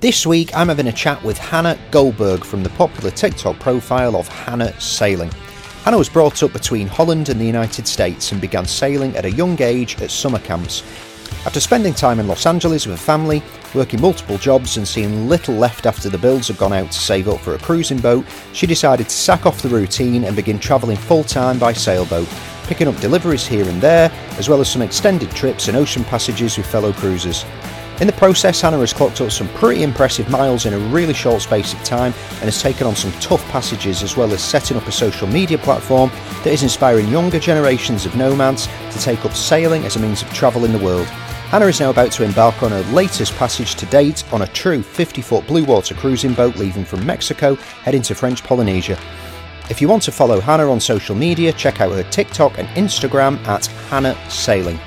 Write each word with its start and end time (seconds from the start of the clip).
This 0.00 0.24
week, 0.24 0.56
I'm 0.56 0.68
having 0.68 0.86
a 0.86 0.92
chat 0.92 1.20
with 1.24 1.36
Hannah 1.38 1.76
Goldberg 1.90 2.44
from 2.44 2.62
the 2.62 2.68
popular 2.70 3.10
TikTok 3.10 3.58
profile 3.58 4.14
of 4.14 4.28
Hannah 4.28 4.80
Sailing. 4.80 5.32
Hannah 5.82 5.98
was 5.98 6.08
brought 6.08 6.40
up 6.44 6.52
between 6.52 6.86
Holland 6.86 7.30
and 7.30 7.40
the 7.40 7.44
United 7.44 7.88
States 7.88 8.30
and 8.30 8.40
began 8.40 8.64
sailing 8.64 9.16
at 9.16 9.24
a 9.24 9.32
young 9.32 9.60
age 9.60 10.00
at 10.00 10.12
summer 10.12 10.38
camps. 10.38 10.84
After 11.44 11.58
spending 11.58 11.94
time 11.94 12.20
in 12.20 12.28
Los 12.28 12.46
Angeles 12.46 12.86
with 12.86 12.94
a 12.94 13.02
family, 13.02 13.42
working 13.74 14.00
multiple 14.00 14.38
jobs, 14.38 14.76
and 14.76 14.86
seeing 14.86 15.28
little 15.28 15.56
left 15.56 15.84
after 15.84 16.08
the 16.08 16.16
bills 16.16 16.46
had 16.46 16.58
gone 16.58 16.72
out 16.72 16.92
to 16.92 16.98
save 17.00 17.28
up 17.28 17.40
for 17.40 17.56
a 17.56 17.58
cruising 17.58 17.98
boat, 17.98 18.24
she 18.52 18.68
decided 18.68 19.08
to 19.08 19.16
sack 19.16 19.46
off 19.46 19.62
the 19.62 19.68
routine 19.68 20.22
and 20.22 20.36
begin 20.36 20.60
travelling 20.60 20.96
full 20.96 21.24
time 21.24 21.58
by 21.58 21.72
sailboat, 21.72 22.28
picking 22.68 22.86
up 22.86 22.96
deliveries 23.00 23.48
here 23.48 23.68
and 23.68 23.80
there, 23.80 24.12
as 24.38 24.48
well 24.48 24.60
as 24.60 24.70
some 24.70 24.82
extended 24.82 25.30
trips 25.32 25.66
and 25.66 25.76
ocean 25.76 26.04
passages 26.04 26.56
with 26.56 26.66
fellow 26.66 26.92
cruisers. 26.92 27.44
In 28.00 28.06
the 28.06 28.12
process, 28.12 28.60
Hannah 28.60 28.78
has 28.78 28.92
clocked 28.92 29.20
up 29.20 29.32
some 29.32 29.48
pretty 29.54 29.82
impressive 29.82 30.30
miles 30.30 30.66
in 30.66 30.72
a 30.72 30.78
really 30.78 31.14
short 31.14 31.42
space 31.42 31.72
of 31.72 31.82
time 31.82 32.12
and 32.34 32.44
has 32.44 32.62
taken 32.62 32.86
on 32.86 32.94
some 32.94 33.10
tough 33.20 33.44
passages 33.48 34.04
as 34.04 34.16
well 34.16 34.32
as 34.32 34.40
setting 34.40 34.76
up 34.76 34.86
a 34.86 34.92
social 34.92 35.26
media 35.26 35.58
platform 35.58 36.08
that 36.44 36.52
is 36.52 36.62
inspiring 36.62 37.08
younger 37.08 37.40
generations 37.40 38.06
of 38.06 38.14
nomads 38.14 38.68
to 38.92 39.00
take 39.00 39.24
up 39.24 39.32
sailing 39.32 39.84
as 39.84 39.96
a 39.96 39.98
means 39.98 40.22
of 40.22 40.32
travel 40.32 40.64
in 40.64 40.72
the 40.72 40.78
world. 40.78 41.08
Hannah 41.50 41.66
is 41.66 41.80
now 41.80 41.90
about 41.90 42.12
to 42.12 42.22
embark 42.22 42.62
on 42.62 42.70
her 42.70 42.82
latest 42.92 43.34
passage 43.34 43.74
to 43.74 43.86
date 43.86 44.22
on 44.32 44.42
a 44.42 44.46
true 44.46 44.80
50 44.80 45.20
foot 45.20 45.44
blue 45.48 45.64
water 45.64 45.96
cruising 45.96 46.34
boat 46.34 46.54
leaving 46.54 46.84
from 46.84 47.04
Mexico 47.04 47.56
heading 47.56 48.02
to 48.02 48.14
French 48.14 48.44
Polynesia. 48.44 48.96
If 49.70 49.82
you 49.82 49.88
want 49.88 50.04
to 50.04 50.12
follow 50.12 50.38
Hannah 50.38 50.70
on 50.70 50.78
social 50.78 51.16
media, 51.16 51.52
check 51.52 51.80
out 51.80 51.90
her 51.90 52.04
TikTok 52.04 52.58
and 52.58 52.68
Instagram 52.68 53.44
at 53.48 53.66
Hannah 53.66 54.16
Sailing. 54.30 54.78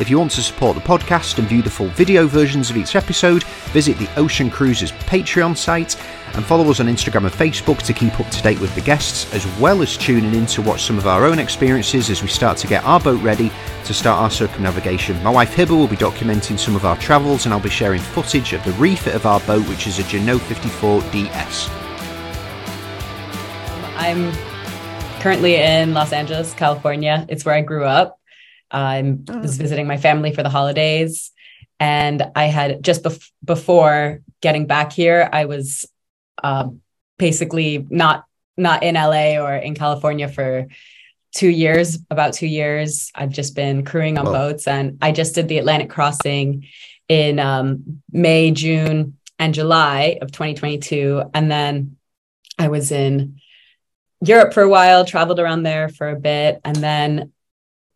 If 0.00 0.10
you 0.10 0.18
want 0.18 0.32
to 0.32 0.42
support 0.42 0.74
the 0.74 0.82
podcast 0.82 1.38
and 1.38 1.46
view 1.46 1.62
the 1.62 1.70
full 1.70 1.86
video 1.88 2.26
versions 2.26 2.68
of 2.68 2.76
each 2.76 2.96
episode, 2.96 3.44
visit 3.72 3.96
the 3.96 4.08
Ocean 4.16 4.50
Cruisers 4.50 4.90
Patreon 4.90 5.56
site 5.56 5.96
and 6.34 6.44
follow 6.44 6.68
us 6.68 6.80
on 6.80 6.86
Instagram 6.86 7.26
and 7.26 7.32
Facebook 7.32 7.80
to 7.82 7.92
keep 7.92 8.18
up 8.18 8.28
to 8.30 8.42
date 8.42 8.60
with 8.60 8.74
the 8.74 8.80
guests, 8.80 9.32
as 9.32 9.46
well 9.60 9.82
as 9.82 9.96
tuning 9.96 10.34
in 10.34 10.46
to 10.46 10.62
watch 10.62 10.82
some 10.82 10.98
of 10.98 11.06
our 11.06 11.24
own 11.24 11.38
experiences 11.38 12.10
as 12.10 12.22
we 12.22 12.28
start 12.28 12.58
to 12.58 12.66
get 12.66 12.82
our 12.82 12.98
boat 12.98 13.22
ready 13.22 13.52
to 13.84 13.94
start 13.94 14.20
our 14.20 14.30
circumnavigation. 14.30 15.22
My 15.22 15.30
wife 15.30 15.54
Hibba 15.54 15.70
will 15.70 15.86
be 15.86 15.96
documenting 15.96 16.58
some 16.58 16.74
of 16.74 16.84
our 16.84 16.96
travels 16.96 17.44
and 17.44 17.54
I'll 17.54 17.60
be 17.60 17.70
sharing 17.70 18.00
footage 18.00 18.52
of 18.52 18.64
the 18.64 18.72
refit 18.72 19.14
of 19.14 19.26
our 19.26 19.38
boat, 19.40 19.68
which 19.68 19.86
is 19.86 20.00
a 20.00 20.02
Jeanneau 20.02 20.40
54 20.40 21.02
DS. 21.12 21.70
I'm 23.96 24.32
currently 25.20 25.54
in 25.54 25.94
Los 25.94 26.12
Angeles, 26.12 26.52
California. 26.54 27.24
It's 27.28 27.44
where 27.44 27.54
I 27.54 27.60
grew 27.60 27.84
up. 27.84 28.18
I 28.70 29.16
oh. 29.28 29.38
was 29.38 29.56
visiting 29.56 29.86
my 29.86 29.96
family 29.96 30.32
for 30.32 30.42
the 30.42 30.48
holidays. 30.48 31.30
And 31.80 32.22
I 32.34 32.46
had 32.46 32.82
just 32.82 33.02
bef- 33.02 33.30
before 33.44 34.20
getting 34.40 34.66
back 34.66 34.92
here, 34.92 35.28
I 35.32 35.44
was 35.46 35.86
uh, 36.42 36.68
basically 37.18 37.86
not 37.90 38.24
not 38.56 38.84
in 38.84 38.94
LA 38.94 39.36
or 39.36 39.56
in 39.56 39.74
California 39.74 40.28
for 40.28 40.68
two 41.34 41.48
years, 41.48 41.98
about 42.10 42.32
two 42.32 42.46
years. 42.46 43.10
I've 43.14 43.30
just 43.30 43.56
been 43.56 43.84
crewing 43.84 44.16
on 44.18 44.26
boats, 44.26 44.68
and 44.68 44.98
I 45.02 45.10
just 45.10 45.34
did 45.34 45.48
the 45.48 45.58
Atlantic 45.58 45.90
crossing 45.90 46.66
in 47.08 47.40
um, 47.40 48.02
May, 48.12 48.52
June, 48.52 49.18
and 49.38 49.52
July 49.52 50.18
of 50.22 50.30
2022, 50.30 51.30
and 51.34 51.50
then 51.50 51.96
I 52.58 52.68
was 52.68 52.92
in 52.92 53.40
Europe 54.20 54.54
for 54.54 54.62
a 54.62 54.68
while, 54.68 55.04
traveled 55.04 55.40
around 55.40 55.64
there 55.64 55.88
for 55.88 56.08
a 56.08 56.18
bit, 56.18 56.60
and 56.64 56.76
then 56.76 57.32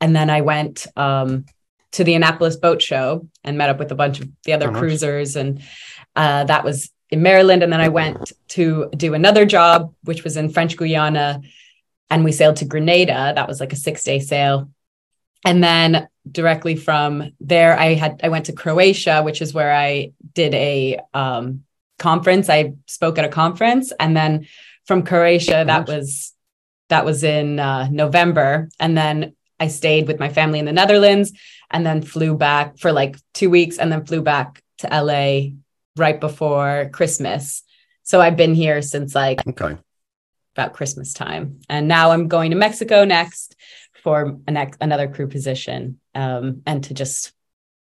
and 0.00 0.14
then 0.14 0.30
I 0.30 0.41
went 0.41 0.86
um, 0.96 1.46
to 1.92 2.04
the 2.04 2.14
Annapolis 2.14 2.56
Boat 2.56 2.82
Show 2.82 3.28
and 3.44 3.58
met 3.58 3.70
up 3.70 3.78
with 3.78 3.92
a 3.92 3.96
bunch 3.96 4.20
of 4.20 4.28
the 4.44 4.52
other 4.52 4.70
oh, 4.70 4.78
cruisers, 4.78 5.36
and 5.36 5.62
uh, 6.16 6.44
that 6.44 6.64
was 6.64 6.90
in 7.10 7.22
Maryland. 7.22 7.62
And 7.62 7.72
then 7.72 7.80
I 7.80 7.88
went 7.88 8.32
to 8.48 8.90
do 8.96 9.14
another 9.14 9.44
job, 9.44 9.94
which 10.05 10.24
was 10.24 10.36
in 10.36 10.50
French 10.50 10.77
Guiana, 10.77 11.40
and 12.10 12.24
we 12.24 12.32
sailed 12.32 12.56
to 12.56 12.64
Grenada. 12.64 13.32
That 13.34 13.48
was 13.48 13.60
like 13.60 13.72
a 13.72 13.77
six 13.77 14.05
day 14.05 14.20
sail, 14.20 14.70
and 15.45 15.62
then 15.62 16.08
directly 16.30 16.77
from 16.77 17.33
there, 17.40 17.78
I 17.78 17.94
had 17.94 18.20
I 18.23 18.28
went 18.28 18.46
to 18.46 18.52
Croatia, 18.52 19.23
which 19.23 19.42
is 19.42 19.55
where 19.55 19.73
I 19.73 20.12
did 20.34 20.55
a 20.55 21.00
um, 21.14 21.64
conference. 21.98 22.48
I 22.48 22.74
spoke 22.86 23.18
at 23.18 23.24
a 23.24 23.28
conference, 23.28 23.92
and 23.98 24.17
then 24.17 24.46
from 24.86 25.05
Croatia, 25.05 25.64
that 25.67 25.89
was 25.89 26.33
that 26.89 27.05
was 27.05 27.24
in 27.24 27.58
uh, 27.58 27.89
November, 27.90 28.68
and 28.78 28.96
then 28.96 29.34
I 29.61 29.69
stayed 29.69 30.07
with 30.07 30.20
my 30.20 30.29
family 30.29 30.58
in 30.58 30.64
the 30.64 30.73
Netherlands 30.73 31.33
and 31.70 31.85
then 31.85 32.02
flew 32.02 32.36
back 32.36 32.79
for 32.79 32.92
like 32.92 33.17
two 33.35 33.51
weeks 33.51 33.79
and 33.79 33.91
then 33.91 34.05
flew 34.05 34.23
back 34.23 34.63
to 34.79 34.89
LA 34.89 35.55
right 35.96 36.20
before 36.20 36.91
Christmas. 36.92 37.63
So 38.05 38.20
I've 38.20 38.36
been 38.36 38.55
here 38.55 38.80
since 38.83 39.14
like 39.14 39.47
okay. 39.47 39.77
about 40.55 40.73
Christmas 40.73 41.13
time. 41.13 41.61
And 41.68 41.89
now 41.89 42.13
I'm 42.13 42.29
going 42.29 42.51
to 42.51 42.57
Mexico 42.57 43.05
next 43.05 43.57
for 44.02 44.39
an, 44.47 44.70
another 44.80 45.08
crew 45.08 45.27
position 45.27 46.01
um, 46.14 46.63
and 46.64 46.85
to 46.85 46.95
just 46.95 47.33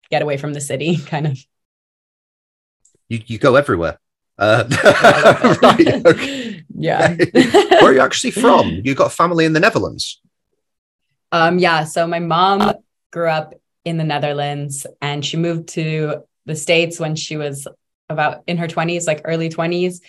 get 0.09 0.21
away 0.21 0.37
from 0.37 0.53
the 0.53 0.61
city 0.61 0.97
kind 1.05 1.27
of. 1.27 1.39
You, 3.07 3.21
you 3.25 3.37
go 3.39 3.55
everywhere. 3.55 3.99
Uh, 4.37 4.63
right. 5.61 6.63
Yeah. 6.75 7.15
Where 7.15 7.85
are 7.85 7.93
you 7.93 7.99
actually 7.99 8.31
from? 8.31 8.81
You 8.83 8.95
got 8.95 9.11
family 9.11 9.45
in 9.45 9.53
the 9.53 9.59
Netherlands? 9.59 10.21
Um, 11.31 11.59
yeah. 11.59 11.85
So 11.85 12.07
my 12.07 12.19
mom 12.19 12.73
grew 13.11 13.29
up 13.29 13.53
in 13.85 13.97
the 13.97 14.03
Netherlands 14.03 14.85
and 15.01 15.25
she 15.25 15.37
moved 15.37 15.69
to 15.69 16.23
the 16.45 16.55
States 16.55 16.99
when 16.99 17.15
she 17.15 17.37
was 17.37 17.67
about 18.09 18.43
in 18.47 18.57
her 18.57 18.67
20s, 18.67 19.07
like 19.07 19.21
early 19.25 19.49
20s. 19.49 20.01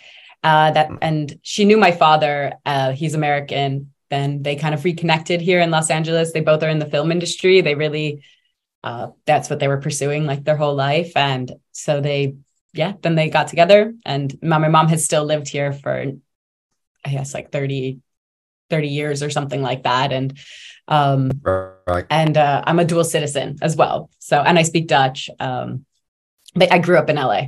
Uh, 0.43 0.73
that 0.73 0.91
and 1.01 1.39
she 1.43 1.65
knew 1.65 1.77
my 1.77 1.93
father. 1.93 2.53
Uh, 2.67 2.93
he's 2.93 3.15
American. 3.15 3.93
Then 4.11 4.43
they 4.43 4.57
kind 4.57 4.75
of 4.75 4.85
reconnected 4.85 5.41
here 5.41 5.61
in 5.61 5.71
Los 5.71 5.91
Angeles. 5.91 6.33
They 6.33 6.41
both 6.41 6.63
are 6.63 6.69
in 6.69 6.81
the 6.81 6.91
film 6.91 7.13
industry. 7.13 7.61
They 7.61 7.75
really, 7.75 8.23
uh, 8.83 9.09
that's 9.25 9.49
what 9.49 9.61
they 9.61 9.69
were 9.69 9.81
pursuing 9.81 10.27
like 10.27 10.45
their 10.45 10.57
whole 10.57 10.75
life. 10.75 11.13
And 11.17 11.51
so 11.71 12.01
they, 12.01 12.35
yeah, 12.75 12.95
then 13.01 13.15
they 13.15 13.31
got 13.31 13.49
together. 13.49 13.95
And 14.05 14.37
my, 14.43 14.59
my 14.59 14.69
mom 14.69 14.89
has 14.89 15.05
still 15.05 15.25
lived 15.25 15.49
here 15.49 15.73
for, 15.73 16.05
I 17.05 17.11
guess, 17.11 17.33
like 17.33 17.53
30, 17.53 18.01
30 18.71 18.89
years 18.89 19.23
or 19.23 19.31
something 19.31 19.63
like 19.63 19.85
that. 19.85 20.13
And 20.13 20.39
um, 20.89 21.31
right. 21.45 22.07
And 22.11 22.37
uh, 22.37 22.63
I'm 22.67 22.79
a 22.79 22.85
dual 22.85 23.05
citizen 23.05 23.57
as 23.63 23.77
well. 23.77 24.11
So, 24.19 24.41
and 24.41 24.59
I 24.59 24.63
speak 24.63 24.87
Dutch. 24.87 25.31
Um, 25.39 25.85
but 26.55 26.73
I 26.73 26.79
grew 26.79 26.99
up 26.99 27.09
in 27.09 27.17
LA. 27.17 27.47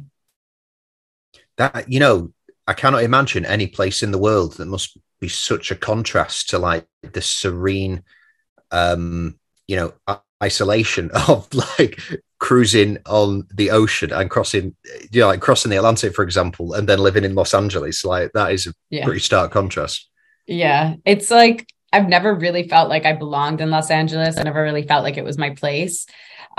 That, 1.57 1.91
you 1.91 2.01
know, 2.01 2.33
I 2.67 2.73
cannot 2.73 3.03
imagine 3.03 3.45
any 3.45 3.67
place 3.67 4.03
in 4.03 4.11
the 4.11 4.19
world 4.19 4.55
that 4.55 4.67
must 4.67 4.97
be 5.21 5.29
such 5.29 5.71
a 5.71 5.77
contrast 5.77 6.51
to 6.51 6.59
like 6.59 6.87
the 7.03 7.21
serene, 7.21 8.03
um, 8.71 9.39
you 9.67 9.77
know, 9.77 9.93
isolation 10.43 11.11
of 11.29 11.53
like 11.53 12.01
cruising 12.39 12.99
on 13.07 13.47
the 13.55 13.71
ocean 13.71 14.13
and 14.13 14.31
crossing, 14.31 14.75
you 15.11 15.21
know, 15.21 15.29
like 15.29 15.41
crossing 15.41 15.71
the 15.71 15.77
Atlantic, 15.77 16.15
for 16.15 16.23
example, 16.23 16.75
and 16.75 16.89
then 16.89 16.99
living 16.99 17.25
in 17.25 17.35
Los 17.35 17.55
Angeles. 17.55 18.05
Like 18.05 18.33
that 18.33 18.53
is 18.53 18.67
a 18.67 18.75
yeah. 18.91 19.05
pretty 19.05 19.21
stark 19.21 19.53
contrast. 19.53 20.09
Yeah. 20.47 20.95
It's 21.05 21.31
like 21.31 21.67
I've 21.93 22.09
never 22.09 22.35
really 22.35 22.69
felt 22.69 22.89
like 22.89 23.07
I 23.07 23.13
belonged 23.13 23.61
in 23.61 23.71
Los 23.71 23.89
Angeles. 23.91 24.37
I 24.37 24.43
never 24.43 24.63
really 24.63 24.83
felt 24.83 25.05
like 25.05 25.17
it 25.17 25.25
was 25.25 25.39
my 25.39 25.51
place. 25.51 26.07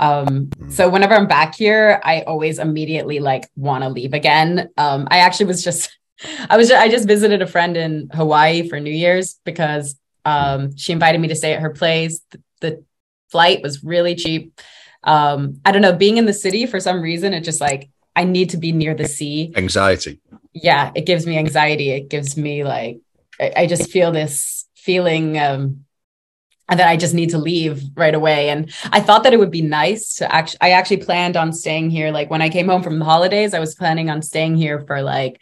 Um, 0.00 0.48
so 0.70 0.88
whenever 0.88 1.14
I'm 1.14 1.26
back 1.26 1.54
here, 1.54 2.00
I 2.02 2.22
always 2.22 2.58
immediately 2.58 3.18
like 3.18 3.48
want 3.54 3.84
to 3.84 3.90
leave 3.90 4.14
again. 4.14 4.70
Um, 4.78 5.06
I 5.10 5.18
actually 5.18 5.46
was 5.46 5.62
just, 5.62 5.96
I 6.50 6.56
was, 6.56 6.68
just, 6.68 6.80
I 6.80 6.88
just 6.88 7.06
visited 7.06 7.42
a 7.42 7.46
friend 7.46 7.76
in 7.76 8.08
Hawaii 8.14 8.66
for 8.66 8.80
New 8.80 8.92
Year's 8.92 9.38
because 9.44 9.98
um, 10.24 10.74
she 10.76 10.92
invited 10.92 11.20
me 11.20 11.28
to 11.28 11.36
stay 11.36 11.52
at 11.52 11.60
her 11.60 11.70
place. 11.70 12.20
The, 12.30 12.42
the 12.60 12.84
flight 13.30 13.62
was 13.62 13.84
really 13.84 14.14
cheap. 14.14 14.58
Um, 15.04 15.60
I 15.66 15.72
don't 15.72 15.82
know, 15.82 15.92
being 15.92 16.16
in 16.16 16.24
the 16.24 16.32
city 16.32 16.64
for 16.66 16.80
some 16.80 17.02
reason, 17.02 17.34
it 17.34 17.42
just 17.42 17.60
like 17.60 17.90
I 18.16 18.24
need 18.24 18.50
to 18.50 18.56
be 18.56 18.72
near 18.72 18.94
the 18.94 19.06
sea. 19.06 19.52
Anxiety. 19.54 20.20
Yeah, 20.54 20.90
it 20.94 21.04
gives 21.04 21.26
me 21.26 21.36
anxiety. 21.36 21.90
It 21.90 22.08
gives 22.08 22.36
me 22.36 22.64
like 22.64 23.00
I, 23.40 23.52
I 23.56 23.66
just 23.66 23.90
feel 23.90 24.12
this 24.12 24.66
feeling 24.74 25.38
um, 25.38 25.84
that 26.68 26.88
I 26.88 26.96
just 26.96 27.14
need 27.14 27.30
to 27.30 27.38
leave 27.38 27.82
right 27.94 28.14
away. 28.14 28.48
And 28.48 28.72
I 28.90 29.00
thought 29.00 29.22
that 29.22 29.32
it 29.32 29.38
would 29.38 29.50
be 29.50 29.62
nice 29.62 30.16
to 30.16 30.32
actually, 30.32 30.58
I 30.60 30.70
actually 30.70 30.98
planned 30.98 31.36
on 31.36 31.52
staying 31.52 31.90
here. 31.90 32.10
Like 32.10 32.30
when 32.30 32.42
I 32.42 32.48
came 32.48 32.66
home 32.66 32.82
from 32.82 32.98
the 32.98 33.04
holidays, 33.04 33.54
I 33.54 33.60
was 33.60 33.74
planning 33.74 34.10
on 34.10 34.22
staying 34.22 34.56
here 34.56 34.80
for 34.80 35.02
like 35.02 35.40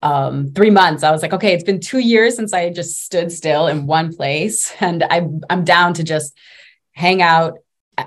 um, 0.00 0.52
three 0.52 0.70
months. 0.70 1.02
I 1.02 1.10
was 1.10 1.22
like, 1.22 1.32
okay, 1.34 1.52
it's 1.52 1.64
been 1.64 1.80
two 1.80 1.98
years 1.98 2.36
since 2.36 2.52
I 2.52 2.70
just 2.70 3.02
stood 3.04 3.30
still 3.30 3.66
in 3.66 3.86
one 3.86 4.14
place. 4.14 4.72
And 4.80 5.02
I, 5.02 5.26
I'm 5.50 5.64
down 5.64 5.94
to 5.94 6.04
just 6.04 6.36
hang 6.92 7.20
out, 7.20 7.58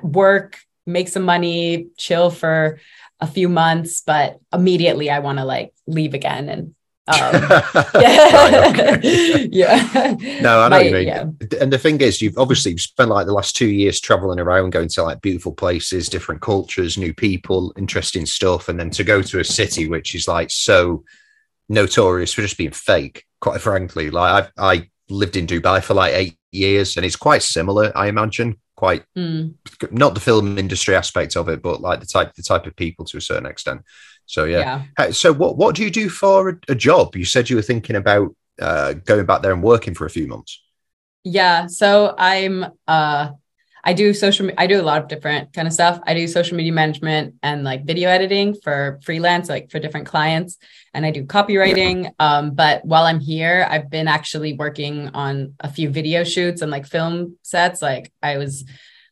work, 0.02 0.60
make 0.86 1.10
some 1.10 1.24
money, 1.24 1.88
chill 1.98 2.30
for 2.30 2.80
a 3.20 3.28
few 3.28 3.50
months. 3.50 4.02
But 4.02 4.40
immediately 4.52 5.10
I 5.12 5.20
want 5.20 5.38
to 5.38 5.46
like 5.46 5.74
leave 5.86 6.14
again. 6.14 6.50
And 6.50 6.76
Um, 7.08 7.34
yeah. 8.02 9.00
yeah. 9.52 10.16
No, 10.42 10.62
I 10.62 10.70
know 10.70 10.70
My, 10.70 10.78
what 10.78 10.86
you 10.86 10.92
mean. 10.92 11.08
Yeah. 11.08 11.26
And 11.62 11.72
the 11.72 11.80
thing 11.80 12.02
is, 12.02 12.22
you've 12.22 12.38
obviously 12.38 12.78
spent 12.78 13.10
like 13.10 13.26
the 13.26 13.34
last 13.34 13.56
two 13.56 13.68
years 13.68 14.00
traveling 14.00 14.40
around, 14.40 14.72
going 14.72 14.90
to 14.90 15.04
like 15.04 15.22
beautiful 15.22 15.54
places, 15.54 16.10
different 16.10 16.42
cultures, 16.42 16.98
new 16.98 17.14
people, 17.14 17.74
interesting 17.78 18.26
stuff. 18.26 18.70
And 18.70 18.80
then 18.80 18.90
to 18.92 19.04
go 19.04 19.22
to 19.22 19.40
a 19.40 19.44
city 19.44 19.88
which 19.88 20.16
is 20.16 20.28
like 20.28 20.52
so 20.52 21.04
notorious 21.70 22.34
for 22.34 22.42
just 22.42 22.58
being 22.58 22.72
fake, 22.72 23.26
quite 23.40 23.62
frankly. 23.62 24.10
Like 24.10 24.46
I've 24.46 24.52
I 24.58 24.90
lived 25.10 25.36
in 25.36 25.48
Dubai 25.48 25.84
for 25.84 25.94
like 25.94 26.14
eight 26.14 26.38
years 26.52 26.98
and 26.98 27.06
it's 27.06 27.16
quite 27.16 27.44
similar, 27.44 27.92
I 27.96 28.08
imagine. 28.08 28.58
Quite 28.76 29.06
mm. 29.18 29.56
not 29.90 30.14
the 30.14 30.20
film 30.20 30.60
industry 30.60 30.96
aspect 30.96 31.36
of 31.36 31.50
it, 31.50 31.64
but 31.64 31.82
like 31.82 32.00
the 32.00 32.06
type 32.06 32.36
the 32.36 32.44
type 32.44 32.68
of 32.68 32.76
people 32.76 33.06
to 33.06 33.18
a 33.18 33.22
certain 33.22 33.48
extent. 33.48 33.82
So 34.28 34.44
yeah. 34.44 34.84
yeah. 35.00 35.12
So 35.12 35.34
what 35.34 35.58
what 35.58 35.76
do 35.76 35.84
you 35.84 35.90
do 35.90 36.10
for 36.10 36.50
a, 36.50 36.60
a 36.70 36.76
job? 36.76 37.16
You 37.16 37.26
said 37.26 37.50
you 37.50 37.56
were 37.56 37.62
thinking 37.62 37.96
about 37.96 38.36
uh, 38.62 38.94
going 38.94 39.26
back 39.26 39.42
there 39.42 39.54
and 39.54 39.64
working 39.64 39.96
for 39.96 40.06
a 40.06 40.10
few 40.10 40.28
months. 40.28 40.62
Yeah. 41.24 41.68
So 41.68 42.14
I'm 42.18 42.66
uh 42.88 43.30
I 43.84 43.94
do 43.94 44.14
social 44.14 44.52
I 44.58 44.68
do 44.68 44.82
a 44.82 44.84
lot 44.84 45.02
of 45.02 45.08
different 45.08 45.54
kind 45.54 45.66
of 45.66 45.74
stuff. 45.74 46.00
I 46.06 46.14
do 46.14 46.28
social 46.28 46.58
media 46.58 46.74
management 46.74 47.36
and 47.42 47.64
like 47.64 47.86
video 47.86 48.10
editing 48.10 48.54
for 48.54 49.00
freelance, 49.04 49.48
like 49.48 49.72
for 49.72 49.80
different 49.80 50.08
clients. 50.08 50.58
And 50.94 51.06
I 51.06 51.12
do 51.12 51.24
copywriting. 51.24 52.12
Um, 52.20 52.54
but 52.54 52.84
while 52.84 53.04
I'm 53.04 53.22
here, 53.22 53.66
I've 53.70 53.90
been 53.90 54.10
actually 54.10 54.54
working 54.54 55.10
on 55.14 55.54
a 55.62 55.72
few 55.72 55.90
video 55.90 56.26
shoots 56.26 56.62
and 56.62 56.70
like 56.70 56.86
film 56.86 57.38
sets. 57.44 57.82
Like 57.82 58.12
I 58.22 58.38
was 58.38 58.66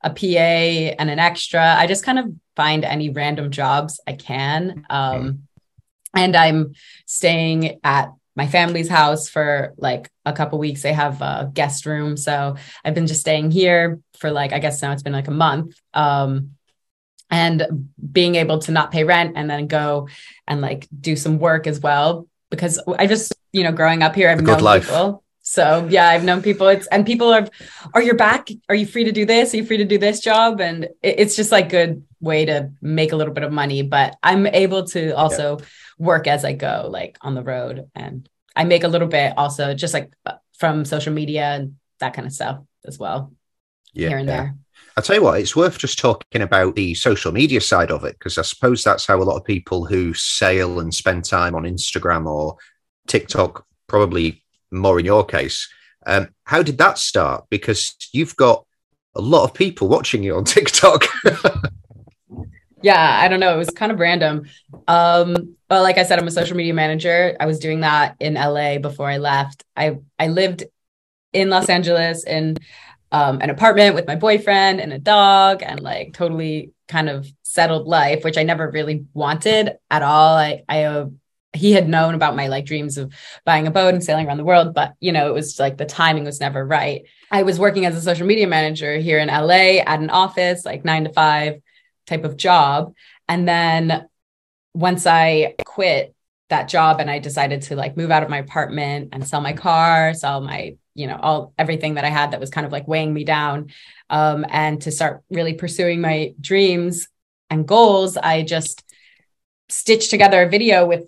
a 0.05 0.11
PA 0.11 0.95
and 0.99 1.09
an 1.09 1.19
extra. 1.19 1.75
I 1.77 1.87
just 1.87 2.05
kind 2.05 2.19
of 2.19 2.31
find 2.55 2.85
any 2.85 3.09
random 3.09 3.49
jobs 3.51 3.99
I 4.07 4.13
can. 4.13 4.85
Um, 4.89 5.47
and 6.13 6.35
I'm 6.35 6.73
staying 7.07 7.79
at 7.83 8.13
my 8.35 8.47
family's 8.47 8.87
house 8.87 9.27
for 9.27 9.73
like 9.77 10.09
a 10.25 10.31
couple 10.31 10.59
weeks. 10.59 10.83
They 10.83 10.93
have 10.93 11.21
a 11.21 11.49
guest 11.51 11.85
room. 11.85 12.17
So 12.17 12.55
I've 12.83 12.93
been 12.93 13.07
just 13.07 13.21
staying 13.21 13.51
here 13.51 13.99
for 14.19 14.29
like, 14.29 14.53
I 14.53 14.59
guess 14.59 14.81
now 14.81 14.91
it's 14.91 15.03
been 15.03 15.11
like 15.11 15.27
a 15.27 15.31
month. 15.31 15.75
Um, 15.93 16.51
and 17.31 17.89
being 18.11 18.35
able 18.35 18.59
to 18.59 18.71
not 18.71 18.91
pay 18.91 19.03
rent 19.03 19.33
and 19.35 19.49
then 19.49 19.65
go 19.65 20.07
and 20.47 20.61
like 20.61 20.87
do 20.97 21.15
some 21.15 21.39
work 21.39 21.65
as 21.65 21.79
well. 21.79 22.27
Because 22.51 22.79
I 22.99 23.07
just, 23.07 23.33
you 23.51 23.63
know, 23.63 23.71
growing 23.71 24.03
up 24.03 24.13
here, 24.13 24.29
I've 24.29 24.41
known 24.41 24.59
life. 24.59 24.87
people 24.87 25.24
so 25.47 25.87
yeah, 25.91 26.09
I've 26.09 26.23
known 26.23 26.41
people. 26.41 26.67
It's 26.67 26.87
and 26.87 27.05
people 27.05 27.31
are, 27.31 27.47
are 27.93 28.01
you 28.01 28.15
back? 28.15 28.49
Are 28.67 28.73
you 28.73 28.87
free 28.87 29.03
to 29.03 29.11
do 29.11 29.25
this? 29.25 29.53
Are 29.53 29.57
you 29.57 29.65
free 29.65 29.77
to 29.77 29.85
do 29.85 29.99
this 29.99 30.19
job? 30.19 30.59
And 30.59 30.85
it, 31.03 31.19
it's 31.19 31.35
just 31.35 31.51
like 31.51 31.69
good 31.69 32.03
way 32.19 32.45
to 32.45 32.71
make 32.81 33.11
a 33.11 33.15
little 33.15 33.33
bit 33.33 33.43
of 33.43 33.51
money. 33.51 33.83
But 33.83 34.17
I'm 34.23 34.47
able 34.47 34.85
to 34.85 35.11
also 35.15 35.59
yeah. 35.59 35.65
work 35.99 36.25
as 36.25 36.43
I 36.43 36.53
go, 36.53 36.87
like 36.89 37.19
on 37.21 37.35
the 37.35 37.43
road, 37.43 37.91
and 37.93 38.27
I 38.55 38.63
make 38.63 38.83
a 38.83 38.87
little 38.87 39.07
bit 39.07 39.35
also 39.37 39.75
just 39.75 39.93
like 39.93 40.11
uh, 40.25 40.33
from 40.57 40.83
social 40.83 41.13
media 41.13 41.43
and 41.43 41.75
that 41.99 42.15
kind 42.15 42.25
of 42.25 42.33
stuff 42.33 42.61
as 42.83 42.97
well. 42.97 43.31
Yeah, 43.93 44.09
here 44.09 44.17
and 44.17 44.27
there. 44.27 44.55
I'll 44.97 45.03
tell 45.03 45.15
you 45.15 45.21
what, 45.21 45.39
it's 45.39 45.55
worth 45.55 45.77
just 45.77 45.99
talking 45.99 46.41
about 46.41 46.75
the 46.75 46.95
social 46.95 47.31
media 47.31 47.61
side 47.61 47.91
of 47.91 48.03
it 48.03 48.17
because 48.17 48.39
I 48.39 48.41
suppose 48.41 48.83
that's 48.83 49.05
how 49.05 49.21
a 49.21 49.23
lot 49.23 49.37
of 49.37 49.45
people 49.45 49.85
who 49.85 50.15
sail 50.15 50.79
and 50.79 50.93
spend 50.93 51.23
time 51.23 51.53
on 51.53 51.63
Instagram 51.63 52.25
or 52.25 52.57
TikTok 53.07 53.67
probably 53.87 54.44
more 54.79 54.99
in 54.99 55.05
your 55.05 55.25
case. 55.25 55.67
Um, 56.05 56.29
how 56.43 56.61
did 56.61 56.77
that 56.77 56.97
start? 56.97 57.45
Because 57.49 57.95
you've 58.13 58.35
got 58.35 58.65
a 59.15 59.21
lot 59.21 59.43
of 59.43 59.53
people 59.53 59.87
watching 59.87 60.23
you 60.23 60.35
on 60.35 60.43
TikTok. 60.45 61.05
yeah, 62.81 63.19
I 63.21 63.27
don't 63.27 63.39
know. 63.39 63.53
It 63.53 63.57
was 63.57 63.69
kind 63.69 63.91
of 63.91 63.99
random. 63.99 64.45
Um, 64.87 65.55
well, 65.69 65.81
like 65.81 65.97
I 65.97 66.03
said, 66.03 66.19
I'm 66.19 66.27
a 66.27 66.31
social 66.31 66.57
media 66.57 66.73
manager. 66.73 67.35
I 67.39 67.45
was 67.45 67.59
doing 67.59 67.81
that 67.81 68.15
in 68.19 68.35
LA 68.35 68.77
before 68.77 69.09
I 69.09 69.17
left. 69.17 69.63
I 69.75 69.97
I 70.19 70.27
lived 70.27 70.63
in 71.33 71.49
Los 71.49 71.69
Angeles 71.69 72.23
in 72.23 72.57
um, 73.11 73.39
an 73.41 73.49
apartment 73.49 73.95
with 73.95 74.07
my 74.07 74.15
boyfriend 74.15 74.79
and 74.79 74.93
a 74.93 74.99
dog, 74.99 75.63
and 75.63 75.79
like 75.79 76.13
totally 76.13 76.71
kind 76.87 77.09
of 77.09 77.27
settled 77.41 77.87
life, 77.87 78.23
which 78.23 78.37
I 78.37 78.43
never 78.43 78.69
really 78.69 79.05
wanted 79.13 79.77
at 79.89 80.03
all. 80.03 80.35
I 80.35 80.63
I 80.69 81.05
he 81.55 81.71
had 81.71 81.87
known 81.87 82.13
about 82.13 82.35
my 82.35 82.47
like 82.47 82.65
dreams 82.65 82.97
of 82.97 83.13
buying 83.45 83.67
a 83.67 83.71
boat 83.71 83.93
and 83.93 84.03
sailing 84.03 84.27
around 84.27 84.37
the 84.37 84.43
world 84.43 84.73
but 84.73 84.93
you 84.99 85.11
know 85.11 85.27
it 85.27 85.33
was 85.33 85.59
like 85.59 85.77
the 85.77 85.85
timing 85.85 86.25
was 86.25 86.39
never 86.39 86.65
right. 86.65 87.03
I 87.31 87.43
was 87.43 87.59
working 87.59 87.85
as 87.85 87.95
a 87.95 88.01
social 88.01 88.27
media 88.27 88.47
manager 88.47 88.97
here 88.97 89.19
in 89.19 89.29
la 89.29 89.49
at 89.49 89.99
an 89.99 90.09
office 90.09 90.65
like 90.65 90.85
9 90.85 91.05
to 91.05 91.13
5 91.13 91.61
type 92.05 92.23
of 92.23 92.37
job. 92.37 92.93
And 93.27 93.47
then 93.47 94.07
once 94.75 95.07
i 95.07 95.55
quit 95.65 96.13
that 96.49 96.67
job 96.67 96.99
and 96.99 97.09
i 97.09 97.17
decided 97.17 97.61
to 97.61 97.75
like 97.75 97.95
move 97.95 98.11
out 98.11 98.23
of 98.23 98.29
my 98.29 98.37
apartment 98.39 99.09
and 99.13 99.25
sell 99.25 99.39
my 99.39 99.53
car 99.53 100.13
sell 100.13 100.41
my 100.41 100.75
you 100.93 101.07
know 101.07 101.17
all 101.21 101.53
everything 101.57 101.95
that 101.95 102.03
i 102.03 102.09
had 102.09 102.31
that 102.31 102.41
was 102.41 102.49
kind 102.49 102.65
of 102.65 102.73
like 102.73 102.87
weighing 102.87 103.13
me 103.13 103.23
down 103.23 103.71
um, 104.09 104.45
and 104.49 104.81
to 104.81 104.91
start 104.91 105.23
really 105.29 105.53
pursuing 105.53 106.01
my 106.01 106.33
dreams 106.39 107.07
and 107.49 107.67
goals 107.67 108.17
i 108.17 108.41
just 108.41 108.83
stitched 109.69 110.11
together 110.11 110.43
a 110.43 110.49
video 110.49 110.85
with 110.85 111.05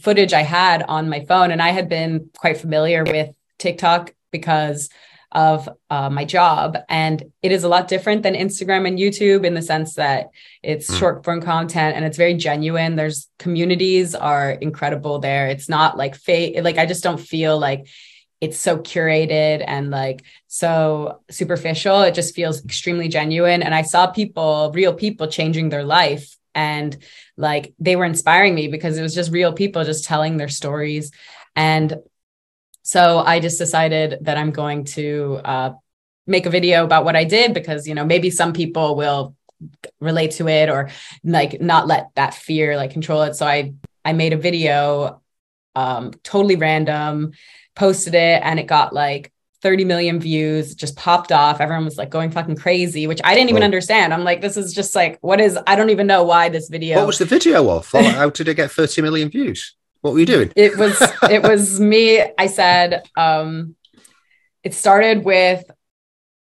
footage 0.00 0.32
I 0.32 0.42
had 0.42 0.82
on 0.82 1.08
my 1.08 1.24
phone, 1.24 1.50
and 1.50 1.62
I 1.62 1.70
had 1.70 1.88
been 1.88 2.30
quite 2.36 2.58
familiar 2.58 3.04
with 3.04 3.34
TikTok 3.58 4.14
because 4.30 4.88
of 5.32 5.68
uh, 5.90 6.08
my 6.08 6.24
job. 6.24 6.78
And 6.88 7.22
it 7.42 7.52
is 7.52 7.64
a 7.64 7.68
lot 7.68 7.88
different 7.88 8.22
than 8.22 8.34
Instagram 8.34 8.86
and 8.86 8.98
YouTube 8.98 9.44
in 9.44 9.54
the 9.54 9.62
sense 9.62 9.94
that 9.94 10.30
it's 10.62 10.90
mm. 10.90 10.98
short 10.98 11.24
form 11.24 11.42
content 11.42 11.96
and 11.96 12.04
it's 12.04 12.16
very 12.16 12.34
genuine. 12.34 12.96
There's 12.96 13.28
communities 13.38 14.14
are 14.14 14.52
incredible 14.52 15.18
there. 15.18 15.48
It's 15.48 15.68
not 15.68 15.98
like 15.98 16.14
fake, 16.14 16.56
like 16.62 16.78
I 16.78 16.86
just 16.86 17.04
don't 17.04 17.20
feel 17.20 17.58
like 17.58 17.86
it's 18.40 18.58
so 18.58 18.78
curated 18.78 19.62
and 19.66 19.90
like 19.90 20.22
so 20.46 21.20
superficial. 21.30 22.02
It 22.02 22.14
just 22.14 22.34
feels 22.34 22.64
extremely 22.64 23.08
genuine. 23.08 23.62
And 23.62 23.74
I 23.74 23.82
saw 23.82 24.06
people, 24.06 24.70
real 24.74 24.94
people 24.94 25.26
changing 25.26 25.68
their 25.68 25.84
life 25.84 26.36
and 26.58 26.98
like 27.36 27.72
they 27.78 27.94
were 27.96 28.04
inspiring 28.04 28.54
me 28.54 28.68
because 28.68 28.98
it 28.98 29.02
was 29.02 29.14
just 29.14 29.30
real 29.30 29.52
people 29.52 29.84
just 29.84 30.04
telling 30.04 30.36
their 30.36 30.48
stories. 30.48 31.12
And 31.54 31.96
so 32.88 33.18
i 33.18 33.38
just 33.38 33.58
decided 33.58 34.16
that 34.22 34.38
i'm 34.38 34.50
going 34.50 34.82
to 34.84 35.40
uh, 35.44 35.72
make 36.26 36.46
a 36.46 36.50
video 36.58 36.84
about 36.84 37.04
what 37.04 37.16
i 37.16 37.24
did 37.24 37.52
because 37.52 37.86
you 37.86 37.94
know 37.94 38.04
maybe 38.04 38.30
some 38.30 38.52
people 38.54 38.96
will 38.96 39.36
relate 40.00 40.30
to 40.30 40.48
it 40.48 40.70
or 40.70 40.88
like 41.22 41.60
not 41.60 41.86
let 41.86 42.08
that 42.14 42.32
fear 42.32 42.76
like 42.76 42.92
control 42.92 43.22
it. 43.22 43.34
So 43.34 43.46
i 43.46 43.74
i 44.04 44.12
made 44.12 44.32
a 44.32 44.38
video 44.48 45.20
um 45.74 46.12
totally 46.22 46.56
random 46.56 47.32
posted 47.74 48.14
it 48.14 48.40
and 48.42 48.58
it 48.58 48.66
got 48.66 48.94
like 48.94 49.32
30 49.62 49.84
million 49.84 50.20
views 50.20 50.74
just 50.74 50.96
popped 50.96 51.32
off. 51.32 51.60
Everyone 51.60 51.84
was 51.84 51.96
like 51.96 52.10
going 52.10 52.30
fucking 52.30 52.56
crazy 52.56 53.06
which 53.06 53.20
i 53.24 53.34
didn't 53.34 53.50
even 53.50 53.62
understand. 53.62 54.14
I'm 54.14 54.24
like 54.24 54.40
this 54.40 54.56
is 54.56 54.72
just 54.74 54.94
like 54.94 55.18
what 55.20 55.40
is 55.40 55.58
i 55.66 55.76
don't 55.76 55.90
even 55.90 56.06
know 56.06 56.24
why 56.24 56.48
this 56.48 56.68
video 56.68 56.96
what 56.96 57.06
was 57.06 57.18
the 57.18 57.24
video 57.24 57.68
of? 57.70 57.90
How 57.92 58.30
did 58.30 58.48
it 58.48 58.54
get 58.54 58.70
30 58.70 59.02
million 59.02 59.28
views? 59.28 59.74
What 60.00 60.12
were 60.12 60.20
you 60.20 60.26
doing? 60.26 60.52
It 60.54 60.76
was 60.78 61.00
it 61.30 61.42
was 61.42 61.80
me 61.80 62.22
i 62.38 62.46
said 62.46 63.06
um 63.16 63.74
it 64.62 64.74
started 64.74 65.24
with 65.24 65.64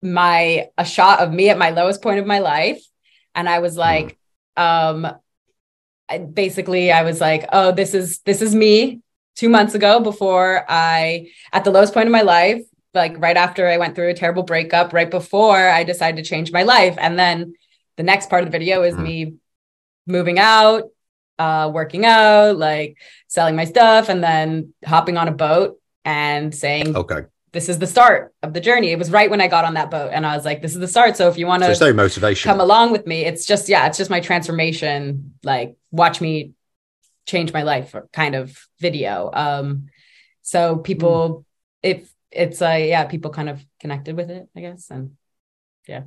my 0.01 0.69
a 0.77 0.85
shot 0.85 1.19
of 1.19 1.31
me 1.31 1.49
at 1.49 1.57
my 1.57 1.71
lowest 1.71 2.01
point 2.01 2.19
of 2.19 2.27
my 2.27 2.39
life 2.39 2.83
and 3.33 3.49
i 3.49 3.57
was 3.59 3.75
like 3.75 4.19
mm. 4.57 4.61
um 4.63 5.17
I, 6.07 6.19
basically 6.19 6.91
i 6.91 7.01
was 7.01 7.19
like 7.19 7.45
oh 7.51 7.71
this 7.71 7.95
is 7.95 8.19
this 8.19 8.43
is 8.43 8.53
me 8.53 9.01
two 9.35 9.49
months 9.49 9.75
ago 9.75 9.99
before 9.99 10.65
I, 10.67 11.29
at 11.51 11.63
the 11.63 11.71
lowest 11.71 11.93
point 11.93 12.07
of 12.07 12.11
my 12.11 12.21
life, 12.21 12.61
like 12.95 13.19
right 13.19 13.37
after 13.37 13.67
I 13.67 13.77
went 13.77 13.95
through 13.95 14.09
a 14.09 14.13
terrible 14.13 14.43
breakup, 14.43 14.93
right 14.93 15.11
before 15.11 15.57
I 15.57 15.83
decided 15.83 16.23
to 16.23 16.29
change 16.29 16.51
my 16.51 16.63
life. 16.63 16.95
And 16.97 17.19
then 17.19 17.53
the 17.97 18.03
next 18.03 18.29
part 18.29 18.43
of 18.43 18.47
the 18.47 18.57
video 18.57 18.83
is 18.83 18.95
mm. 18.95 19.03
me 19.03 19.33
moving 20.07 20.39
out, 20.39 20.83
uh, 21.37 21.69
working 21.73 22.05
out, 22.05 22.57
like 22.57 22.97
selling 23.27 23.55
my 23.55 23.65
stuff, 23.65 24.09
and 24.09 24.23
then 24.23 24.73
hopping 24.85 25.17
on 25.17 25.27
a 25.27 25.31
boat 25.31 25.79
and 26.03 26.53
saying, 26.53 26.95
okay. 26.95 27.25
This 27.51 27.69
is 27.69 27.79
the 27.79 27.87
start 27.87 28.33
of 28.43 28.51
the 28.51 28.59
journey. 28.59 28.89
It 28.91 28.99
was 28.99 29.09
right 29.09 29.29
when 29.29 29.39
I 29.39 29.47
got 29.47 29.63
on 29.63 29.75
that 29.75 29.89
boat, 29.89 30.09
and 30.11 30.25
I 30.25 30.35
was 30.35 30.43
like, 30.43 30.61
"This 30.61 30.73
is 30.73 30.81
the 30.81 30.89
start." 30.89 31.15
So 31.15 31.29
if 31.29 31.37
you 31.37 31.47
want 31.47 31.63
to, 31.63 31.73
so 31.73 31.93
motivation. 31.93 32.49
Come 32.49 32.59
along 32.59 32.91
with 32.91 33.07
me. 33.07 33.23
It's 33.23 33.45
just, 33.45 33.69
yeah, 33.69 33.87
it's 33.87 33.97
just 33.97 34.09
my 34.09 34.19
transformation. 34.19 35.35
Like, 35.41 35.77
watch 35.89 36.19
me 36.19 36.51
change 37.25 37.53
my 37.53 37.63
life, 37.63 37.95
kind 38.11 38.35
of 38.35 38.67
video. 38.81 39.29
Um, 39.31 39.85
so 40.41 40.75
people, 40.75 41.29
mm. 41.29 41.43
if 41.81 42.13
it's 42.35 42.61
like 42.61 42.83
uh, 42.83 42.85
yeah 42.85 43.05
people 43.05 43.31
kind 43.31 43.49
of 43.49 43.63
connected 43.79 44.15
with 44.15 44.29
it 44.29 44.47
i 44.55 44.59
guess 44.61 44.89
and 44.89 45.11
yeah 45.87 46.03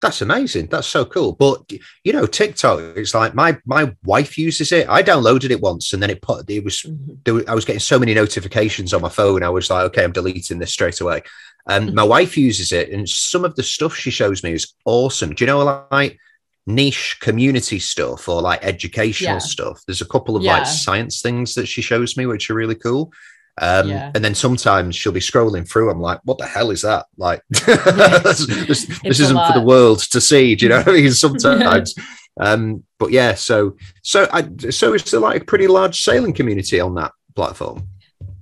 that's 0.00 0.20
amazing 0.20 0.66
that's 0.66 0.86
so 0.86 1.04
cool 1.04 1.32
but 1.32 1.70
you 2.04 2.12
know 2.12 2.26
tiktok 2.26 2.80
it's 2.96 3.14
like 3.14 3.34
my 3.34 3.56
my 3.64 3.94
wife 4.04 4.36
uses 4.36 4.72
it 4.72 4.88
i 4.88 5.02
downloaded 5.02 5.50
it 5.50 5.60
once 5.60 5.92
and 5.92 6.02
then 6.02 6.10
it 6.10 6.20
put 6.20 6.48
it 6.50 6.64
was 6.64 6.82
mm-hmm. 6.82 7.14
there, 7.24 7.48
i 7.48 7.54
was 7.54 7.64
getting 7.64 7.80
so 7.80 7.98
many 7.98 8.12
notifications 8.12 8.92
on 8.92 9.00
my 9.00 9.08
phone 9.08 9.42
i 9.42 9.48
was 9.48 9.70
like 9.70 9.84
okay 9.84 10.04
i'm 10.04 10.12
deleting 10.12 10.58
this 10.58 10.72
straight 10.72 11.00
away 11.00 11.22
and 11.68 11.94
my 11.94 12.02
wife 12.02 12.36
uses 12.36 12.72
it 12.72 12.90
and 12.90 13.08
some 13.08 13.44
of 13.44 13.54
the 13.54 13.62
stuff 13.62 13.94
she 13.94 14.10
shows 14.10 14.42
me 14.42 14.52
is 14.52 14.74
awesome 14.84 15.32
do 15.32 15.44
you 15.44 15.46
know 15.46 15.86
like 15.90 16.18
niche 16.66 17.18
community 17.20 17.78
stuff 17.78 18.28
or 18.28 18.40
like 18.40 18.64
educational 18.64 19.34
Yeah. 19.34 19.38
stuff. 19.38 19.82
There's 19.86 20.00
a 20.00 20.06
couple 20.06 20.36
of 20.36 20.42
Yeah. 20.42 20.58
like 20.58 20.66
science 20.66 21.20
things 21.20 21.54
that 21.54 21.66
she 21.66 21.82
shows 21.82 22.16
me, 22.16 22.26
which 22.26 22.50
are 22.50 22.54
really 22.54 22.76
cool. 22.76 23.12
Um, 23.62 23.88
Yeah. 23.88 24.10
And 24.14 24.24
then 24.24 24.34
sometimes 24.34 24.96
she'll 24.96 25.12
be 25.12 25.20
scrolling 25.20 25.68
through. 25.68 25.88
I'm 25.88 26.00
like, 26.00 26.18
what 26.24 26.38
the 26.38 26.46
hell 26.46 26.70
is 26.70 26.82
that? 26.82 27.06
Like, 27.16 27.42
this, 27.50 28.46
this, 28.66 29.00
this 29.02 29.20
isn't 29.20 29.36
for 29.36 29.52
the 29.52 29.64
world 29.64 30.00
to 30.10 30.20
see. 30.20 30.56
Do 30.56 30.66
you 30.66 30.70
know 30.70 30.78
what 30.78 30.88
I 30.88 30.92
mean? 30.92 31.12
Sometimes. 31.26 31.94
um, 32.40 32.82
but 32.98 33.12
yeah, 33.12 33.34
so 33.34 33.76
so 34.02 34.26
I 34.32 34.48
so 34.70 34.94
it's 34.94 35.12
like 35.12 35.42
a 35.42 35.44
pretty 35.44 35.68
large 35.68 36.02
sailing 36.02 36.32
community 36.32 36.80
on 36.80 36.94
that 36.96 37.12
platform. 37.36 37.86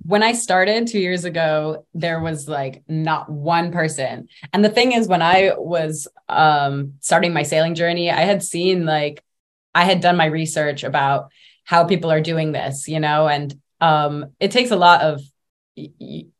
when 0.03 0.23
I 0.23 0.33
started 0.33 0.87
two 0.87 0.99
years 0.99 1.25
ago, 1.25 1.85
there 1.93 2.19
was 2.19 2.47
like 2.49 2.83
not 2.87 3.29
one 3.29 3.71
person. 3.71 4.27
And 4.53 4.65
the 4.65 4.69
thing 4.69 4.93
is, 4.93 5.07
when 5.07 5.21
I 5.21 5.53
was 5.55 6.07
um, 6.29 6.93
starting 6.99 7.33
my 7.33 7.43
sailing 7.43 7.75
journey, 7.75 8.09
I 8.09 8.21
had 8.21 8.41
seen 8.41 8.85
like, 8.85 9.23
I 9.75 9.83
had 9.85 10.01
done 10.01 10.17
my 10.17 10.25
research 10.25 10.83
about 10.83 11.31
how 11.63 11.85
people 11.85 12.11
are 12.11 12.21
doing 12.21 12.51
this, 12.51 12.87
you 12.87 12.99
know, 12.99 13.27
and 13.27 13.53
um, 13.81 14.27
it 14.39 14.51
takes 14.51 14.71
a 14.71 14.75
lot 14.75 15.01
of 15.01 15.21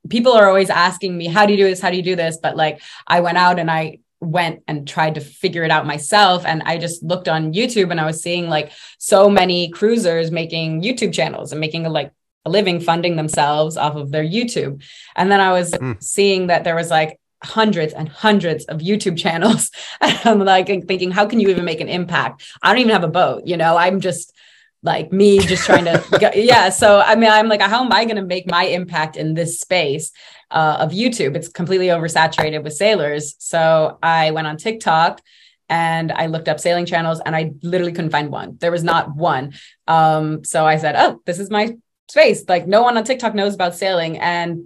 people 0.10 0.34
are 0.34 0.48
always 0.48 0.70
asking 0.70 1.18
me, 1.18 1.28
how 1.28 1.46
do 1.46 1.54
you 1.54 1.58
do 1.58 1.70
this? 1.70 1.80
How 1.80 1.90
do 1.90 1.98
you 1.98 2.04
do 2.04 2.16
this? 2.16 2.38
But 2.38 2.56
like, 2.56 2.82
I 3.08 3.22
went 3.22 3.38
out 3.38 3.60
and 3.60 3.72
I 3.72 4.00
went 4.20 4.62
and 4.68 4.88
tried 4.88 5.16
to 5.16 5.22
figure 5.22 5.64
it 5.64 5.72
out 5.72 5.86
myself. 5.86 6.46
And 6.46 6.62
I 6.66 6.78
just 6.78 7.02
looked 7.02 7.28
on 7.28 7.54
YouTube 7.54 7.92
and 7.92 8.00
I 8.00 8.06
was 8.06 8.22
seeing 8.22 8.50
like 8.50 8.72
so 9.00 9.30
many 9.30 9.70
cruisers 9.70 10.32
making 10.32 10.84
YouTube 10.84 11.14
channels 11.14 11.52
and 11.52 11.60
making 11.60 11.86
a, 11.86 11.90
like 11.90 12.12
a 12.46 12.50
living 12.50 12.80
funding 12.80 13.16
themselves 13.16 13.78
off 13.78 13.96
of 13.96 14.12
their 14.12 14.24
YouTube. 14.24 14.84
And 15.16 15.32
then 15.32 15.40
I 15.40 15.52
was 15.54 15.72
Mm. 15.72 16.04
seeing 16.04 16.48
that 16.48 16.64
there 16.64 16.76
was 16.76 16.92
like 16.92 17.20
hundreds 17.44 17.94
and 17.94 18.08
hundreds 18.10 18.66
of 18.66 18.80
YouTube 18.80 19.18
channels. 19.18 19.72
And 20.02 20.20
I'm 20.26 20.40
like 20.40 20.68
thinking, 20.68 21.12
how 21.12 21.26
can 21.26 21.40
you 21.40 21.50
even 21.50 21.66
make 21.66 21.82
an 21.82 21.90
impact? 21.90 22.44
I 22.62 22.70
don't 22.70 22.82
even 22.82 22.92
have 22.94 23.04
a 23.04 23.08
boat, 23.08 23.44
you 23.46 23.58
know, 23.58 23.78
I'm 23.78 24.02
just 24.02 24.34
like 24.84 25.12
me 25.12 25.40
just 25.40 25.66
trying 25.66 25.86
to 25.86 26.04
get, 26.20 26.36
yeah. 26.44 26.70
So 26.70 27.00
I 27.00 27.16
mean, 27.16 27.30
I'm 27.30 27.48
like, 27.48 27.62
how 27.62 27.84
am 27.84 27.92
I 27.92 28.06
going 28.06 28.18
to 28.18 28.26
make 28.26 28.50
my 28.50 28.64
impact 28.64 29.16
in 29.16 29.34
this 29.34 29.60
space 29.60 30.12
uh, 30.50 30.78
of 30.80 30.92
YouTube? 30.92 31.36
It's 31.36 31.48
completely 31.48 31.88
oversaturated 31.88 32.64
with 32.64 32.74
sailors. 32.74 33.36
So 33.40 34.00
I 34.02 34.32
went 34.32 34.48
on 34.48 34.58
TikTok 34.58 35.22
and 35.70 36.12
I 36.12 36.26
looked 36.26 36.50
up 36.50 36.60
sailing 36.60 36.86
channels 36.86 37.22
and 37.26 37.36
I 37.36 37.54
literally 37.62 37.94
couldn't 37.94 38.12
find 38.12 38.30
one. 38.30 38.58
There 38.60 38.72
was 38.72 38.84
not 38.84 39.16
one. 39.16 39.54
Um, 39.88 40.44
so 40.44 40.66
I 40.66 40.78
said, 40.78 40.96
oh, 40.98 41.22
this 41.26 41.40
is 41.40 41.50
my 41.50 41.78
space. 42.10 42.44
Like 42.50 42.68
no 42.68 42.82
one 42.82 42.98
on 42.98 43.04
TikTok 43.04 43.34
knows 43.34 43.56
about 43.56 43.76
sailing. 43.76 44.18
And 44.18 44.66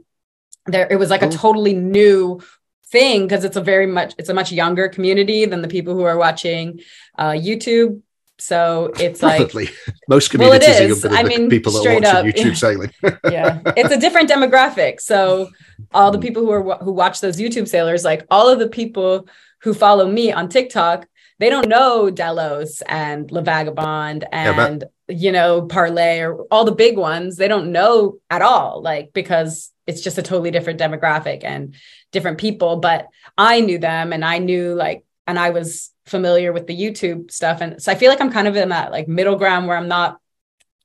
there 0.66 0.88
it 0.90 0.96
was 0.96 1.10
like 1.10 1.22
a 1.22 1.30
totally 1.30 1.74
new 1.74 2.42
thing 2.88 3.24
because 3.24 3.44
it's 3.44 3.56
a 3.56 3.62
very 3.62 3.86
much 3.86 4.16
it's 4.18 4.30
a 4.30 4.34
much 4.34 4.52
younger 4.52 4.90
community 4.90 5.46
than 5.46 5.62
the 5.62 5.68
people 5.68 5.94
who 5.94 6.04
are 6.04 6.18
watching 6.18 6.80
uh, 7.18 7.32
YouTube. 7.32 8.02
So 8.38 8.92
it's 9.00 9.24
like 9.24 9.38
Probably 9.40 9.70
most 10.10 10.34
Well, 10.34 10.52
it 10.54 10.62
communities 10.62 11.04
are 11.04 11.08
is. 11.10 11.18
I 11.20 11.24
mean, 11.24 11.50
people 11.50 11.72
that 11.74 11.80
straight 11.80 12.04
watch 12.04 12.14
up, 12.14 12.26
YouTube 12.26 12.46
yeah. 12.46 12.54
sailing. 12.54 12.92
yeah 13.32 13.62
it's 13.78 13.92
a 13.94 13.98
different 14.00 14.30
demographic 14.30 15.00
so 15.00 15.50
all 15.94 16.10
Mm. 16.10 16.14
the 16.14 16.20
people 16.20 16.42
who 16.44 16.52
are 16.52 16.78
who 16.84 16.92
watch 16.92 17.22
those 17.22 17.38
youtube 17.38 17.68
sailors 17.68 18.04
like 18.04 18.26
all 18.30 18.48
of 18.50 18.60
the 18.60 18.68
people 18.68 19.28
who 19.62 19.74
follow 19.74 20.06
me 20.08 20.32
on 20.32 20.50
tiktok 20.50 21.08
they 21.40 21.50
don't 21.50 21.68
know 21.68 22.10
delos 22.10 22.82
and 22.88 23.32
la 23.32 23.42
vagabonde 23.42 24.24
and 24.32 24.84
you 25.08 25.32
know 25.32 25.62
parlay 25.64 26.20
or 26.20 26.44
all 26.52 26.66
the 26.66 26.72
big 26.86 26.98
ones 26.98 27.38
they 27.38 27.48
don't 27.48 27.72
know 27.72 28.18
at 28.30 28.42
all 28.42 28.82
like 28.82 29.12
because 29.14 29.72
it's 29.88 30.02
just 30.02 30.18
a 30.18 30.22
totally 30.24 30.52
different 30.52 30.80
demographic 30.80 31.44
and 31.44 31.76
different 32.12 32.38
people 32.38 32.78
but 32.78 33.08
i 33.38 33.62
knew 33.62 33.78
them 33.80 34.12
and 34.14 34.24
i 34.26 34.38
knew 34.40 34.74
like 34.74 35.04
and 35.28 35.38
i 35.40 35.50
was 35.52 35.92
familiar 36.06 36.54
with 36.54 36.68
the 36.68 36.76
youtube 36.80 37.32
stuff. 37.32 37.62
And 37.62 37.82
so 37.82 37.92
i 37.92 37.96
feel 37.96 38.10
like 38.10 38.22
i'm 38.22 38.32
kind 38.32 38.48
of 38.48 38.56
in 38.56 38.70
that 38.70 38.92
like 38.92 39.08
middle 39.08 39.36
ground 39.36 39.68
where 39.68 39.78
i'm 39.78 39.88
not 39.88 40.20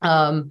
um 0.03 0.51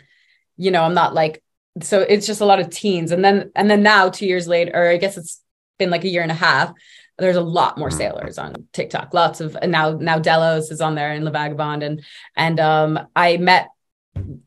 you 0.57 0.71
know 0.71 0.83
i'm 0.83 0.93
not 0.93 1.13
like 1.13 1.41
so 1.81 2.01
it's 2.01 2.27
just 2.27 2.41
a 2.41 2.45
lot 2.45 2.59
of 2.59 2.69
teens. 2.69 3.11
And 3.11 3.23
then 3.23 3.51
and 3.55 3.69
then 3.69 3.81
now 3.83 4.09
two 4.09 4.25
years 4.25 4.47
later 4.47 4.71
or 4.73 4.89
i 4.89 4.97
guess 4.97 5.17
it's 5.17 5.41
been 5.77 5.89
like 5.89 6.03
a 6.03 6.09
year 6.09 6.21
and 6.21 6.31
a 6.31 6.35
half 6.35 6.73
there's 7.17 7.35
a 7.35 7.41
lot 7.41 7.77
more 7.77 7.89
Mhm. 7.89 7.97
sailors 7.97 8.37
on 8.37 8.67
tiktok. 8.73 9.13
Lots 9.13 9.41
of 9.41 9.57
and 9.61 9.71
now 9.71 9.91
now 9.91 10.19
delos 10.19 10.71
is 10.71 10.81
on 10.81 10.95
there 10.95 11.11
and 11.11 11.25
la 11.25 11.31
vagabonde. 11.31 11.83
And 11.85 12.03
and 12.35 12.59
um 12.59 13.07
i 13.15 13.37
met 13.37 13.69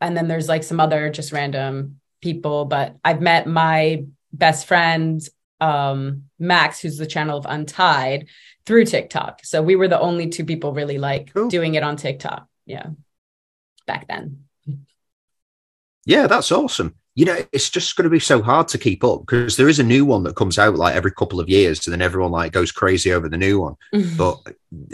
and 0.00 0.16
then 0.16 0.28
there's 0.28 0.48
like 0.48 0.62
some 0.64 0.80
other 0.80 1.10
just 1.10 1.32
random 1.32 2.00
people 2.20 2.64
but 2.66 2.96
i've 3.04 3.20
met 3.20 3.46
my 3.46 4.04
best 4.32 4.66
friend 4.66 5.20
um 5.60 6.24
max 6.38 6.80
who's 6.80 6.98
the 6.98 7.06
channel 7.06 7.38
of 7.38 7.46
untied 7.48 8.28
through 8.66 8.84
tiktok 8.84 9.40
so 9.44 9.60
we 9.62 9.76
were 9.76 9.88
the 9.88 10.00
only 10.00 10.28
two 10.28 10.44
people 10.44 10.72
really 10.72 10.98
like 10.98 11.32
Cool. 11.34 11.48
doing 11.48 11.74
it 11.74 11.82
on 11.82 11.96
tiktok 11.96 12.46
yeah 12.66 12.86
back 13.86 14.06
then 14.08 14.44
Yeah, 16.04 16.26
that's 16.26 16.50
awesome. 16.50 16.96
You 17.14 17.26
know, 17.26 17.36
it's 17.52 17.68
just 17.70 17.94
going 17.94 18.04
to 18.04 18.10
be 18.10 18.18
so 18.18 18.42
hard 18.42 18.66
to 18.68 18.78
keep 18.78 19.04
up 19.04 19.20
because 19.20 19.56
there 19.56 19.68
is 19.68 19.78
a 19.78 19.84
new 19.84 20.04
one 20.04 20.22
that 20.24 20.34
comes 20.34 20.58
out 20.58 20.74
like 20.76 20.96
every 20.96 21.12
couple 21.12 21.38
of 21.38 21.48
years, 21.48 21.86
and 21.86 21.92
then 21.92 22.02
everyone 22.02 22.32
like 22.32 22.52
goes 22.52 22.72
crazy 22.72 23.12
over 23.12 23.28
the 23.28 23.36
new 23.36 23.60
one. 23.60 23.74
But 24.16 24.40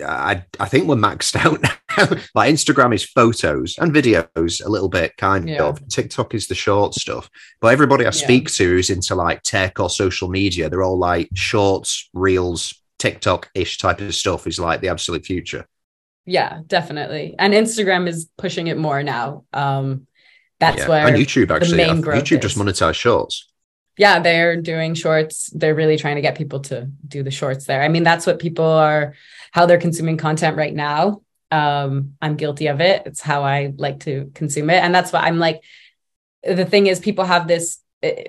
I, 0.04 0.44
I 0.60 0.66
think 0.68 0.86
we're 0.86 0.96
maxed 0.96 1.36
out 1.44 1.62
now. 1.62 2.16
like 2.34 2.52
Instagram 2.52 2.92
is 2.94 3.04
photos 3.04 3.76
and 3.78 3.90
videos 3.94 4.64
a 4.64 4.68
little 4.68 4.88
bit, 4.90 5.16
kind 5.16 5.48
Yeah. 5.48 5.62
of. 5.62 5.86
TikTok 5.88 6.34
is 6.34 6.48
the 6.48 6.54
short 6.56 6.92
stuff. 6.94 7.30
But 7.60 7.68
everybody 7.72 8.04
I 8.04 8.08
Yeah. 8.08 8.10
speak 8.26 8.50
to 8.54 8.64
who's 8.64 8.90
into 8.90 9.14
like 9.14 9.42
tech 9.42 9.78
or 9.80 9.88
social 9.88 10.28
media, 10.28 10.68
they're 10.68 10.82
all 10.82 10.98
like 10.98 11.30
shorts, 11.34 12.10
reels, 12.12 12.74
TikTok 12.98 13.50
ish 13.54 13.78
type 13.78 14.00
of 14.00 14.14
stuff 14.14 14.46
is 14.46 14.58
like 14.58 14.80
the 14.80 14.88
absolute 14.88 15.24
future. 15.24 15.66
Yeah, 16.26 16.60
definitely. 16.66 17.34
And 17.38 17.54
Instagram 17.54 18.08
is 18.08 18.28
pushing 18.36 18.66
it 18.66 18.76
more 18.76 19.02
now. 19.02 19.44
Um, 19.52 20.06
that's 20.60 20.78
yeah. 20.78 20.88
where, 20.88 21.06
and 21.06 21.16
YouTube 21.16 21.50
actually, 21.50 21.78
main 21.78 21.98
I- 21.98 22.00
growth 22.00 22.24
YouTube 22.24 22.42
just 22.42 22.56
is. 22.56 22.62
monetized 22.62 22.96
shorts. 22.96 23.48
yeah, 23.96 24.20
they're 24.20 24.60
doing 24.60 24.94
shorts. 24.94 25.50
They're 25.54 25.74
really 25.74 25.96
trying 25.96 26.16
to 26.16 26.22
get 26.22 26.36
people 26.36 26.60
to 26.60 26.90
do 27.06 27.22
the 27.22 27.30
shorts 27.30 27.66
there. 27.66 27.82
I 27.82 27.88
mean, 27.88 28.02
that's 28.02 28.26
what 28.26 28.38
people 28.38 28.64
are, 28.64 29.14
how 29.52 29.66
they're 29.66 29.78
consuming 29.78 30.16
content 30.16 30.56
right 30.56 30.74
now. 30.74 31.22
Um, 31.50 32.14
I'm 32.20 32.36
guilty 32.36 32.66
of 32.66 32.80
it. 32.80 33.04
It's 33.06 33.20
how 33.20 33.42
I 33.44 33.72
like 33.76 34.00
to 34.00 34.30
consume 34.34 34.70
it. 34.70 34.82
And 34.82 34.94
that's 34.94 35.12
why 35.12 35.20
I'm 35.20 35.38
like, 35.38 35.62
the 36.42 36.64
thing 36.64 36.88
is, 36.88 37.00
people 37.00 37.24
have 37.24 37.48
this, 37.48 37.78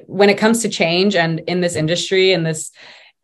when 0.05 0.29
it 0.29 0.37
comes 0.37 0.61
to 0.61 0.69
change 0.69 1.15
and 1.15 1.39
in 1.41 1.61
this 1.61 1.75
industry 1.75 2.31
and 2.33 2.45
this, 2.45 2.71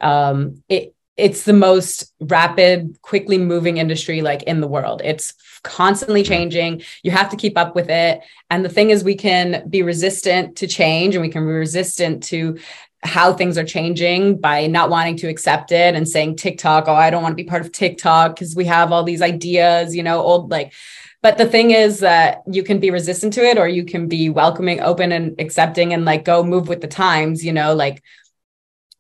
um, 0.01 0.63
it, 0.67 0.94
it's 1.17 1.43
the 1.43 1.53
most 1.53 2.13
rapid, 2.19 2.97
quickly 3.01 3.37
moving 3.37 3.77
industry 3.77 4.21
like 4.21 4.43
in 4.43 4.59
the 4.59 4.67
world. 4.67 5.01
It's 5.03 5.33
constantly 5.63 6.23
changing. 6.23 6.81
You 7.03 7.11
have 7.11 7.29
to 7.29 7.37
keep 7.37 7.57
up 7.57 7.73
with 7.73 7.89
it. 7.89 8.21
And 8.49 8.63
the 8.63 8.69
thing 8.69 8.89
is, 8.89 9.03
we 9.03 9.15
can 9.15 9.67
be 9.69 9.81
resistant 9.81 10.57
to 10.57 10.67
change 10.67 11.15
and 11.15 11.21
we 11.21 11.29
can 11.29 11.45
be 11.45 11.51
resistant 11.51 12.23
to 12.23 12.57
how 13.03 13.33
things 13.33 13.57
are 13.57 13.63
changing 13.63 14.39
by 14.39 14.67
not 14.67 14.89
wanting 14.89 15.15
to 15.17 15.27
accept 15.27 15.71
it 15.71 15.95
and 15.95 16.07
saying 16.07 16.35
TikTok, 16.35 16.87
oh, 16.87 16.93
I 16.93 17.09
don't 17.09 17.23
want 17.23 17.33
to 17.33 17.43
be 17.43 17.49
part 17.49 17.61
of 17.61 17.71
TikTok 17.71 18.35
because 18.35 18.55
we 18.55 18.65
have 18.65 18.91
all 18.91 19.03
these 19.03 19.21
ideas, 19.21 19.95
you 19.95 20.03
know, 20.03 20.21
old 20.21 20.51
like. 20.51 20.73
But 21.21 21.37
the 21.37 21.45
thing 21.47 21.71
is 21.71 22.01
that 22.01 22.43
you 22.45 22.61
can 22.63 22.79
be 22.79 22.91
resistant 22.91 23.33
to 23.33 23.43
it 23.43 23.57
or 23.57 23.67
you 23.67 23.83
can 23.83 24.07
be 24.07 24.29
welcoming, 24.29 24.79
open, 24.79 25.11
and 25.11 25.39
accepting 25.39 25.93
and 25.93 26.05
like 26.05 26.23
go 26.23 26.43
move 26.43 26.67
with 26.67 26.81
the 26.81 26.87
times, 26.87 27.43
you 27.43 27.53
know, 27.53 27.73
like 27.73 28.03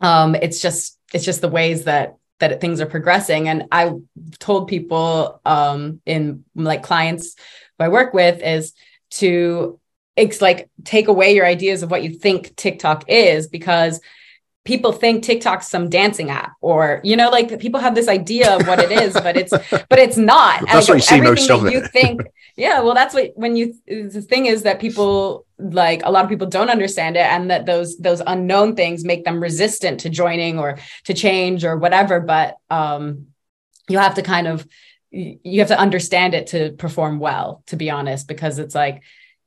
um 0.01 0.35
it's 0.35 0.61
just 0.61 0.94
it's 1.13 1.25
just 1.25 1.41
the 1.41 1.49
ways 1.49 1.85
that 1.85 2.17
that 2.39 2.59
things 2.59 2.81
are 2.81 2.85
progressing. 2.85 3.47
And 3.47 3.65
i 3.71 3.91
told 4.39 4.67
people 4.67 5.41
um 5.45 6.01
in 6.05 6.43
like 6.55 6.83
clients 6.83 7.35
who 7.77 7.85
i 7.85 7.89
work 7.89 8.13
with 8.13 8.41
is 8.41 8.73
to 9.11 9.79
it's 10.15 10.41
like 10.41 10.69
take 10.83 11.07
away 11.07 11.35
your 11.35 11.45
ideas 11.45 11.83
of 11.83 11.91
what 11.91 12.03
you 12.03 12.09
think 12.09 12.55
tiktok 12.55 13.05
is 13.07 13.47
because 13.47 13.99
people 14.65 14.91
think 14.91 15.23
tiktok's 15.23 15.67
some 15.67 15.89
dancing 15.89 16.29
app 16.31 16.53
or 16.59 16.99
you 17.03 17.15
know 17.15 17.29
like 17.29 17.59
people 17.59 17.79
have 17.79 17.95
this 17.95 18.07
idea 18.07 18.55
of 18.55 18.67
what 18.67 18.79
it 18.79 18.91
is 18.91 19.13
but 19.13 19.37
it's 19.37 19.51
but 19.89 19.99
it's 19.99 20.17
not. 20.17 20.61
That's 20.65 20.89
Like, 20.89 20.95
what 20.95 20.95
you 20.95 21.01
see 21.01 21.21
most 21.21 21.49
of 21.49 21.61
that 21.63 21.71
you 21.71 21.81
think 21.87 22.21
yeah 22.57 22.81
well 22.81 22.95
that's 22.95 23.13
what 23.13 23.31
when 23.35 23.55
you 23.55 23.75
the 23.87 24.21
thing 24.21 24.47
is 24.47 24.63
that 24.63 24.79
people 24.79 25.45
like 25.59 26.01
a 26.03 26.11
lot 26.11 26.23
of 26.23 26.29
people 26.29 26.47
don't 26.47 26.69
understand 26.69 27.15
it 27.15 27.25
and 27.25 27.49
that 27.51 27.65
those 27.65 27.97
those 27.97 28.21
unknown 28.25 28.75
things 28.75 29.05
make 29.05 29.23
them 29.23 29.41
resistant 29.41 30.01
to 30.01 30.09
joining 30.09 30.59
or 30.59 30.77
to 31.05 31.13
change 31.13 31.63
or 31.63 31.77
whatever 31.77 32.19
but 32.19 32.57
um 32.69 33.27
you 33.87 33.99
have 33.99 34.15
to 34.15 34.21
kind 34.21 34.47
of 34.47 34.67
you 35.11 35.59
have 35.59 35.69
to 35.69 35.79
understand 35.79 36.33
it 36.33 36.47
to 36.47 36.71
perform 36.71 37.19
well 37.19 37.63
to 37.67 37.75
be 37.75 37.89
honest 37.89 38.27
because 38.27 38.59
it's 38.59 38.75
like 38.75 39.03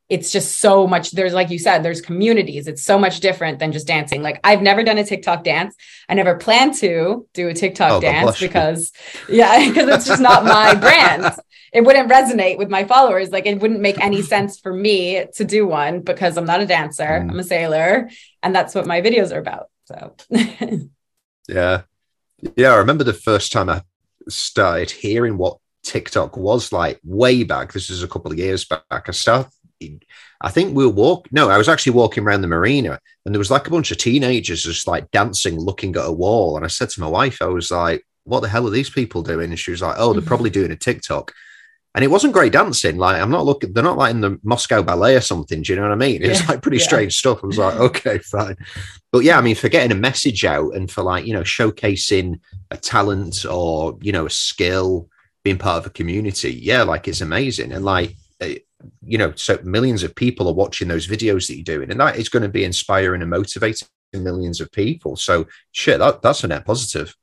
it's 0.09 0.33
just 0.33 0.59
so 0.59 0.87
much 0.87 1.11
there's 1.11 1.35
like 1.35 1.50
you 1.50 1.59
said 1.59 1.83
there's 1.83 2.00
communities 2.00 2.67
it's 2.67 2.83
so 2.83 2.99
much 2.99 3.21
different 3.21 3.59
than 3.59 3.73
just 3.73 3.87
dancing 3.87 4.23
like 4.23 4.41
i've 4.45 4.62
never 4.62 4.83
done 4.83 4.97
a 4.99 5.05
tiktok 5.05 5.45
dance 5.45 5.75
i 6.09 6.15
never 6.15 6.35
plan 6.37 6.73
to 6.73 7.27
do 7.35 7.49
a 7.49 7.55
tiktok 7.55 7.93
Oh, 7.93 8.00
dance 8.00 8.41
because 8.41 8.93
yeah 9.29 9.69
because 9.69 9.88
it's 9.88 10.07
just 10.07 10.23
not 10.23 10.45
my 10.45 10.75
brand 10.75 11.35
it 11.73 11.83
wouldn't 11.83 12.11
resonate 12.11 12.57
with 12.57 12.71
my 12.71 12.85
followers 12.85 13.31
like 13.31 13.45
it 13.47 13.61
wouldn't 13.61 13.81
make 13.81 14.00
any 14.00 14.23
sense 14.23 14.59
for 14.59 14.73
me 14.73 15.27
to 15.35 15.45
do 15.45 15.67
one 15.67 16.00
because 16.00 16.37
i'm 16.38 16.47
not 16.47 16.61
a 16.62 16.67
dancer 16.67 17.05
Mm. 17.05 17.31
i'm 17.31 17.38
a 17.38 17.45
sailor 17.45 18.09
and 18.43 18.55
that's 18.55 18.75
what 18.75 18.87
my 18.87 19.00
videos 19.03 19.31
are 19.35 19.38
about 19.41 19.67
so 19.85 20.15
Yeah. 21.49 21.83
Yeah. 22.57 22.73
I 22.73 22.77
remember 22.77 23.05
the 23.05 23.12
first 23.15 23.53
time 23.53 23.69
I 23.71 23.83
started 24.29 24.91
hearing 24.91 25.38
what 25.38 25.59
TikTok 25.83 26.37
was 26.37 26.73
like 26.73 27.00
way 27.03 27.43
back. 27.43 27.73
This 27.73 27.88
is 27.88 28.03
a 28.03 28.09
couple 28.09 28.31
of 28.31 28.38
years 28.38 28.67
back. 28.67 28.83
I 28.91 29.11
started. 29.12 29.50
I 30.40 30.50
think 30.50 30.75
we 30.75 30.85
were 30.85 30.92
walk. 30.92 31.28
No, 31.32 31.50
I 31.50 31.58
was 31.58 31.68
actually 31.68 31.92
walking 31.92 32.25
around 32.25 32.42
the 32.42 32.49
marina, 32.49 32.99
and 33.25 33.35
there 33.35 33.38
was 33.38 33.50
like 33.50 33.66
a 33.66 33.70
bunch 33.70 33.90
of 33.90 33.99
teenagers 33.99 34.62
just 34.62 34.87
like 34.87 35.11
dancing, 35.11 35.58
looking 35.58 35.94
at 35.97 36.06
a 36.06 36.12
wall. 36.12 36.56
And 36.56 36.64
I 36.64 36.68
said 36.68 36.90
to 36.90 37.00
my 37.00 37.08
wife, 37.08 37.42
I 37.42 37.47
was 37.47 37.70
like, 37.70 38.06
"What 38.25 38.40
the 38.40 38.49
hell 38.49 38.66
are 38.66 38.70
these 38.70 38.90
people 38.90 39.23
doing?" 39.23 39.50
And 39.50 39.58
she 39.58 39.70
was 39.70 39.82
like, 39.82 39.97
"Oh, 39.99 40.12
they're 40.12 40.23
probably 40.23 40.50
doing 40.50 40.70
a 40.70 40.76
TikTok." 40.76 41.32
and 41.99 42.04
it 42.04 42.12
wasn't 42.12 42.32
great 42.32 42.52
dancing. 42.52 42.97
Like 42.97 43.20
I'm 43.20 43.30
not 43.30 43.44
looking, 43.44 43.73
they're 43.73 43.82
not 43.82 43.97
like 43.97 44.12
in 44.12 44.20
the 44.20 44.38
Moscow 44.44 44.82
Ballet 44.82 45.16
or 45.16 45.20
something. 45.20 45.62
Do 45.62 45.73
you 45.73 45.76
know 45.76 45.82
what 45.82 45.90
I 45.92 45.97
mean? 45.97 46.23
It's 46.23 46.42
yeah, 46.42 46.47
like 46.47 46.62
pretty 46.62 46.78
yeah. 46.78 46.85
strange 46.85 47.16
stuff. 47.16 47.40
I 47.42 47.47
was 47.47 47.58
like, 47.58 47.75
okay, 47.75 48.18
fine. 48.25 48.56
But 49.11 49.25
yeah, 49.25 49.37
I 49.38 49.40
mean, 49.40 49.56
for 49.56 49.68
getting 49.68 49.90
a 49.90 50.00
message 50.00 50.44
out 50.44 50.76
and 50.76 50.88
for 50.88 51.02
like 51.02 51.26
you 51.26 51.32
know 51.32 51.42
showcasing 51.42 52.40
a 52.70 52.76
talent 52.76 53.44
or 53.44 53.99
you 54.00 54.12
know 54.12 54.26
a 54.26 54.30
skill, 54.30 55.08
being 55.42 55.58
part 55.58 55.78
of 55.78 55.87
a 55.87 55.90
community, 55.90 56.52
yeah, 56.52 56.82
like 56.85 57.08
it's 57.08 57.20
amazing. 57.20 57.73
And 57.73 57.85
like 57.85 58.14
eh, 58.40 58.58
you 59.02 59.18
know, 59.18 59.32
so 59.35 59.58
millions 59.64 60.02
of 60.02 60.14
people 60.14 60.49
are 60.49 60.54
watching 60.54 60.88
those 60.88 61.06
videos 61.06 61.49
that 61.49 61.56
you're 61.56 61.64
doing, 61.64 61.90
and 61.90 62.00
that 62.00 62.16
is 62.16 62.28
going 62.28 62.42
to 62.42 62.49
be 62.49 62.64
inspiring 62.64 63.23
and 63.23 63.30
motivating 63.30 63.88
millions 64.12 64.61
of 64.61 64.70
people. 64.73 65.16
So 65.16 65.47
shit, 65.73 65.99
that, 65.99 66.23
that's 66.23 66.44
a 66.44 66.49
net 66.49 66.64
positive. 66.64 67.16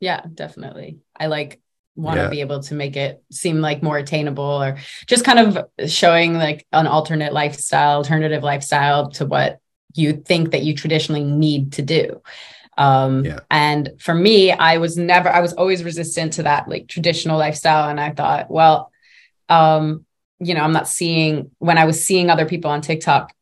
Yeah, 0.00 0.22
definitely. 0.34 0.98
I 1.18 1.26
like 1.26 1.60
want 1.96 2.16
to 2.16 2.22
yeah. 2.22 2.28
be 2.30 2.40
able 2.40 2.62
to 2.62 2.74
make 2.74 2.96
it 2.96 3.22
seem 3.30 3.60
like 3.60 3.82
more 3.82 3.98
attainable 3.98 4.44
or 4.44 4.78
just 5.06 5.24
kind 5.24 5.38
of 5.38 5.90
showing 5.90 6.34
like 6.34 6.66
an 6.72 6.86
alternate 6.86 7.32
lifestyle 7.32 7.98
alternative 7.98 8.42
lifestyle 8.42 9.10
to 9.10 9.26
what 9.26 9.58
you 9.94 10.12
think 10.12 10.52
that 10.52 10.62
you 10.62 10.74
traditionally 10.74 11.24
need 11.24 11.72
to 11.72 11.82
do 11.82 12.22
um 12.78 13.24
yeah. 13.24 13.40
and 13.50 13.90
for 13.98 14.14
me 14.14 14.52
i 14.52 14.78
was 14.78 14.96
never 14.96 15.28
i 15.28 15.40
was 15.40 15.52
always 15.54 15.82
resistant 15.82 16.34
to 16.34 16.44
that 16.44 16.68
like 16.68 16.86
traditional 16.86 17.36
lifestyle 17.36 17.88
and 17.90 18.00
i 18.00 18.10
thought 18.10 18.50
well 18.50 18.92
um 19.48 20.06
you 20.40 20.54
know 20.54 20.62
i'm 20.62 20.72
not 20.72 20.88
seeing 20.88 21.50
when 21.58 21.78
i 21.78 21.84
was 21.84 22.04
seeing 22.04 22.30
other 22.30 22.46
people 22.46 22.70
on 22.70 22.80
tiktok 22.80 23.32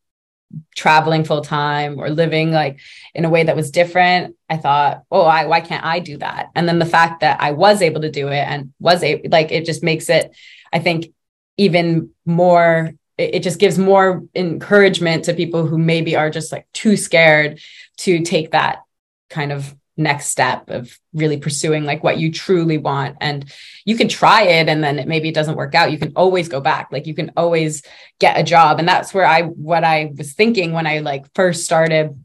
traveling 0.75 1.25
full 1.25 1.43
time 1.43 1.99
or 1.99 2.09
living 2.09 2.51
like 2.53 2.81
in 3.15 3.25
a 3.25 3.31
way 3.31 3.43
that 3.45 3.57
was 3.57 3.71
different 3.71 4.35
i 4.49 4.57
thought 4.57 5.03
oh 5.11 5.23
I, 5.23 5.47
why 5.47 5.61
can't 5.61 5.85
i 5.85 5.99
do 5.99 6.17
that? 6.19 6.51
And 6.55 6.67
then 6.67 6.79
the 6.79 6.87
fact 6.87 7.21
that 7.21 7.41
i 7.41 7.53
was 7.53 7.83
able 7.83 8.01
to 8.01 8.11
do 8.11 8.29
it 8.29 8.47
and 8.49 8.73
was 8.81 9.03
able 9.03 9.29
like 9.31 9.53
it 9.53 9.67
just 9.67 9.83
makes 9.83 10.09
it 10.09 10.35
i 10.73 10.79
think 10.79 11.13
even 11.59 12.11
more 12.25 12.93
it, 13.19 13.35
it 13.37 13.43
just 13.43 13.59
gives 13.59 13.79
more 13.79 14.25
encouragement 14.35 15.25
to 15.25 15.35
people 15.35 15.67
who 15.67 15.77
maybe 15.77 16.17
are 16.17 16.31
just 16.31 16.51
like 16.51 16.67
too 16.73 16.97
scared 16.97 17.61
to 17.99 18.23
take 18.23 18.53
that 18.53 18.83
kind 19.29 19.53
of 19.53 19.75
next 19.99 20.29
step 20.29 20.71
of 20.71 20.97
really 21.13 21.37
pursuing 21.37 21.85
like 21.85 22.05
what 22.05 22.19
you 22.19 22.31
truly 22.33 22.79
want 22.79 23.17
and 23.21 23.53
you 23.85 23.97
can 23.97 24.09
try 24.09 24.43
it 24.43 24.69
and 24.69 24.83
then 24.83 25.01
it, 25.01 25.09
maybe 25.09 25.29
it 25.29 25.35
doesn't 25.35 25.57
work 25.57 25.75
out 25.75 25.91
you 25.91 25.99
can 25.99 26.13
always 26.15 26.49
go 26.49 26.61
back 26.61 26.89
like 26.93 27.07
you 27.07 27.15
can 27.15 27.33
always 27.37 27.83
get 28.21 28.39
a 28.39 28.45
job 28.45 28.79
and 28.79 28.89
that's 28.89 29.13
where 29.13 29.27
i 29.27 29.43
what 29.43 29.83
i 29.83 30.13
was 30.17 30.33
thinking 30.33 30.73
when 30.73 30.87
i 30.87 31.01
like 31.01 31.27
first 31.35 31.65
started 31.65 32.25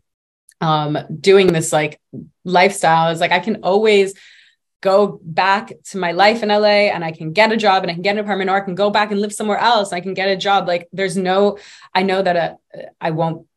um 0.61 0.97
doing 1.19 1.47
this 1.47 1.73
like 1.73 1.99
lifestyle 2.45 3.11
is 3.11 3.19
like 3.19 3.31
i 3.31 3.39
can 3.39 3.57
always 3.63 4.13
go 4.81 5.19
back 5.23 5.71
to 5.85 5.97
my 5.97 6.11
life 6.11 6.43
in 6.43 6.49
LA 6.49 6.91
and 6.91 7.05
I 7.05 7.13
can 7.13 7.31
get 7.31 7.53
a 7.53 7.57
job 7.57 7.83
and 7.83 7.89
I 7.89 7.93
can 7.93 8.03
get 8.03 8.17
an 8.17 8.19
apartment 8.19 8.49
or 8.49 8.57
I 8.57 8.59
can 8.59 8.75
go 8.75 8.89
back 8.89 9.11
and 9.11 9.21
live 9.21 9.31
somewhere 9.31 9.57
else. 9.57 9.93
I 9.93 10.01
can 10.01 10.13
get 10.13 10.27
a 10.27 10.35
job. 10.35 10.67
Like 10.67 10.89
there's 10.91 11.15
no, 11.15 11.57
I 11.95 12.03
know 12.03 12.21
that 12.21 12.35
uh, 12.35 12.81
I 12.99 13.11
won't 13.11 13.47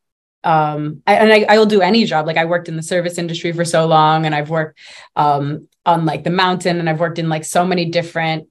um 0.47 1.03
I, 1.05 1.15
and 1.15 1.33
I, 1.33 1.45
I 1.49 1.57
will 1.57 1.65
do 1.65 1.81
any 1.81 2.05
job. 2.05 2.25
Like 2.25 2.37
i 2.37 2.45
worked 2.45 2.69
in 2.69 2.77
the 2.77 2.83
service 2.93 3.17
industry 3.17 3.51
for 3.51 3.65
so 3.65 3.85
long 3.85 4.25
and 4.25 4.33
i've 4.33 4.49
worked 4.49 4.79
um 5.15 5.67
on 5.85 6.05
like 6.05 6.23
the 6.23 6.29
mountain 6.29 6.79
and 6.79 6.89
i've 6.89 7.01
worked 7.01 7.19
in 7.19 7.27
like 7.27 7.43
so 7.43 7.65
many 7.65 7.85
different 7.85 8.47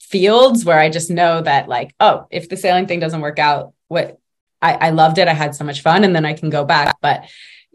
fields 0.00 0.64
where 0.64 0.78
i 0.78 0.90
just 0.90 1.10
know 1.10 1.40
that 1.40 1.68
like 1.68 1.94
oh 2.00 2.26
if 2.30 2.48
the 2.48 2.56
sailing 2.56 2.86
thing 2.86 3.00
doesn't 3.00 3.20
work 3.20 3.38
out 3.38 3.72
what 3.86 4.18
i 4.60 4.74
i 4.74 4.90
loved 4.90 5.18
it. 5.18 5.28
I 5.28 5.34
had 5.34 5.54
so 5.54 5.64
much 5.64 5.82
fun 5.82 6.02
and 6.02 6.14
then 6.16 6.26
i 6.26 6.32
can 6.32 6.50
go 6.50 6.64
back. 6.64 6.96
But 7.00 7.24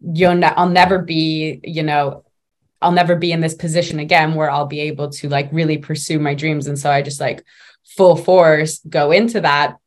you'll 0.01 0.35
ne- 0.35 0.57
i'll 0.57 0.69
never 0.69 0.99
be 0.99 1.59
you 1.63 1.83
know 1.83 2.23
i'll 2.81 2.91
never 2.91 3.15
be 3.15 3.31
in 3.31 3.39
this 3.39 3.53
position 3.53 3.99
again 3.99 4.33
where 4.33 4.49
i'll 4.49 4.65
be 4.65 4.81
able 4.81 5.09
to 5.11 5.29
like 5.29 5.47
really 5.53 5.77
pursue 5.77 6.19
my 6.19 6.33
dreams. 6.33 6.67
And 6.67 6.77
so 6.77 6.91
i 6.91 7.01
just 7.01 7.21
like 7.21 7.43
full 7.95 8.15
force 8.15 8.79
go 8.89 9.11
into 9.11 9.41
that 9.41 9.77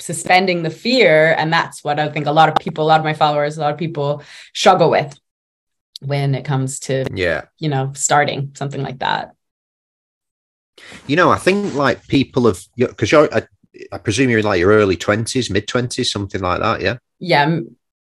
suspending 0.00 0.62
the 0.62 0.70
fear 0.70 1.34
and 1.38 1.52
that's 1.52 1.84
what 1.84 2.00
i 2.00 2.08
think 2.08 2.26
a 2.26 2.32
lot 2.32 2.48
of 2.48 2.54
people 2.56 2.84
a 2.84 2.88
lot 2.88 3.00
of 3.00 3.04
my 3.04 3.14
followers 3.14 3.56
a 3.56 3.60
lot 3.60 3.72
of 3.72 3.78
people 3.78 4.22
struggle 4.54 4.90
with 4.90 5.18
when 6.00 6.34
it 6.34 6.44
comes 6.44 6.80
to 6.80 7.04
yeah. 7.14 7.42
you 7.58 7.68
know 7.68 7.92
starting 7.94 8.52
something 8.54 8.82
like 8.82 8.98
that. 9.00 9.34
You 11.06 11.16
know 11.16 11.30
i 11.30 11.36
think 11.36 11.74
like 11.74 12.06
people 12.06 12.46
have 12.46 12.58
because 12.76 13.12
you're 13.12 13.32
I, 13.34 13.42
I, 13.92 13.98
presume 13.98 14.30
you're 14.30 14.38
in 14.38 14.46
like 14.46 14.60
your 14.60 14.70
early 14.70 14.96
20s 14.96 15.50
mid 15.50 15.66
20s 15.66 16.06
something 16.06 16.40
like 16.40 16.60
that 16.60 16.80
yeah? 16.80 16.96
Yeah 17.18 17.60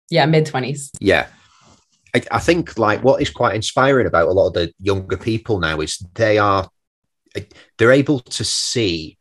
yeah 0.09 0.25
mid 0.25 0.45
20s 0.45 0.91
yeah. 0.99 1.27
I, 2.13 2.21
I 2.31 2.39
think 2.39 2.77
like 2.77 3.01
what 3.01 3.21
is 3.21 3.29
quite 3.29 3.55
inspiring 3.55 4.07
about 4.07 4.27
a 4.27 4.31
lot 4.31 4.47
of 4.47 4.53
the 4.53 4.73
younger 4.79 5.17
people 5.17 5.59
now 5.59 5.79
is 5.79 6.05
they 6.15 6.37
are 6.37 6.69
they're 7.77 7.91
able 7.91 8.19
to 8.19 8.43
see 8.43 9.17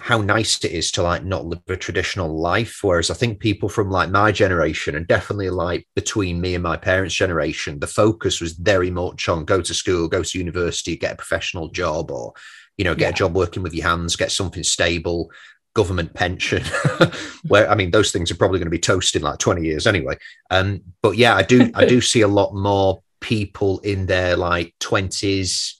how 0.00 0.18
nice 0.18 0.64
it 0.64 0.72
is 0.72 0.90
to 0.92 1.02
like 1.02 1.24
not 1.24 1.44
live 1.44 1.60
a 1.68 1.76
traditional 1.76 2.40
life. 2.40 2.78
Whereas 2.82 3.10
I 3.10 3.14
think 3.14 3.38
people 3.38 3.68
from 3.68 3.90
like 3.90 4.10
my 4.10 4.32
generation 4.32 4.96
and 4.96 5.06
definitely 5.06 5.50
like 5.50 5.86
between 5.94 6.40
me 6.40 6.54
and 6.54 6.62
my 6.62 6.76
parents' 6.76 7.14
generation, 7.14 7.78
the 7.78 7.86
focus 7.86 8.40
was 8.40 8.52
very 8.52 8.90
much 8.90 9.28
on 9.28 9.44
go 9.44 9.60
to 9.60 9.74
school, 9.74 10.08
go 10.08 10.22
to 10.22 10.38
university, 10.38 10.96
get 10.96 11.12
a 11.12 11.16
professional 11.16 11.68
job, 11.68 12.10
or 12.10 12.32
you 12.78 12.84
know, 12.84 12.94
get 12.94 13.06
yeah. 13.06 13.10
a 13.10 13.14
job 13.14 13.34
working 13.34 13.62
with 13.62 13.74
your 13.74 13.86
hands, 13.86 14.16
get 14.16 14.32
something 14.32 14.62
stable, 14.62 15.30
government 15.74 16.14
pension. 16.14 16.64
Where 17.46 17.70
I 17.70 17.74
mean, 17.74 17.90
those 17.90 18.10
things 18.10 18.30
are 18.30 18.36
probably 18.36 18.58
going 18.58 18.66
to 18.66 18.70
be 18.70 18.78
toast 18.78 19.14
in 19.14 19.22
like 19.22 19.38
20 19.38 19.62
years 19.62 19.86
anyway. 19.86 20.16
Um, 20.50 20.80
but 21.02 21.16
yeah, 21.16 21.36
I 21.36 21.42
do 21.42 21.70
I 21.74 21.84
do 21.84 22.00
see 22.00 22.22
a 22.22 22.28
lot 22.28 22.54
more 22.54 23.02
people 23.20 23.80
in 23.80 24.06
their 24.06 24.36
like 24.36 24.74
20s. 24.80 25.74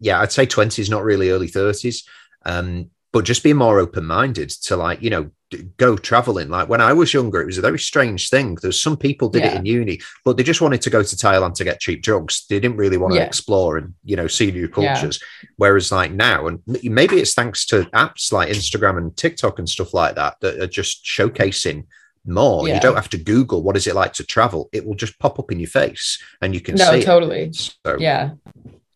Yeah, 0.00 0.20
I'd 0.20 0.32
say 0.32 0.46
20s, 0.46 0.90
not 0.90 1.04
really 1.04 1.30
early 1.30 1.48
30s. 1.48 2.04
Um, 2.44 2.90
but 3.16 3.24
just 3.24 3.42
be 3.42 3.54
more 3.54 3.78
open 3.78 4.04
minded 4.04 4.50
to 4.50 4.76
like 4.76 5.00
you 5.00 5.08
know 5.08 5.30
go 5.78 5.96
traveling. 5.96 6.50
Like 6.50 6.68
when 6.68 6.82
i 6.82 6.92
was 6.92 7.14
younger 7.14 7.40
it 7.40 7.46
was 7.46 7.56
a 7.56 7.62
very 7.62 7.78
strange 7.78 8.28
thing. 8.28 8.58
There's 8.60 8.78
some 8.78 8.98
people 8.98 9.30
did 9.30 9.42
yeah. 9.42 9.52
it 9.52 9.56
in 9.56 9.64
uni 9.64 10.00
but 10.22 10.36
they 10.36 10.42
just 10.42 10.60
wanted 10.60 10.82
to 10.82 10.90
go 10.90 11.02
to 11.02 11.16
thailand 11.16 11.54
to 11.54 11.64
get 11.64 11.80
cheap 11.80 12.02
drugs. 12.02 12.44
They 12.50 12.60
didn't 12.60 12.76
really 12.76 12.98
want 12.98 13.14
to 13.14 13.20
yeah. 13.20 13.24
explore 13.24 13.78
and 13.78 13.94
you 14.04 14.16
know 14.16 14.26
see 14.26 14.52
new 14.52 14.68
cultures. 14.68 15.18
Yeah. 15.18 15.48
whereas 15.56 15.90
like 15.90 16.12
now 16.12 16.46
and 16.46 16.60
maybe 16.82 17.16
it's 17.16 17.32
thanks 17.32 17.64
to 17.68 17.84
apps 17.94 18.32
like 18.32 18.50
instagram 18.50 18.98
and 18.98 19.16
tiktok 19.16 19.58
and 19.58 19.66
stuff 19.66 19.94
like 19.94 20.16
that 20.16 20.36
that 20.42 20.60
are 20.60 20.66
just 20.66 21.02
showcasing 21.02 21.86
more. 22.26 22.68
You 22.68 22.78
don't 22.80 22.96
have 22.96 23.08
to 23.10 23.18
google 23.18 23.62
what 23.62 23.78
is 23.78 23.86
it 23.86 23.94
like 23.94 24.12
to 24.14 24.24
travel. 24.24 24.68
It 24.72 24.84
will 24.84 24.96
just 24.96 25.18
pop 25.20 25.38
up 25.38 25.50
in 25.50 25.58
your 25.58 25.70
face 25.70 26.22
and 26.42 26.52
you 26.52 26.60
can 26.60 26.74
no 26.74 27.00
totally. 27.00 27.50
So, 27.54 27.96
yeah. 27.98 28.32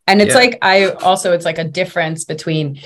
And 0.06 0.20
it's 0.20 0.34
like 0.34 0.58
i 0.60 0.90
also 0.90 1.32
it's 1.32 1.46
like 1.46 1.58
a 1.58 1.64
difference 1.64 2.26
between 2.26 2.80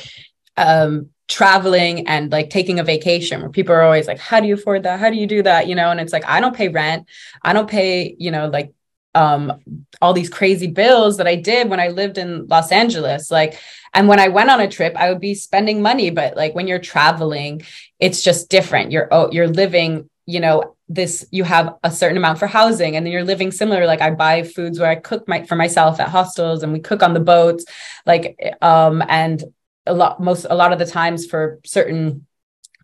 um 0.57 1.11
traveling 1.28 2.06
and 2.06 2.30
like 2.30 2.50
taking 2.50 2.78
a 2.78 2.84
vacation 2.84 3.40
where 3.40 3.50
people 3.50 3.74
are 3.74 3.82
always 3.82 4.06
like 4.06 4.18
how 4.18 4.40
do 4.40 4.46
you 4.46 4.54
afford 4.54 4.82
that? 4.82 5.00
How 5.00 5.10
do 5.10 5.16
you 5.16 5.26
do 5.26 5.42
that? 5.42 5.68
You 5.68 5.74
know 5.74 5.90
and 5.90 6.00
it's 6.00 6.12
like 6.12 6.26
i 6.26 6.40
don't 6.40 6.56
pay 6.56 6.68
rent. 6.68 7.08
I 7.42 7.52
don't 7.52 7.68
pay 7.68 8.14
you 8.18 8.30
know 8.30 8.48
like 8.48 8.72
um 9.14 9.60
all 10.02 10.12
these 10.12 10.28
crazy 10.28 10.66
bills 10.66 11.18
that 11.18 11.26
i 11.26 11.37
did 11.37 11.70
when 11.70 11.78
i 11.80 11.88
lived 11.88 12.18
in 12.18 12.46
los 12.48 12.70
angeles. 12.72 13.30
Like 13.30 13.58
and 13.94 14.06
when 14.06 14.20
i 14.20 14.28
went 14.28 14.50
on 14.50 14.60
a 14.60 14.68
trip 14.68 14.94
i 14.96 15.08
would 15.10 15.20
be 15.20 15.34
spending 15.34 15.80
money 15.80 16.10
but 16.10 16.37
like 16.37 16.54
when 16.54 16.68
you're 16.68 16.78
traveling 16.78 17.62
it's 17.98 18.22
just 18.22 18.50
different. 18.50 18.92
You're 18.92 19.08
oh 19.10 19.30
you're 19.32 19.48
living 19.48 20.10
you 20.26 20.40
know 20.40 20.76
this 20.88 21.26
you 21.30 21.44
have 21.44 21.74
a 21.82 21.90
certain 21.90 22.18
amount 22.18 22.38
for 22.38 22.46
housing 22.46 22.96
and 22.96 23.06
then 23.06 23.12
you're 23.14 23.24
living 23.24 23.50
similar. 23.50 23.87
Like 23.87 24.02
i 24.02 24.10
buy 24.10 24.42
foods 24.42 24.78
where 24.78 24.90
i 24.90 24.96
cook 24.96 25.26
my 25.26 25.44
for 25.44 25.56
myself 25.56 26.00
at 26.00 26.10
hostels 26.10 26.62
and 26.62 26.70
we 26.70 26.80
cook 26.80 27.02
on 27.02 27.14
the 27.14 27.20
boats. 27.20 27.64
Like 28.04 28.37
um 28.60 29.02
and 29.08 29.42
a 29.87 29.94
lot 29.94 30.20
most 30.20 30.47
a 30.49 30.55
lot 30.55 30.73
of 30.73 30.79
the 30.79 30.87
times 30.87 31.27
for 31.27 31.61
certain 31.64 32.27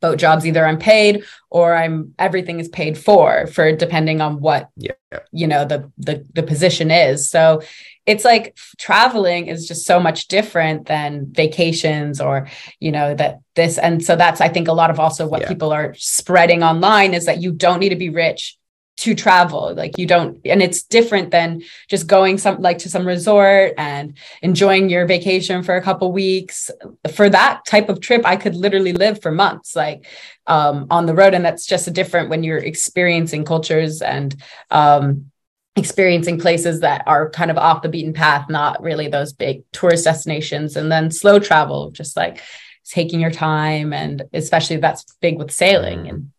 boat 0.00 0.18
jobs 0.18 0.46
either 0.46 0.64
i'm 0.64 0.78
paid 0.78 1.24
or 1.50 1.74
i'm 1.74 2.14
everything 2.18 2.58
is 2.58 2.68
paid 2.68 2.96
for 2.96 3.46
for 3.46 3.72
depending 3.72 4.20
on 4.20 4.40
what 4.40 4.70
yeah. 4.76 4.92
you 5.30 5.46
know 5.46 5.64
the 5.64 5.90
the 5.98 6.24
the 6.32 6.42
position 6.42 6.90
is 6.90 7.28
so 7.28 7.62
it's 8.06 8.24
like 8.24 8.56
traveling 8.78 9.46
is 9.46 9.68
just 9.68 9.86
so 9.86 10.00
much 10.00 10.28
different 10.28 10.86
than 10.86 11.26
vacations 11.30 12.20
or 12.20 12.48
you 12.80 12.90
know 12.90 13.14
that 13.14 13.40
this 13.54 13.78
and 13.78 14.02
so 14.02 14.16
that's 14.16 14.40
i 14.40 14.48
think 14.48 14.68
a 14.68 14.72
lot 14.72 14.90
of 14.90 14.98
also 14.98 15.26
what 15.26 15.42
yeah. 15.42 15.48
people 15.48 15.72
are 15.72 15.94
spreading 15.98 16.62
online 16.62 17.14
is 17.14 17.26
that 17.26 17.42
you 17.42 17.52
don't 17.52 17.80
need 17.80 17.90
to 17.90 17.96
be 17.96 18.08
rich 18.08 18.58
to 19.00 19.14
travel 19.14 19.74
like 19.74 19.96
you 19.96 20.06
don't 20.06 20.38
and 20.44 20.62
it's 20.62 20.82
different 20.82 21.30
than 21.30 21.62
just 21.88 22.06
going 22.06 22.36
some 22.36 22.60
like 22.60 22.76
to 22.76 22.90
some 22.90 23.06
resort 23.06 23.72
and 23.78 24.18
enjoying 24.42 24.90
your 24.90 25.06
vacation 25.06 25.62
for 25.62 25.76
a 25.76 25.82
couple 25.82 26.12
weeks 26.12 26.70
for 27.14 27.30
that 27.30 27.64
type 27.66 27.88
of 27.88 28.00
trip 28.00 28.20
i 28.26 28.36
could 28.36 28.54
literally 28.54 28.92
live 28.92 29.20
for 29.22 29.32
months 29.32 29.74
like 29.74 30.06
um, 30.46 30.86
on 30.90 31.06
the 31.06 31.14
road 31.14 31.32
and 31.32 31.44
that's 31.44 31.64
just 31.64 31.86
a 31.86 31.90
different 31.90 32.28
when 32.28 32.42
you're 32.42 32.58
experiencing 32.58 33.44
cultures 33.44 34.02
and 34.02 34.36
um, 34.70 35.30
experiencing 35.76 36.38
places 36.38 36.80
that 36.80 37.02
are 37.06 37.30
kind 37.30 37.50
of 37.50 37.56
off 37.56 37.82
the 37.82 37.88
beaten 37.88 38.12
path, 38.12 38.50
not 38.50 38.82
really 38.82 39.08
those 39.08 39.32
big 39.32 39.62
tourist 39.72 40.04
destinations. 40.04 40.76
And 40.76 40.90
then 40.90 41.10
slow 41.10 41.38
travel, 41.38 41.90
just 41.90 42.16
like 42.16 42.42
taking 42.84 43.20
your 43.20 43.30
time. 43.30 43.92
And 43.92 44.24
especially 44.32 44.76
that's 44.76 45.04
big 45.20 45.38
with 45.38 45.50
sailing. 45.50 46.08
And 46.08 46.32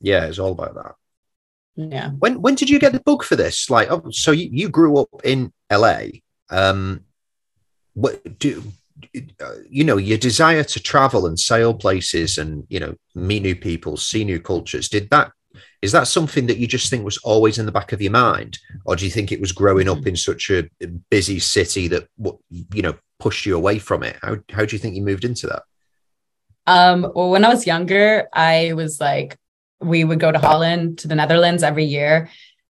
yeah, 0.00 0.24
it's 0.26 0.38
all 0.38 0.52
about 0.52 0.74
that. 0.74 0.94
Yeah. 1.76 2.10
When 2.18 2.40
when 2.40 2.54
did 2.54 2.70
you 2.70 2.78
get 2.78 2.92
the 2.92 3.00
bug 3.00 3.22
for 3.22 3.36
this? 3.36 3.68
Like, 3.68 3.90
oh, 3.90 4.10
so 4.10 4.32
you, 4.32 4.48
you 4.50 4.68
grew 4.68 4.98
up 4.98 5.08
in 5.24 5.52
LA. 5.70 6.06
Um, 6.50 7.04
what 7.94 8.38
do 8.38 8.62
you 9.68 9.84
know 9.84 9.98
your 9.98 10.18
desire 10.18 10.64
to 10.64 10.80
travel 10.80 11.26
and 11.26 11.38
sail 11.38 11.74
places 11.74 12.38
and 12.38 12.64
you 12.68 12.80
know 12.80 12.94
meet 13.14 13.42
new 13.42 13.54
people, 13.54 13.96
see 13.96 14.24
new 14.24 14.40
cultures? 14.40 14.88
Did 14.88 15.10
that 15.10 15.32
is 15.82 15.92
that 15.92 16.08
something 16.08 16.46
that 16.46 16.58
you 16.58 16.66
just 16.66 16.90
think 16.90 17.04
was 17.04 17.18
always 17.18 17.58
in 17.58 17.66
the 17.66 17.72
back 17.72 17.92
of 17.92 18.02
your 18.02 18.12
mind, 18.12 18.58
or 18.84 18.96
do 18.96 19.04
you 19.04 19.10
think 19.10 19.30
it 19.30 19.40
was 19.40 19.52
growing 19.52 19.88
up 19.88 19.98
mm. 19.98 20.06
in 20.06 20.16
such 20.16 20.50
a 20.50 20.68
busy 21.10 21.38
city 21.38 21.88
that 21.88 22.08
what 22.16 22.36
you 22.50 22.82
know 22.82 22.94
pushed 23.18 23.44
you 23.46 23.56
away 23.56 23.78
from 23.78 24.02
it? 24.02 24.16
How 24.22 24.36
how 24.50 24.64
do 24.64 24.74
you 24.74 24.78
think 24.78 24.96
you 24.96 25.02
moved 25.02 25.24
into 25.24 25.46
that? 25.46 25.62
Um, 26.66 27.12
well, 27.14 27.30
when 27.30 27.44
I 27.44 27.48
was 27.48 27.66
younger, 27.66 28.28
I 28.32 28.72
was 28.72 29.00
like, 29.00 29.38
we 29.80 30.04
would 30.04 30.20
go 30.20 30.32
to 30.32 30.38
Holland 30.38 30.98
to 31.00 31.08
the 31.08 31.14
Netherlands 31.14 31.62
every 31.62 31.84
year. 31.84 32.30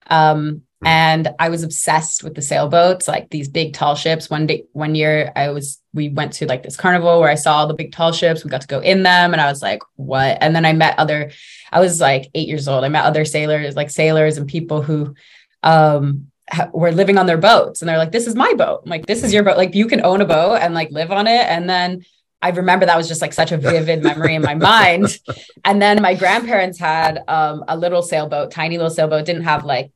Um, 0.08 0.64
hmm. 0.82 0.88
and 0.88 1.30
I 1.40 1.50
was 1.50 1.64
obsessed 1.64 2.24
with 2.24 2.36
the 2.36 2.42
sailboats, 2.42 3.08
like 3.08 3.30
these 3.30 3.48
big 3.48 3.74
tall 3.74 3.96
ships. 3.96 4.30
One 4.30 4.48
day, 4.48 4.66
one 4.74 4.96
year, 4.96 5.32
I 5.36 5.50
was 5.50 5.82
we 5.94 6.10
went 6.10 6.34
to 6.34 6.46
like 6.46 6.64
this 6.64 6.76
carnival 6.76 7.20
where 7.20 7.30
I 7.30 7.36
saw 7.36 7.58
all 7.58 7.68
the 7.68 7.74
big 7.74 7.94
tall 7.94 8.12
ships. 8.12 8.44
We 8.44 8.50
got 8.50 8.62
to 8.62 8.68
go 8.68 8.80
in 8.80 9.04
them, 9.04 9.34
and 9.34 9.42
I 9.42 9.50
was 9.50 9.62
like, 9.62 9.82
"What?" 9.96 10.38
And 10.42 10.56
then 10.56 10.66
I 10.66 10.74
met 10.74 11.00
other. 11.00 11.32
I 11.72 11.80
was 11.80 12.02
like 12.02 12.30
eight 12.34 12.48
years 12.48 12.68
old. 12.68 12.84
I 12.84 12.90
met 12.90 13.06
other 13.06 13.26
sailors, 13.26 13.76
like 13.76 13.90
sailors 13.90 14.38
and 14.38 14.48
people 14.48 14.82
who 14.82 15.16
um, 15.64 16.28
ha- 16.50 16.70
were 16.74 16.92
living 16.92 17.18
on 17.18 17.26
their 17.26 17.38
boats, 17.38 17.82
and 17.82 17.90
they're 17.90 17.98
like, 17.98 18.12
"This 18.12 18.28
is 18.28 18.36
my 18.36 18.54
boat." 18.54 18.82
I'm 18.84 18.90
like, 18.90 19.06
"This 19.06 19.24
is 19.24 19.34
your 19.34 19.44
boat. 19.44 19.58
Like 19.58 19.76
you 19.76 19.88
can 19.88 20.06
own 20.06 20.22
a 20.22 20.26
boat 20.26 20.56
and 20.56 20.74
like 20.74 20.92
live 20.92 21.12
on 21.12 21.28
it." 21.28 21.46
And 21.48 21.70
then 21.70 22.04
I 22.44 22.50
remember 22.50 22.86
that 22.86 22.98
was 22.98 23.08
just 23.08 23.22
like 23.22 23.32
such 23.32 23.54
a 23.54 23.58
vivid 23.58 24.04
memory 24.04 24.36
in 24.36 24.42
my 24.42 24.54
mind. 24.54 25.18
And 25.64 25.82
then 25.82 26.02
my 26.02 26.14
grandparents 26.14 26.78
had 26.78 27.24
um, 27.30 27.64
a 27.70 27.78
little 27.78 28.02
sailboat, 28.02 28.52
tiny 28.52 28.78
little 28.78 28.92
sailboat, 28.92 29.26
didn't 29.26 29.44
have 29.44 29.64
like, 29.64 29.92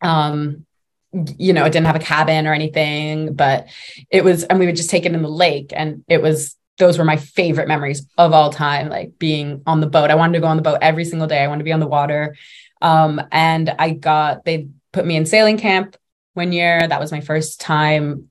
um, 0.00 0.64
you 1.12 1.52
know, 1.52 1.64
it 1.64 1.72
didn't 1.72 1.86
have 1.86 1.96
a 1.96 2.10
cabin 2.14 2.46
or 2.46 2.54
anything, 2.54 3.34
but 3.34 3.66
it 4.10 4.22
was, 4.22 4.44
and 4.44 4.60
we 4.60 4.66
would 4.66 4.76
just 4.76 4.90
take 4.90 5.06
it 5.06 5.12
in 5.12 5.22
the 5.22 5.28
lake. 5.28 5.72
And 5.74 6.04
it 6.06 6.22
was, 6.22 6.56
those 6.78 6.98
were 6.98 7.04
my 7.04 7.16
favorite 7.16 7.66
memories 7.66 8.06
of 8.16 8.32
all 8.32 8.50
time, 8.50 8.88
like 8.88 9.18
being 9.18 9.62
on 9.66 9.80
the 9.80 9.88
boat. 9.88 10.12
I 10.12 10.14
wanted 10.14 10.34
to 10.34 10.40
go 10.40 10.46
on 10.46 10.56
the 10.56 10.62
boat 10.62 10.78
every 10.80 11.04
single 11.04 11.26
day. 11.26 11.42
I 11.42 11.48
wanted 11.48 11.64
to 11.64 11.64
be 11.64 11.72
on 11.72 11.80
the 11.80 11.88
water. 11.88 12.36
Um, 12.80 13.20
and 13.32 13.74
I 13.76 13.90
got, 13.90 14.44
they 14.44 14.68
put 14.92 15.04
me 15.04 15.16
in 15.16 15.26
sailing 15.26 15.58
camp 15.58 15.96
one 16.34 16.52
year. 16.52 16.86
That 16.86 17.00
was 17.00 17.10
my 17.10 17.22
first 17.22 17.60
time 17.60 18.30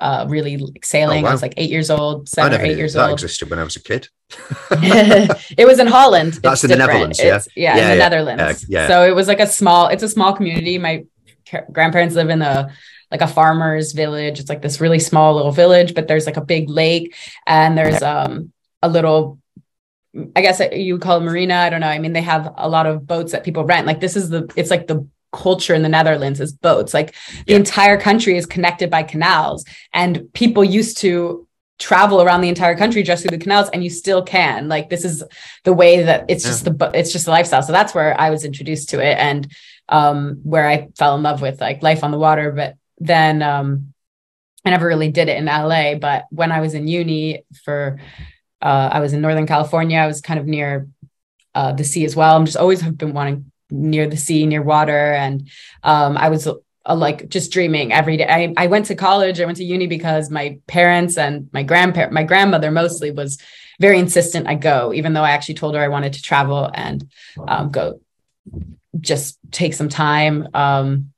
uh, 0.00 0.26
really 0.28 0.56
like 0.56 0.84
sailing. 0.84 1.20
Oh, 1.20 1.24
wow. 1.24 1.30
I 1.30 1.32
was 1.32 1.42
like 1.42 1.54
eight 1.56 1.70
years 1.70 1.90
old, 1.90 2.28
seven 2.28 2.60
or 2.60 2.64
eight 2.64 2.76
years 2.76 2.94
that 2.94 3.00
old. 3.00 3.10
That 3.10 3.24
existed 3.24 3.50
when 3.50 3.58
I 3.58 3.64
was 3.64 3.76
a 3.76 3.82
kid. 3.82 4.08
it 4.70 5.66
was 5.66 5.78
in 5.78 5.86
Holland. 5.86 6.34
That's 6.34 6.64
in 6.64 6.70
the 6.70 6.76
Netherlands, 6.76 7.18
yeah? 7.18 7.40
yeah, 7.56 7.76
yeah, 7.76 7.82
in 7.82 7.88
the 7.88 7.96
yeah. 7.96 8.08
Netherlands. 8.08 8.66
yeah. 8.68 8.88
So 8.88 9.04
it 9.04 9.14
was 9.14 9.28
like 9.28 9.40
a 9.40 9.46
small. 9.46 9.88
It's 9.88 10.02
a 10.02 10.08
small 10.08 10.34
community. 10.34 10.78
My 10.78 11.04
grandparents 11.72 12.14
live 12.14 12.30
in 12.30 12.42
a 12.42 12.70
like 13.10 13.22
a 13.22 13.26
farmer's 13.26 13.92
village. 13.92 14.38
It's 14.38 14.48
like 14.48 14.62
this 14.62 14.80
really 14.80 14.98
small 14.98 15.34
little 15.34 15.52
village, 15.52 15.94
but 15.94 16.08
there's 16.08 16.26
like 16.26 16.36
a 16.36 16.44
big 16.44 16.68
lake 16.68 17.14
and 17.46 17.76
there's 17.76 18.02
um 18.02 18.52
a 18.82 18.88
little 18.88 19.38
I 20.34 20.40
guess 20.40 20.60
you 20.72 20.94
would 20.94 21.02
call 21.02 21.18
it 21.18 21.24
marina. 21.24 21.54
I 21.54 21.70
don't 21.70 21.80
know. 21.80 21.88
I 21.88 21.98
mean, 21.98 22.12
they 22.12 22.22
have 22.22 22.52
a 22.56 22.68
lot 22.68 22.86
of 22.86 23.06
boats 23.06 23.32
that 23.32 23.44
people 23.44 23.64
rent. 23.64 23.86
Like 23.86 24.00
this 24.00 24.16
is 24.16 24.30
the 24.30 24.50
it's 24.56 24.70
like 24.70 24.86
the 24.86 25.06
culture 25.32 25.74
in 25.74 25.82
the 25.82 25.88
Netherlands 25.88 26.40
is 26.40 26.52
boats. 26.52 26.94
Like 26.94 27.14
the 27.46 27.54
entire 27.54 28.00
country 28.00 28.36
is 28.36 28.46
connected 28.46 28.90
by 28.90 29.02
canals, 29.02 29.64
and 29.92 30.32
people 30.32 30.64
used 30.64 30.98
to 30.98 31.46
travel 31.78 32.20
around 32.20 32.40
the 32.40 32.48
entire 32.48 32.76
country 32.76 33.02
just 33.02 33.22
through 33.22 33.36
the 33.36 33.42
canals, 33.42 33.68
and 33.70 33.84
you 33.84 33.90
still 33.90 34.22
can. 34.22 34.68
Like 34.68 34.90
this 34.90 35.04
is 35.04 35.22
the 35.64 35.72
way 35.72 36.02
that 36.02 36.26
it's 36.28 36.44
yeah. 36.44 36.50
just 36.50 36.64
the 36.64 36.90
it's 36.94 37.12
just 37.12 37.24
the 37.26 37.30
lifestyle. 37.30 37.62
So 37.62 37.72
that's 37.72 37.94
where 37.94 38.18
I 38.20 38.30
was 38.30 38.44
introduced 38.44 38.90
to 38.90 39.00
it, 39.00 39.18
and 39.18 39.50
um, 39.88 40.40
where 40.42 40.68
I 40.68 40.88
fell 40.96 41.16
in 41.16 41.22
love 41.22 41.40
with 41.40 41.60
like 41.60 41.82
life 41.82 42.04
on 42.04 42.10
the 42.10 42.18
water. 42.18 42.52
But 42.52 42.76
then 42.98 43.42
um, 43.42 43.94
I 44.64 44.70
never 44.70 44.86
really 44.86 45.10
did 45.10 45.28
it 45.28 45.38
in 45.38 45.46
LA. 45.46 45.94
But 45.94 46.24
when 46.30 46.52
I 46.52 46.60
was 46.60 46.74
in 46.74 46.88
uni 46.88 47.44
for 47.64 47.98
uh, 48.60 48.90
I 48.92 49.00
was 49.00 49.12
in 49.12 49.20
Northern 49.20 49.46
California. 49.46 49.98
I 49.98 50.06
was 50.06 50.20
kind 50.20 50.40
of 50.40 50.46
near 50.46 50.88
uh, 51.54 51.72
the 51.72 51.84
sea 51.84 52.04
as 52.04 52.16
well. 52.16 52.36
I'm 52.36 52.44
just 52.44 52.56
always 52.56 52.80
have 52.80 52.98
been 52.98 53.12
wanting 53.12 53.50
near 53.70 54.08
the 54.08 54.16
sea, 54.16 54.46
near 54.46 54.62
water. 54.62 55.12
And 55.12 55.48
um, 55.82 56.16
I 56.16 56.28
was 56.28 56.46
uh, 56.46 56.94
like 56.94 57.28
just 57.28 57.52
dreaming 57.52 57.92
every 57.92 58.16
day. 58.16 58.26
I, 58.28 58.54
I 58.56 58.66
went 58.66 58.86
to 58.86 58.94
college, 58.94 59.40
I 59.40 59.44
went 59.44 59.58
to 59.58 59.64
uni 59.64 59.86
because 59.86 60.30
my 60.30 60.58
parents 60.66 61.18
and 61.18 61.48
my 61.52 61.62
grandparent, 61.62 62.12
my 62.12 62.22
grandmother 62.22 62.70
mostly 62.70 63.10
was 63.10 63.38
very 63.80 63.98
insistent 63.98 64.48
I 64.48 64.54
go, 64.54 64.92
even 64.92 65.12
though 65.12 65.22
I 65.22 65.30
actually 65.30 65.54
told 65.54 65.74
her 65.74 65.80
I 65.80 65.88
wanted 65.88 66.14
to 66.14 66.22
travel 66.22 66.70
and 66.74 67.08
um, 67.46 67.70
go 67.70 68.00
just 69.00 69.38
take 69.50 69.74
some 69.74 69.88
time 69.88 70.48
um, 70.54 71.12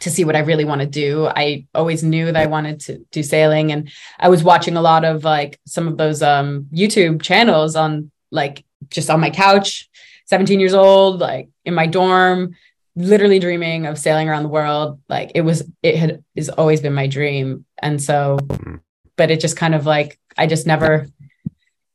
to 0.00 0.10
see 0.10 0.24
what 0.24 0.36
I 0.36 0.40
really 0.40 0.64
want 0.64 0.82
to 0.82 0.86
do. 0.86 1.26
I 1.26 1.66
always 1.74 2.02
knew 2.02 2.26
that 2.26 2.36
I 2.36 2.46
wanted 2.46 2.80
to 2.80 2.98
do 3.10 3.22
sailing 3.22 3.72
and 3.72 3.90
I 4.18 4.28
was 4.28 4.44
watching 4.44 4.76
a 4.76 4.82
lot 4.82 5.04
of 5.04 5.24
like 5.24 5.58
some 5.66 5.88
of 5.88 5.96
those 5.96 6.22
um, 6.22 6.66
YouTube 6.72 7.22
channels 7.22 7.76
on 7.76 8.10
like 8.30 8.64
just 8.90 9.08
on 9.08 9.20
my 9.20 9.30
couch 9.30 9.88
17 10.26 10.60
years 10.60 10.74
old, 10.74 11.20
like 11.20 11.48
in 11.64 11.74
my 11.74 11.86
dorm, 11.86 12.56
literally 12.94 13.38
dreaming 13.38 13.86
of 13.86 13.98
sailing 13.98 14.28
around 14.28 14.42
the 14.42 14.48
world. 14.48 15.00
Like 15.08 15.32
it 15.34 15.42
was, 15.42 15.68
it 15.82 15.96
had 15.96 16.24
has 16.36 16.48
always 16.48 16.80
been 16.80 16.94
my 16.94 17.06
dream. 17.06 17.64
And 17.78 18.02
so, 18.02 18.38
but 19.16 19.30
it 19.30 19.40
just 19.40 19.56
kind 19.56 19.74
of 19.74 19.86
like, 19.86 20.18
I 20.36 20.46
just 20.46 20.66
never 20.66 21.06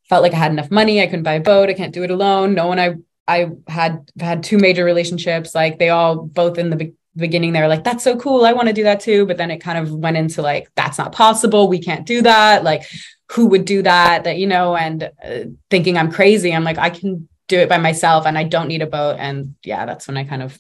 felt 0.09 0.23
like 0.23 0.33
I 0.33 0.37
had 0.37 0.51
enough 0.51 0.71
money. 0.71 1.01
I 1.01 1.07
couldn't 1.07 1.23
buy 1.23 1.33
a 1.33 1.39
boat. 1.39 1.69
I 1.69 1.73
can't 1.73 1.93
do 1.93 2.03
it 2.03 2.11
alone. 2.11 2.53
No 2.53 2.67
one 2.67 2.79
I, 2.79 2.95
I 3.27 3.49
had 3.67 4.09
had 4.19 4.43
two 4.43 4.57
major 4.57 4.83
relationships. 4.83 5.55
Like 5.55 5.79
they 5.79 5.89
all 5.89 6.17
both 6.17 6.57
in 6.57 6.69
the 6.69 6.75
be- 6.75 6.93
beginning, 7.15 7.53
they 7.53 7.61
were 7.61 7.67
like, 7.67 7.83
that's 7.83 8.03
so 8.03 8.17
cool. 8.17 8.45
I 8.45 8.53
want 8.53 8.67
to 8.67 8.73
do 8.73 8.83
that 8.83 8.99
too. 8.99 9.25
But 9.25 9.37
then 9.37 9.51
it 9.51 9.59
kind 9.59 9.77
of 9.77 9.91
went 9.91 10.17
into 10.17 10.41
like, 10.41 10.69
that's 10.75 10.97
not 10.97 11.11
possible. 11.11 11.67
We 11.67 11.79
can't 11.79 12.05
do 12.05 12.21
that. 12.23 12.63
Like, 12.63 12.83
who 13.31 13.47
would 13.47 13.65
do 13.65 13.81
that? 13.83 14.25
That, 14.25 14.37
you 14.37 14.47
know, 14.47 14.75
and 14.75 15.03
uh, 15.03 15.39
thinking 15.69 15.97
I'm 15.97 16.11
crazy. 16.11 16.53
I'm 16.53 16.63
like, 16.63 16.77
I 16.77 16.89
can 16.89 17.27
do 17.51 17.59
it 17.59 17.69
by 17.69 17.77
myself 17.77 18.25
and 18.25 18.37
I 18.37 18.45
don't 18.45 18.69
need 18.69 18.81
a 18.81 18.87
boat. 18.87 19.17
And 19.19 19.55
yeah, 19.63 19.85
that's 19.85 20.07
when 20.07 20.15
I 20.15 20.23
kind 20.23 20.41
of 20.41 20.57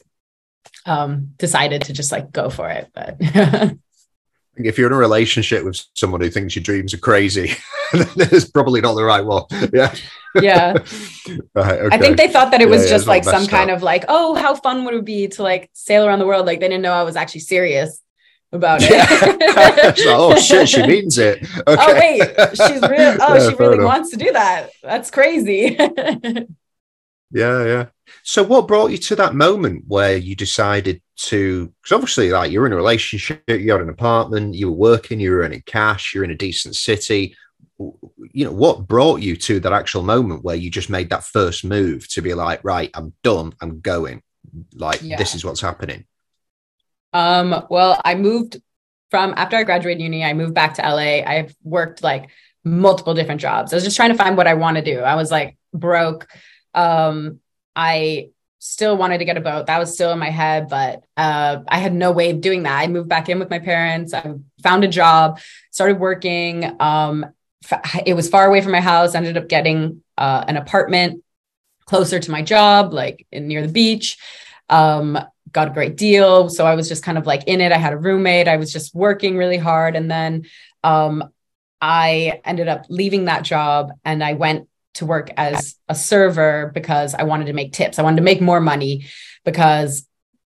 um, 0.85 1.33
decided 1.37 1.83
to 1.83 1.93
just 1.93 2.11
like 2.11 2.31
go 2.31 2.49
for 2.49 2.69
it. 2.69 2.91
But 2.93 3.15
if 4.57 4.77
you're 4.77 4.87
in 4.87 4.93
a 4.93 4.97
relationship 4.97 5.63
with 5.63 5.81
someone 5.95 6.19
who 6.19 6.29
thinks 6.29 6.55
your 6.55 6.63
dreams 6.63 6.93
are 6.93 6.97
crazy, 6.99 7.53
it's 7.93 8.49
probably 8.49 8.81
not 8.81 8.95
the 8.95 9.03
right 9.03 9.25
one. 9.25 9.45
Yeah. 9.73 9.95
Yeah. 10.33 10.73
right, 11.55 11.79
okay. 11.79 11.95
I 11.95 11.97
think 11.97 12.15
they 12.15 12.29
thought 12.29 12.51
that 12.51 12.61
it 12.61 12.69
was 12.69 12.83
yeah, 12.83 12.89
just 12.91 13.05
yeah, 13.05 13.11
like 13.11 13.23
some 13.25 13.47
kind 13.47 13.69
of 13.69 13.83
like, 13.83 14.05
oh, 14.07 14.33
how 14.35 14.55
fun 14.55 14.85
would 14.85 14.93
it 14.93 15.03
be 15.03 15.27
to 15.27 15.43
like 15.43 15.69
sail 15.73 16.05
around 16.05 16.19
the 16.19 16.25
world? 16.25 16.45
Like 16.45 16.61
they 16.61 16.69
didn't 16.69 16.83
know 16.83 16.93
I 16.93 17.03
was 17.03 17.17
actually 17.17 17.41
serious 17.41 18.01
about 18.53 18.79
it. 18.81 18.91
Yeah. 18.91 19.93
oh 20.07 20.39
shit, 20.39 20.69
she 20.69 20.87
means 20.87 21.17
it. 21.17 21.45
Oh, 21.67 21.73
okay. 21.73 22.21
Oh 22.21 22.45
wait, 22.45 22.49
she's 22.51 22.81
real. 22.81 23.17
Oh, 23.19 23.33
yeah, 23.35 23.49
she 23.49 23.55
really 23.55 23.75
enough. 23.75 23.85
wants 23.85 24.11
to 24.11 24.17
do 24.17 24.31
that. 24.31 24.69
That's 24.81 25.11
crazy. 25.11 25.77
Yeah, 27.31 27.65
yeah. 27.65 27.85
So, 28.23 28.43
what 28.43 28.67
brought 28.67 28.91
you 28.91 28.97
to 28.97 29.15
that 29.17 29.35
moment 29.35 29.85
where 29.87 30.17
you 30.17 30.35
decided 30.35 31.01
to? 31.17 31.67
Because 31.81 31.95
obviously, 31.95 32.31
like 32.31 32.51
you're 32.51 32.65
in 32.65 32.73
a 32.73 32.77
relationship, 32.77 33.43
you 33.47 33.71
had 33.71 33.81
an 33.81 33.89
apartment, 33.89 34.55
you 34.55 34.69
were 34.69 34.77
working, 34.77 35.19
you 35.19 35.31
were 35.31 35.39
earning 35.39 35.63
cash, 35.65 36.13
you're 36.13 36.23
in 36.23 36.31
a 36.31 36.35
decent 36.35 36.75
city. 36.75 37.35
You 37.77 38.45
know, 38.45 38.51
what 38.51 38.87
brought 38.87 39.21
you 39.21 39.35
to 39.35 39.59
that 39.61 39.73
actual 39.73 40.03
moment 40.03 40.43
where 40.43 40.55
you 40.55 40.69
just 40.69 40.89
made 40.89 41.09
that 41.09 41.23
first 41.23 41.63
move 41.65 42.07
to 42.09 42.21
be 42.21 42.33
like, 42.33 42.63
right, 42.63 42.91
I'm 42.93 43.13
done, 43.23 43.53
I'm 43.59 43.79
going. 43.79 44.21
Like, 44.75 45.01
yeah. 45.01 45.17
this 45.17 45.33
is 45.33 45.43
what's 45.43 45.61
happening. 45.61 46.05
Um. 47.13 47.65
Well, 47.69 47.99
I 48.03 48.15
moved 48.15 48.61
from 49.09 49.33
after 49.37 49.55
I 49.55 49.63
graduated 49.63 50.01
uni. 50.01 50.23
I 50.23 50.33
moved 50.33 50.53
back 50.53 50.75
to 50.75 50.81
LA. 50.81 51.23
I've 51.25 51.55
worked 51.63 52.03
like 52.03 52.29
multiple 52.63 53.13
different 53.13 53.41
jobs. 53.41 53.73
I 53.73 53.77
was 53.77 53.83
just 53.83 53.95
trying 53.95 54.11
to 54.11 54.17
find 54.17 54.37
what 54.37 54.47
I 54.47 54.53
want 54.53 54.77
to 54.77 54.83
do. 54.83 54.99
I 54.99 55.15
was 55.15 55.31
like 55.31 55.57
broke 55.73 56.27
um, 56.73 57.39
I 57.75 58.29
still 58.59 58.95
wanted 58.95 59.17
to 59.17 59.25
get 59.25 59.37
a 59.37 59.41
boat. 59.41 59.65
That 59.65 59.79
was 59.79 59.93
still 59.93 60.11
in 60.11 60.19
my 60.19 60.29
head, 60.29 60.69
but 60.69 61.03
uh, 61.17 61.61
I 61.67 61.79
had 61.79 61.93
no 61.93 62.11
way 62.11 62.29
of 62.29 62.41
doing 62.41 62.63
that. 62.63 62.79
I 62.79 62.87
moved 62.87 63.09
back 63.09 63.27
in 63.27 63.39
with 63.39 63.49
my 63.49 63.59
parents. 63.59 64.13
I 64.13 64.35
found 64.61 64.83
a 64.83 64.87
job, 64.87 65.39
started 65.71 65.99
working. 65.99 66.75
Um, 66.79 67.25
it 68.05 68.13
was 68.13 68.29
far 68.29 68.45
away 68.47 68.61
from 68.61 68.71
my 68.71 68.81
house. 68.81 69.15
Ended 69.15 69.37
up 69.37 69.47
getting 69.47 70.03
uh, 70.17 70.45
an 70.47 70.57
apartment 70.57 71.23
closer 71.85 72.19
to 72.19 72.31
my 72.31 72.41
job, 72.41 72.93
like 72.93 73.25
near 73.33 73.65
the 73.65 73.73
beach. 73.73 74.17
Um, 74.69 75.17
got 75.51 75.67
a 75.67 75.73
great 75.73 75.97
deal. 75.97 76.49
So 76.49 76.65
I 76.65 76.75
was 76.75 76.87
just 76.87 77.03
kind 77.03 77.17
of 77.17 77.25
like 77.25 77.43
in 77.47 77.61
it. 77.61 77.71
I 77.71 77.77
had 77.77 77.93
a 77.93 77.97
roommate. 77.97 78.47
I 78.47 78.57
was 78.57 78.71
just 78.71 78.95
working 78.95 79.37
really 79.37 79.57
hard. 79.57 79.95
And 79.95 80.09
then 80.09 80.45
um, 80.83 81.23
I 81.81 82.41
ended 82.45 82.67
up 82.67 82.85
leaving 82.89 83.25
that 83.25 83.43
job 83.43 83.91
and 84.05 84.23
I 84.23 84.33
went 84.33 84.67
to 84.95 85.05
work 85.05 85.29
as 85.37 85.75
a 85.87 85.95
server 85.95 86.71
because 86.73 87.13
I 87.13 87.23
wanted 87.23 87.45
to 87.45 87.53
make 87.53 87.73
tips. 87.73 87.99
I 87.99 88.03
wanted 88.03 88.17
to 88.17 88.23
make 88.23 88.41
more 88.41 88.59
money 88.59 89.05
because 89.45 90.05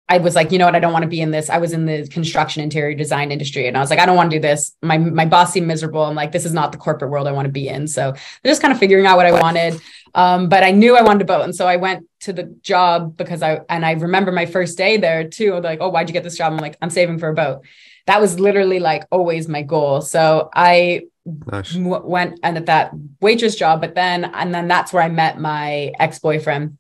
I 0.07 0.19
was 0.19 0.35
like, 0.35 0.53
you 0.53 0.59
know 0.59 0.67
what, 0.67 0.77
I 0.77 0.81
don't 0.81 0.93
want 0.93 1.05
to 1.05 1.09
be 1.09 1.21
in 1.21 1.31
this. 1.31 1.49
I 1.49 1.59
was 1.59 1.73
in 1.73 1.87
the 1.87 2.07
construction 2.09 2.63
interior 2.63 2.95
design 2.95 3.33
industry 3.33 3.67
and 3.67 3.77
I 3.77 3.81
was 3.81 3.89
like, 3.89 3.99
I 3.99 4.05
don't 4.05 4.17
want 4.17 4.31
to 4.31 4.37
do 4.37 4.41
this. 4.41 4.73
My 4.83 4.99
my 4.99 5.25
boss 5.25 5.53
seemed 5.53 5.67
miserable. 5.67 6.03
I'm 6.05 6.15
like, 6.15 6.31
this 6.31 6.45
is 6.45 6.53
not 6.53 6.73
the 6.73 6.79
corporate 6.79 7.11
world 7.11 7.27
I 7.27 7.33
want 7.33 7.47
to 7.47 7.53
be 7.53 7.69
in. 7.69 7.89
So 7.89 8.15
just 8.45 8.61
kind 8.61 8.73
of 8.73 8.79
figuring 8.79 9.07
out 9.07 9.17
what 9.17 9.27
I 9.27 9.33
wanted. 9.33 9.81
Um, 10.15 10.49
but 10.49 10.63
I 10.63 10.73
knew 10.73 10.97
I 10.97 11.03
wanted 11.03 11.21
to 11.21 11.25
boat. 11.25 11.43
And 11.43 11.57
so 11.57 11.67
I 11.67 11.77
went 11.77 12.07
to 12.21 12.35
the 12.35 12.45
job 12.61 13.17
because 13.17 13.43
I 13.43 13.61
and 13.71 13.85
I 13.85 13.93
remember 13.93 14.31
my 14.31 14.45
first 14.45 14.77
day 14.77 14.99
there 14.99 15.27
too. 15.27 15.59
Like, 15.61 15.79
oh, 15.81 15.89
why'd 15.89 16.09
you 16.09 16.13
get 16.13 16.23
this 16.23 16.37
job? 16.37 16.53
I'm 16.53 16.59
like, 16.59 16.77
I'm 16.83 16.91
saving 16.91 17.19
for 17.19 17.31
a 17.31 17.35
boat. 17.35 17.65
That 18.07 18.21
was 18.21 18.39
literally 18.39 18.81
like 18.81 19.05
always 19.11 19.49
my 19.49 19.63
goal. 19.63 20.03
So 20.03 20.51
I 20.55 21.05
nice. 21.25 21.75
went 21.75 22.41
and 22.43 22.57
at 22.57 22.67
that 22.67 22.93
waitress 23.21 23.57
job, 23.57 23.81
but 23.81 23.95
then 23.95 24.25
and 24.25 24.55
then 24.55 24.69
that's 24.69 24.93
where 24.93 25.03
I 25.03 25.09
met 25.09 25.41
my 25.41 25.93
ex-boyfriend. 25.99 26.79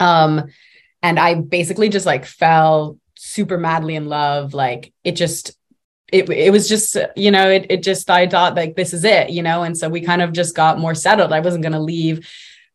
Um 0.00 0.48
and 1.02 1.18
I 1.18 1.34
basically 1.34 1.88
just 1.88 2.06
like 2.06 2.24
fell 2.24 2.98
super 3.16 3.58
madly 3.58 3.96
in 3.96 4.06
love. 4.06 4.54
Like 4.54 4.92
it 5.04 5.12
just, 5.12 5.56
it, 6.12 6.28
it 6.28 6.52
was 6.52 6.68
just, 6.68 6.96
you 7.16 7.30
know, 7.30 7.48
it, 7.50 7.66
it 7.70 7.82
just, 7.82 8.10
I 8.10 8.28
thought 8.28 8.54
like, 8.54 8.76
this 8.76 8.92
is 8.92 9.04
it, 9.04 9.30
you 9.30 9.42
know? 9.42 9.62
And 9.62 9.76
so 9.76 9.88
we 9.88 10.00
kind 10.00 10.22
of 10.22 10.32
just 10.32 10.54
got 10.54 10.78
more 10.78 10.94
settled. 10.94 11.32
I 11.32 11.40
wasn't 11.40 11.62
going 11.62 11.72
to 11.72 11.80
leave. 11.80 12.28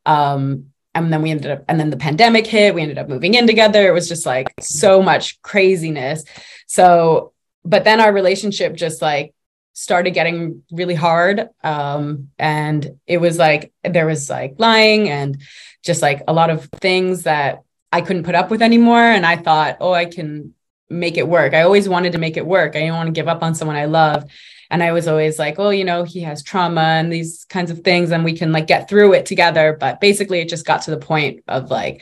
Um, 0.05 0.67
and 0.95 1.13
then 1.13 1.21
we 1.21 1.31
ended 1.31 1.51
up, 1.51 1.63
and 1.67 1.79
then 1.79 1.89
the 1.89 1.97
pandemic 1.97 2.47
hit, 2.47 2.73
we 2.73 2.81
ended 2.81 2.97
up 2.97 3.07
moving 3.07 3.35
in 3.35 3.45
together. 3.45 3.87
It 3.87 3.93
was 3.93 4.07
just 4.07 4.25
like 4.25 4.53
so 4.59 5.03
much 5.03 5.41
craziness. 5.41 6.23
So, 6.65 7.33
but 7.63 7.83
then 7.83 8.01
our 8.01 8.11
relationship 8.11 8.75
just 8.75 9.01
like 9.01 9.33
started 9.77 10.11
getting 10.11 10.63
really 10.71 10.95
hard. 10.95 11.49
Um, 11.63 12.29
and 12.39 12.97
it 13.05 13.19
was 13.19 13.37
like, 13.37 13.71
there 13.83 14.07
was 14.07 14.27
like 14.27 14.55
lying 14.57 15.07
and 15.07 15.39
just 15.83 16.01
like 16.01 16.23
a 16.27 16.33
lot 16.33 16.49
of 16.49 16.65
things 16.81 17.23
that 17.23 17.61
I 17.91 18.01
couldn't 18.01 18.23
put 18.23 18.33
up 18.33 18.49
with 18.49 18.63
anymore. 18.63 18.97
And 18.97 19.23
I 19.23 19.35
thought, 19.35 19.77
oh, 19.79 19.93
I 19.93 20.05
can 20.05 20.55
make 20.89 21.15
it 21.17 21.27
work. 21.27 21.53
I 21.53 21.61
always 21.61 21.87
wanted 21.87 22.13
to 22.13 22.17
make 22.17 22.37
it 22.37 22.45
work. 22.47 22.75
I 22.75 22.79
didn't 22.79 22.95
want 22.95 23.07
to 23.07 23.13
give 23.13 23.27
up 23.27 23.43
on 23.43 23.53
someone 23.53 23.77
I 23.77 23.85
love. 23.85 24.25
And 24.71 24.81
I 24.81 24.93
was 24.93 25.07
always 25.07 25.37
like, 25.37 25.59
oh, 25.59 25.69
you 25.69 25.85
know, 25.85 26.03
he 26.03 26.21
has 26.21 26.41
trauma 26.41 26.81
and 26.81 27.13
these 27.13 27.45
kinds 27.47 27.69
of 27.69 27.81
things, 27.81 28.11
and 28.11 28.25
we 28.25 28.35
can 28.35 28.51
like 28.51 28.65
get 28.65 28.89
through 28.89 29.13
it 29.13 29.27
together. 29.27 29.77
But 29.79 30.01
basically, 30.01 30.39
it 30.39 30.49
just 30.49 30.65
got 30.65 30.81
to 30.81 30.91
the 30.91 30.97
point 30.97 31.43
of 31.47 31.69
like, 31.69 32.01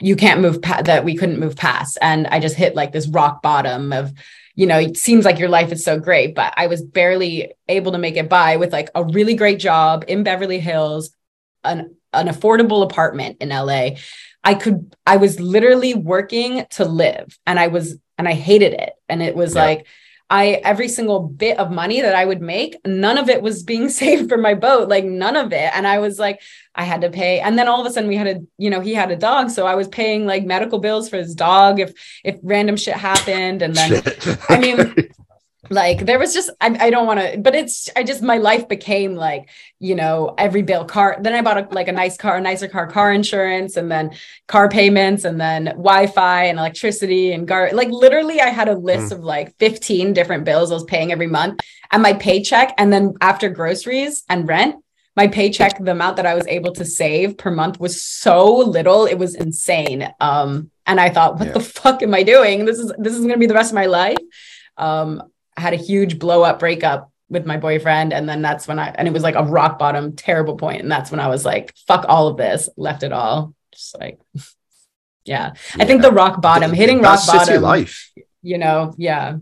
you 0.00 0.16
can't 0.16 0.40
move 0.40 0.62
past 0.62 0.86
that 0.86 1.04
we 1.04 1.14
couldn't 1.14 1.38
move 1.40 1.56
past. 1.56 1.98
And 2.00 2.26
I 2.26 2.40
just 2.40 2.56
hit 2.56 2.74
like 2.74 2.90
this 2.90 3.06
rock 3.06 3.42
bottom 3.42 3.92
of, 3.92 4.14
you 4.54 4.66
know, 4.66 4.78
it 4.78 4.96
seems 4.96 5.24
like 5.24 5.38
your 5.38 5.48
life 5.48 5.72
is 5.72 5.84
so 5.84 5.98
great, 5.98 6.34
but 6.34 6.52
I 6.56 6.66
was 6.66 6.82
barely 6.82 7.52
able 7.68 7.92
to 7.92 7.98
make 7.98 8.16
it 8.16 8.28
by 8.28 8.56
with 8.56 8.72
like 8.72 8.90
a 8.94 9.04
really 9.04 9.34
great 9.34 9.58
job 9.58 10.04
in 10.08 10.22
Beverly 10.22 10.60
Hills, 10.60 11.10
an, 11.64 11.96
an 12.12 12.28
affordable 12.28 12.82
apartment 12.82 13.38
in 13.40 13.50
LA 13.50 13.90
I 14.42 14.54
could, 14.54 14.96
I 15.06 15.18
was 15.18 15.38
literally 15.38 15.94
working 15.94 16.66
to 16.70 16.84
live 16.84 17.38
and 17.46 17.58
I 17.58 17.66
was, 17.66 17.96
and 18.16 18.26
I 18.26 18.32
hated 18.32 18.72
it. 18.72 18.92
And 19.08 19.22
it 19.22 19.36
was 19.36 19.54
yeah. 19.54 19.64
like, 19.64 19.86
I, 20.30 20.60
every 20.62 20.86
single 20.86 21.20
bit 21.20 21.58
of 21.58 21.72
money 21.72 22.00
that 22.00 22.14
I 22.14 22.24
would 22.24 22.40
make, 22.40 22.76
none 22.86 23.18
of 23.18 23.28
it 23.28 23.42
was 23.42 23.64
being 23.64 23.88
saved 24.00 24.28
for 24.28 24.38
my 24.38 24.54
boat, 24.54 24.88
like 24.88 25.04
none 25.04 25.36
of 25.36 25.52
it. 25.52 25.70
And 25.74 25.86
I 25.86 25.98
was 25.98 26.18
like, 26.18 26.40
I 26.74 26.84
had 26.84 27.00
to 27.00 27.10
pay. 27.10 27.40
And 27.40 27.58
then 27.58 27.66
all 27.66 27.80
of 27.80 27.86
a 27.86 27.90
sudden 27.90 28.08
we 28.08 28.16
had 28.16 28.28
a, 28.28 28.40
you 28.56 28.70
know, 28.70 28.80
he 28.80 28.94
had 28.94 29.10
a 29.10 29.16
dog. 29.16 29.50
So 29.50 29.66
I 29.66 29.74
was 29.74 29.88
paying 29.88 30.26
like 30.26 30.44
medical 30.44 30.78
bills 30.78 31.08
for 31.08 31.16
his 31.16 31.34
dog 31.34 31.80
if, 31.80 31.92
if 32.24 32.38
random 32.42 32.76
shit 32.76 32.94
happened. 32.94 33.62
And 33.62 33.74
then, 33.74 34.02
I 34.48 34.58
mean, 34.60 34.94
like 35.70 36.04
there 36.04 36.18
was 36.18 36.34
just 36.34 36.50
I, 36.60 36.76
I 36.86 36.90
don't 36.90 37.06
want 37.06 37.20
to 37.20 37.38
but 37.38 37.54
it's 37.54 37.88
I 37.94 38.02
just 38.02 38.22
my 38.22 38.38
life 38.38 38.68
became 38.68 39.14
like 39.14 39.48
you 39.78 39.94
know 39.94 40.34
every 40.36 40.62
bill 40.62 40.84
car 40.84 41.16
then 41.20 41.32
I 41.32 41.42
bought 41.42 41.58
a, 41.58 41.74
like 41.74 41.86
a 41.86 41.92
nice 41.92 42.16
car 42.16 42.36
a 42.36 42.40
nicer 42.40 42.66
car 42.66 42.88
car 42.88 43.12
insurance 43.12 43.76
and 43.76 43.90
then 43.90 44.10
car 44.48 44.68
payments 44.68 45.24
and 45.24 45.40
then 45.40 45.66
Wi-Fi 45.66 46.44
and 46.44 46.58
electricity 46.58 47.32
and 47.32 47.46
gar 47.46 47.70
like 47.72 47.88
literally 47.88 48.40
I 48.40 48.48
had 48.48 48.68
a 48.68 48.76
list 48.76 49.12
mm. 49.12 49.16
of 49.16 49.24
like 49.24 49.56
15 49.58 50.12
different 50.12 50.44
bills 50.44 50.72
I 50.72 50.74
was 50.74 50.84
paying 50.84 51.12
every 51.12 51.28
month 51.28 51.60
and 51.92 52.02
my 52.02 52.14
paycheck 52.14 52.74
and 52.76 52.92
then 52.92 53.14
after 53.20 53.48
groceries 53.48 54.24
and 54.28 54.48
rent 54.48 54.74
my 55.16 55.28
paycheck 55.28 55.78
the 55.78 55.92
amount 55.92 56.16
that 56.16 56.26
I 56.26 56.34
was 56.34 56.48
able 56.48 56.72
to 56.72 56.84
save 56.84 57.38
per 57.38 57.50
month 57.52 57.78
was 57.78 58.02
so 58.02 58.56
little 58.56 59.06
it 59.06 59.18
was 59.18 59.36
insane 59.36 60.12
um 60.18 60.72
and 60.84 61.00
I 61.00 61.10
thought 61.10 61.38
what 61.38 61.46
yeah. 61.46 61.52
the 61.52 61.60
fuck 61.60 62.02
am 62.02 62.12
I 62.12 62.24
doing 62.24 62.64
this 62.64 62.80
is 62.80 62.92
this 62.98 63.12
is 63.12 63.20
going 63.20 63.34
to 63.34 63.38
be 63.38 63.46
the 63.46 63.54
rest 63.54 63.70
of 63.70 63.76
my 63.76 63.86
life 63.86 64.18
um 64.76 65.29
had 65.60 65.72
a 65.72 65.76
huge 65.76 66.18
blow 66.18 66.42
up 66.42 66.58
breakup 66.58 67.10
with 67.28 67.46
my 67.46 67.56
boyfriend. 67.56 68.12
And 68.12 68.28
then 68.28 68.42
that's 68.42 68.66
when 68.66 68.78
I, 68.78 68.88
and 68.88 69.06
it 69.06 69.14
was 69.14 69.22
like 69.22 69.36
a 69.36 69.44
rock 69.44 69.78
bottom, 69.78 70.16
terrible 70.16 70.56
point. 70.56 70.82
And 70.82 70.90
that's 70.90 71.10
when 71.10 71.20
I 71.20 71.28
was 71.28 71.44
like, 71.44 71.74
fuck 71.86 72.04
all 72.08 72.28
of 72.28 72.36
this, 72.36 72.68
left 72.76 73.02
it 73.02 73.12
all. 73.12 73.54
Just 73.72 73.98
like, 73.98 74.18
yeah. 74.34 74.42
yeah. 75.24 75.52
I 75.78 75.84
think 75.84 76.02
the 76.02 76.10
rock 76.10 76.42
bottom, 76.42 76.72
hitting 76.72 77.00
rock 77.00 77.24
bottom, 77.26 77.62
life. 77.62 78.10
you 78.42 78.58
know, 78.58 78.94
yeah. 78.98 79.36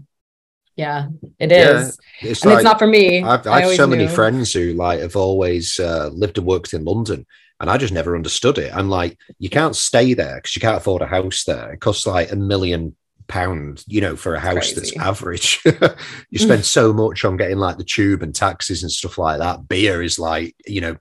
Yeah, 0.77 1.09
it 1.41 1.51
is. 1.51 1.99
Yeah, 2.23 2.31
it's 2.31 2.43
and 2.43 2.51
like, 2.51 2.59
it's 2.59 2.65
not 2.65 2.79
for 2.79 2.87
me. 2.87 3.21
I've, 3.21 3.45
I 3.49 3.63
have 3.63 3.75
so 3.75 3.87
knew. 3.87 3.97
many 3.97 4.07
friends 4.07 4.53
who 4.53 4.75
like 4.75 5.01
have 5.01 5.17
always 5.17 5.81
uh, 5.81 6.09
lived 6.13 6.39
and 6.39 6.47
worked 6.47 6.73
in 6.73 6.85
London 6.85 7.27
and 7.61 7.69
I 7.69 7.77
just 7.77 7.93
never 7.93 8.15
understood 8.15 8.59
it. 8.59 8.75
I'm 8.75 8.89
like, 8.89 9.19
you 9.39 9.51
can't 9.51 9.75
stay 9.75 10.15
there 10.15 10.37
because 10.37 10.55
you 10.55 10.61
can't 10.61 10.77
afford 10.77 11.03
a 11.03 11.07
house 11.07 11.45
there. 11.45 11.73
It 11.73 11.81
costs 11.81 12.07
like 12.07 12.31
a 12.31 12.37
million 12.37 12.95
pound, 13.29 13.85
you 13.87 14.01
know, 14.01 14.17
for 14.17 14.35
a 14.35 14.41
house 14.41 14.73
Crazy. 14.73 14.75
that's 14.75 14.97
average. 14.97 15.63
you 16.31 16.39
spend 16.39 16.65
so 16.65 16.93
much 16.93 17.25
on 17.25 17.37
getting 17.37 17.59
like 17.59 17.77
the 17.77 17.85
tube 17.85 18.23
and 18.23 18.35
taxes 18.35 18.83
and 18.83 18.91
stuff 18.91 19.19
like 19.19 19.39
that. 19.39 19.69
Beer 19.69 20.03
is 20.03 20.19
like, 20.19 20.57
you 20.67 20.81
know, 20.81 20.97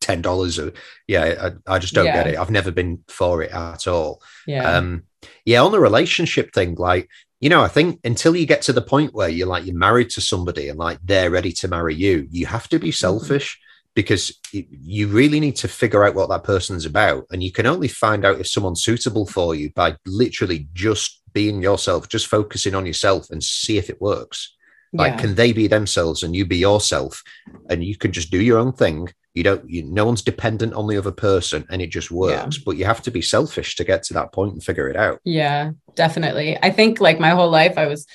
ten 0.00 0.20
dollars. 0.20 0.60
Yeah, 1.06 1.52
I, 1.66 1.74
I, 1.74 1.78
just 1.78 1.94
don't 1.94 2.06
yeah. 2.06 2.24
get 2.24 2.34
it. 2.34 2.38
I've 2.38 2.50
never 2.50 2.70
been 2.70 3.04
for 3.08 3.42
it 3.42 3.52
at 3.52 3.86
all. 3.86 4.22
Yeah. 4.46 4.70
Um, 4.70 5.04
yeah, 5.44 5.62
on 5.62 5.72
the 5.72 5.80
relationship 5.80 6.52
thing, 6.52 6.74
like, 6.74 7.08
you 7.40 7.48
know, 7.48 7.62
I 7.62 7.68
think 7.68 8.00
until 8.04 8.36
you 8.36 8.46
get 8.46 8.62
to 8.62 8.72
the 8.72 8.82
point 8.82 9.14
where 9.14 9.28
you're 9.28 9.46
like 9.46 9.64
you're 9.64 9.76
married 9.76 10.10
to 10.10 10.20
somebody 10.20 10.68
and 10.68 10.78
like 10.78 10.98
they're 11.02 11.30
ready 11.30 11.52
to 11.52 11.68
marry 11.68 11.94
you, 11.94 12.26
you 12.30 12.46
have 12.46 12.68
to 12.68 12.78
be 12.78 12.88
mm-hmm. 12.88 12.92
selfish. 12.92 13.54
Mm-hmm 13.54 13.64
because 13.94 14.38
you 14.52 15.08
really 15.08 15.40
need 15.40 15.56
to 15.56 15.68
figure 15.68 16.04
out 16.04 16.14
what 16.14 16.28
that 16.28 16.44
person's 16.44 16.86
about. 16.86 17.24
And 17.30 17.42
you 17.42 17.50
can 17.50 17.66
only 17.66 17.88
find 17.88 18.24
out 18.24 18.40
if 18.40 18.46
someone's 18.46 18.84
suitable 18.84 19.26
for 19.26 19.54
you 19.54 19.72
by 19.74 19.96
literally 20.06 20.68
just 20.72 21.20
being 21.32 21.60
yourself, 21.62 22.08
just 22.08 22.28
focusing 22.28 22.74
on 22.74 22.86
yourself 22.86 23.30
and 23.30 23.42
see 23.42 23.76
if 23.76 23.90
it 23.90 24.00
works. 24.00 24.54
Like, 24.92 25.14
yeah. 25.14 25.20
can 25.20 25.34
they 25.34 25.52
be 25.52 25.66
themselves 25.66 26.22
and 26.22 26.34
you 26.34 26.46
be 26.46 26.56
yourself 26.56 27.22
and 27.68 27.84
you 27.84 27.96
can 27.96 28.12
just 28.12 28.30
do 28.30 28.40
your 28.40 28.58
own 28.58 28.72
thing? 28.72 29.08
You 29.34 29.42
don't, 29.42 29.68
you, 29.68 29.82
no 29.82 30.06
one's 30.06 30.22
dependent 30.22 30.74
on 30.74 30.86
the 30.86 30.96
other 30.96 31.12
person 31.12 31.66
and 31.68 31.82
it 31.82 31.88
just 31.90 32.10
works, 32.10 32.56
yeah. 32.56 32.62
but 32.64 32.76
you 32.76 32.86
have 32.86 33.02
to 33.02 33.10
be 33.10 33.20
selfish 33.20 33.76
to 33.76 33.84
get 33.84 34.02
to 34.04 34.14
that 34.14 34.32
point 34.32 34.54
and 34.54 34.62
figure 34.62 34.88
it 34.88 34.96
out. 34.96 35.20
Yeah, 35.24 35.72
definitely. 35.94 36.56
I 36.62 36.70
think 36.70 37.00
like 37.00 37.20
my 37.20 37.30
whole 37.30 37.50
life, 37.50 37.76
I 37.76 37.86
was 37.86 38.06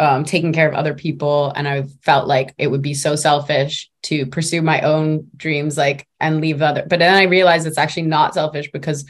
um, 0.00 0.24
taking 0.24 0.52
care 0.52 0.66
of 0.66 0.74
other 0.74 0.94
people. 0.94 1.52
And 1.54 1.68
i 1.68 1.82
felt 2.02 2.26
like 2.26 2.54
it 2.58 2.68
would 2.68 2.82
be 2.82 2.94
so 2.94 3.14
selfish 3.14 3.90
to 4.04 4.26
pursue 4.26 4.62
my 4.62 4.80
own 4.80 5.28
dreams 5.36 5.76
like 5.76 6.08
and 6.18 6.40
leave 6.40 6.62
other 6.62 6.84
but 6.88 6.98
then 6.98 7.14
i 7.14 7.24
realized 7.24 7.66
it's 7.66 7.78
actually 7.78 8.02
not 8.02 8.34
selfish 8.34 8.70
because 8.72 9.04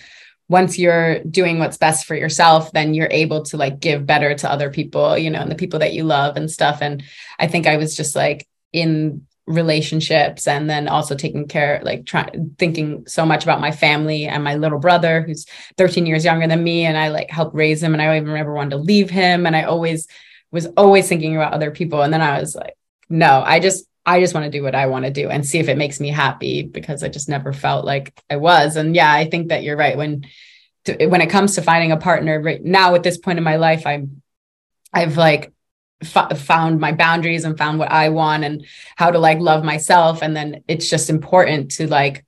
once 0.49 0.79
you're 0.79 1.21
doing 1.25 1.61
what's 1.61 1.77
best 1.77 2.07
for 2.07 2.17
yourself 2.17 2.73
then 2.73 2.93
you're 2.93 3.09
able 3.11 3.43
to 3.45 3.57
like 3.57 3.79
give 3.79 4.05
better 4.05 4.35
to 4.35 4.51
other 4.51 4.69
people 4.69 5.17
you 5.17 5.31
know 5.31 5.41
and 5.41 5.51
the 5.51 5.55
people 5.55 5.79
that 5.79 5.95
you 5.95 6.03
love 6.03 6.37
and 6.37 6.51
stuff. 6.51 6.79
And 6.83 7.03
i 7.39 7.47
think 7.47 7.67
i 7.67 7.77
was 7.77 7.97
just 7.97 8.17
like 8.17 8.47
in 8.73 9.27
relationships 9.47 10.47
and 10.47 10.71
then 10.71 10.87
also 10.87 11.15
taking 11.17 11.49
care 11.49 11.81
like 11.83 12.07
trying 12.07 12.55
thinking 12.59 13.05
so 13.07 13.27
much 13.27 13.43
about 13.43 13.61
my 13.61 13.73
family 13.73 14.27
and 14.27 14.45
my 14.45 14.55
little 14.55 14.79
brother 14.79 15.23
who's 15.23 15.45
13 15.77 16.07
years 16.07 16.25
younger 16.25 16.47
than 16.47 16.63
me. 16.63 16.85
And 16.85 16.97
i 16.97 17.09
like 17.09 17.31
helped 17.31 17.55
raise 17.55 17.83
him 17.83 17.93
and 17.93 18.03
i 18.03 18.17
even 18.17 18.33
never 18.33 18.55
wanted 18.55 18.71
to 18.71 18.77
leave 18.77 19.11
him. 19.11 19.47
And 19.47 19.57
i 19.57 19.63
always 19.63 20.07
was 20.51 20.67
always 20.77 21.09
thinking 21.09 21.37
about 21.37 21.53
other 21.53 21.71
people 21.71 22.03
and 22.03 22.13
then 22.13 22.21
i 22.21 22.41
was 22.41 22.55
like 22.55 22.77
no 23.09 23.43
i 23.45 23.61
just 23.61 23.87
I 24.07 24.21
just 24.21 24.35
want 24.35 24.45
to 24.45 24.51
do 24.51 24.63
what 24.63 24.75
I 24.75 24.87
want 24.87 25.05
to 25.05 25.11
do 25.11 25.29
and 25.29 25.47
see 25.47 25.59
if 25.59 25.69
it 25.69 25.77
makes 25.77 26.01
me 26.01 26.09
happy 26.09 26.63
because 26.63 27.03
I 27.03 27.09
just 27.09 27.29
never 27.29 27.53
felt 27.53 27.85
like 27.85 28.19
I 28.31 28.37
was. 28.37 28.77
And 28.77 28.97
yeah, 28.97 29.13
I 29.13 29.29
think 29.29 29.49
that 29.49 29.63
you're 29.63 29.77
right. 29.77 29.97
When 29.97 30.27
to, 30.87 31.07
when 31.07 31.21
it 31.21 31.29
comes 31.29 31.55
to 31.55 31.63
finding 31.63 31.93
a 31.93 31.99
partner 31.99 32.41
right 32.41 32.63
now 32.65 32.95
at 32.95 33.03
this 33.03 33.19
point 33.19 33.39
in 33.39 33.45
my 33.45 33.57
life, 33.57 33.87
I'm 33.87 34.23
I've 34.93 35.17
like 35.17 35.53
found 36.03 36.81
my 36.81 36.93
boundaries 36.93 37.45
and 37.45 37.59
found 37.59 37.79
what 37.79 37.93
I 37.93 38.09
want 38.09 38.45
and 38.45 38.65
how 38.97 39.11
to 39.11 39.19
like 39.19 39.39
love 39.39 39.63
myself. 39.63 40.23
And 40.23 40.35
then 40.35 40.65
it's 40.67 40.89
just 40.89 41.11
important 41.11 41.73
to 41.73 41.87
like 41.87 42.25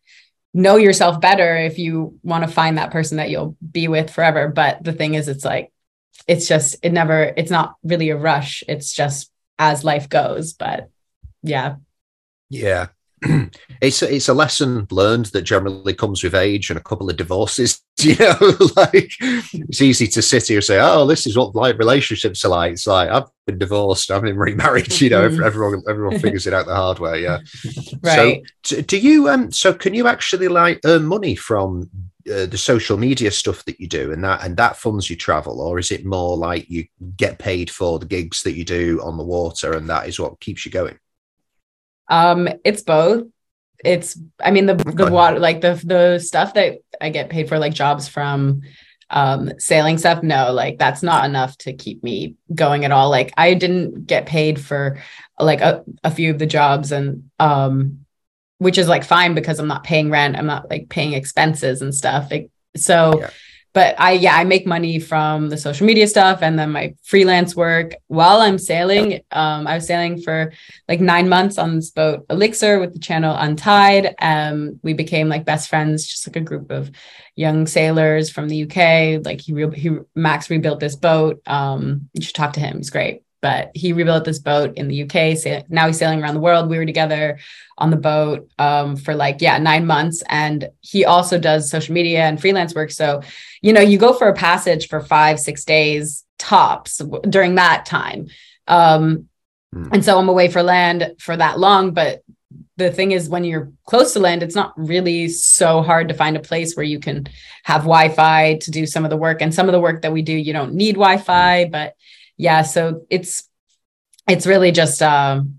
know 0.52 0.76
yourself 0.76 1.20
better 1.22 1.56
if 1.56 1.78
you 1.78 2.18
want 2.22 2.44
to 2.44 2.52
find 2.52 2.76
that 2.76 2.90
person 2.90 3.16
that 3.16 3.30
you'll 3.30 3.56
be 3.68 3.88
with 3.88 4.10
forever. 4.10 4.48
But 4.48 4.84
the 4.84 4.92
thing 4.92 5.14
is, 5.14 5.26
it's 5.26 5.44
like 5.44 5.72
it's 6.26 6.46
just 6.46 6.76
it 6.82 6.92
never 6.92 7.32
it's 7.36 7.50
not 7.50 7.76
really 7.82 8.10
a 8.10 8.16
rush. 8.16 8.62
It's 8.68 8.92
just 8.92 9.30
as 9.58 9.84
life 9.84 10.08
goes. 10.08 10.52
But 10.52 10.88
yeah 11.42 11.76
yeah 12.52 12.86
it's 13.80 14.02
a, 14.02 14.14
it's 14.14 14.28
a 14.28 14.34
lesson 14.34 14.86
learned 14.90 15.26
that 15.26 15.42
generally 15.42 15.94
comes 15.94 16.24
with 16.24 16.34
age 16.34 16.70
and 16.70 16.78
a 16.78 16.82
couple 16.82 17.08
of 17.08 17.16
divorces. 17.16 17.80
You 18.02 18.16
know, 18.16 18.56
like 18.74 19.12
it's 19.20 19.80
easy 19.80 20.08
to 20.08 20.22
sit 20.22 20.48
here 20.48 20.56
and 20.56 20.64
say, 20.64 20.80
"Oh, 20.80 21.06
this 21.06 21.24
is 21.24 21.36
what 21.36 21.54
like 21.54 21.78
relationships 21.78 22.44
are 22.44 22.48
like." 22.48 22.72
It's 22.72 22.86
like 22.86 23.08
I've 23.08 23.28
been 23.46 23.58
divorced, 23.58 24.10
I've 24.10 24.22
been 24.22 24.36
remarried. 24.38 25.00
You 25.00 25.10
know, 25.10 25.28
mm-hmm. 25.28 25.44
everyone 25.44 25.84
everyone 25.88 26.18
figures 26.18 26.48
it 26.48 26.54
out 26.54 26.66
the 26.66 26.74
hard 26.74 26.98
way. 26.98 27.22
Yeah. 27.22 27.38
Right. 28.02 28.42
So, 28.64 28.80
do 28.80 28.98
you 28.98 29.28
um? 29.28 29.52
So, 29.52 29.72
can 29.72 29.94
you 29.94 30.08
actually 30.08 30.48
like 30.48 30.80
earn 30.84 31.04
money 31.04 31.36
from 31.36 31.90
uh, 32.30 32.46
the 32.46 32.58
social 32.58 32.96
media 32.96 33.30
stuff 33.30 33.64
that 33.64 33.80
you 33.80 33.88
do 33.88 34.12
and 34.12 34.22
that 34.22 34.44
and 34.44 34.56
that 34.56 34.76
funds 34.76 35.08
your 35.10 35.16
travel 35.16 35.60
or 35.60 35.78
is 35.78 35.90
it 35.90 36.04
more 36.04 36.36
like 36.36 36.68
you 36.70 36.84
get 37.16 37.38
paid 37.38 37.70
for 37.70 37.98
the 37.98 38.06
gigs 38.06 38.42
that 38.42 38.52
you 38.52 38.64
do 38.64 39.00
on 39.02 39.16
the 39.16 39.24
water 39.24 39.72
and 39.72 39.88
that 39.88 40.08
is 40.08 40.20
what 40.20 40.40
keeps 40.40 40.64
you 40.64 40.70
going? 40.70 40.98
Um 42.08 42.48
it's 42.64 42.82
both. 42.82 43.26
It's 43.84 44.16
i 44.40 44.52
mean 44.52 44.66
the 44.66 44.74
the 44.74 45.10
water 45.10 45.40
like 45.40 45.60
the 45.60 45.74
the 45.84 46.20
stuff 46.20 46.54
that 46.54 46.78
i 47.00 47.08
get 47.08 47.30
paid 47.30 47.48
for 47.48 47.58
like 47.58 47.74
jobs 47.74 48.06
from 48.06 48.62
um 49.10 49.50
sailing 49.58 49.98
stuff 49.98 50.22
no 50.22 50.52
like 50.52 50.78
that's 50.78 51.02
not 51.02 51.24
enough 51.24 51.58
to 51.58 51.72
keep 51.72 52.02
me 52.04 52.36
going 52.54 52.84
at 52.84 52.92
all. 52.92 53.10
Like 53.10 53.32
i 53.36 53.54
didn't 53.54 54.06
get 54.06 54.26
paid 54.26 54.60
for 54.60 54.98
like 55.40 55.60
a, 55.60 55.84
a 56.04 56.12
few 56.12 56.30
of 56.30 56.38
the 56.38 56.46
jobs 56.46 56.92
and 56.92 57.30
um 57.40 58.01
which 58.62 58.78
is 58.78 58.88
like 58.88 59.04
fine 59.04 59.34
because 59.34 59.58
i'm 59.58 59.68
not 59.68 59.84
paying 59.84 60.10
rent 60.10 60.36
i'm 60.36 60.46
not 60.46 60.70
like 60.70 60.88
paying 60.88 61.12
expenses 61.12 61.82
and 61.82 61.94
stuff 61.94 62.30
like, 62.30 62.50
so 62.76 63.18
yeah 63.18 63.30
but 63.74 63.98
I 63.98 64.12
yeah, 64.12 64.36
I 64.36 64.44
make 64.44 64.66
money 64.66 64.98
from 64.98 65.48
the 65.48 65.56
social 65.56 65.86
media 65.86 66.06
stuff 66.06 66.42
and 66.42 66.58
then 66.58 66.72
my 66.72 66.94
freelance 67.02 67.56
work 67.56 67.94
while 68.08 68.40
I'm 68.40 68.58
sailing. 68.58 69.20
Um, 69.30 69.66
I 69.66 69.74
was 69.74 69.86
sailing 69.86 70.20
for 70.20 70.52
like 70.88 71.00
nine 71.00 71.28
months 71.28 71.56
on 71.56 71.76
this 71.76 71.90
boat 71.90 72.26
Elixir 72.28 72.80
with 72.80 72.92
the 72.92 72.98
channel 72.98 73.34
Untied. 73.34 74.14
Um, 74.20 74.78
we 74.82 74.92
became 74.92 75.28
like 75.28 75.46
best 75.46 75.70
friends, 75.70 76.06
just 76.06 76.26
like 76.26 76.36
a 76.36 76.40
group 76.40 76.70
of 76.70 76.90
young 77.34 77.66
sailors 77.66 78.28
from 78.28 78.48
the 78.48 78.64
UK. 78.64 79.24
Like 79.24 79.40
he, 79.40 79.54
re- 79.54 79.78
he 79.78 79.96
Max 80.14 80.50
rebuilt 80.50 80.80
this 80.80 80.96
boat. 80.96 81.40
Um, 81.46 82.10
you 82.12 82.22
should 82.22 82.34
talk 82.34 82.52
to 82.54 82.60
him. 82.60 82.76
He's 82.76 82.90
great 82.90 83.22
but 83.42 83.72
he 83.74 83.92
rebuilt 83.92 84.24
this 84.24 84.38
boat 84.38 84.74
in 84.76 84.88
the 84.88 85.02
UK. 85.02 85.36
So 85.36 85.62
now 85.68 85.88
he's 85.88 85.98
sailing 85.98 86.22
around 86.22 86.34
the 86.34 86.40
world. 86.40 86.70
We 86.70 86.78
were 86.78 86.86
together 86.86 87.38
on 87.76 87.90
the 87.90 87.96
boat 87.96 88.48
um, 88.58 88.96
for 88.96 89.14
like, 89.14 89.40
yeah, 89.40 89.58
nine 89.58 89.84
months. 89.84 90.22
And 90.28 90.70
he 90.80 91.04
also 91.04 91.38
does 91.38 91.68
social 91.68 91.92
media 91.92 92.22
and 92.22 92.40
freelance 92.40 92.74
work. 92.74 92.92
So, 92.92 93.20
you 93.60 93.72
know, 93.72 93.80
you 93.80 93.98
go 93.98 94.12
for 94.12 94.28
a 94.28 94.34
passage 94.34 94.88
for 94.88 95.00
five, 95.00 95.40
six 95.40 95.64
days 95.64 96.24
tops 96.38 97.02
during 97.28 97.56
that 97.56 97.84
time. 97.84 98.28
Um, 98.68 99.28
mm. 99.74 99.88
And 99.92 100.04
so 100.04 100.18
I'm 100.18 100.28
away 100.28 100.48
for 100.48 100.62
land 100.62 101.16
for 101.18 101.36
that 101.36 101.58
long. 101.58 101.94
But 101.94 102.22
the 102.76 102.92
thing 102.92 103.10
is, 103.10 103.28
when 103.28 103.42
you're 103.42 103.72
close 103.86 104.12
to 104.12 104.20
land, 104.20 104.44
it's 104.44 104.54
not 104.54 104.72
really 104.76 105.28
so 105.28 105.82
hard 105.82 106.08
to 106.08 106.14
find 106.14 106.36
a 106.36 106.40
place 106.40 106.76
where 106.76 106.84
you 106.84 107.00
can 107.00 107.26
have 107.64 107.82
Wi 107.82 108.08
Fi 108.08 108.58
to 108.58 108.70
do 108.70 108.86
some 108.86 109.02
of 109.02 109.10
the 109.10 109.16
work. 109.16 109.42
And 109.42 109.52
some 109.52 109.68
of 109.68 109.72
the 109.72 109.80
work 109.80 110.02
that 110.02 110.12
we 110.12 110.22
do, 110.22 110.32
you 110.32 110.52
don't 110.52 110.74
need 110.74 110.92
Wi 110.92 111.16
Fi, 111.16 111.64
but 111.64 111.96
yeah 112.36 112.62
so 112.62 113.06
it's 113.10 113.48
it's 114.28 114.46
really 114.46 114.72
just 114.72 115.02
um 115.02 115.56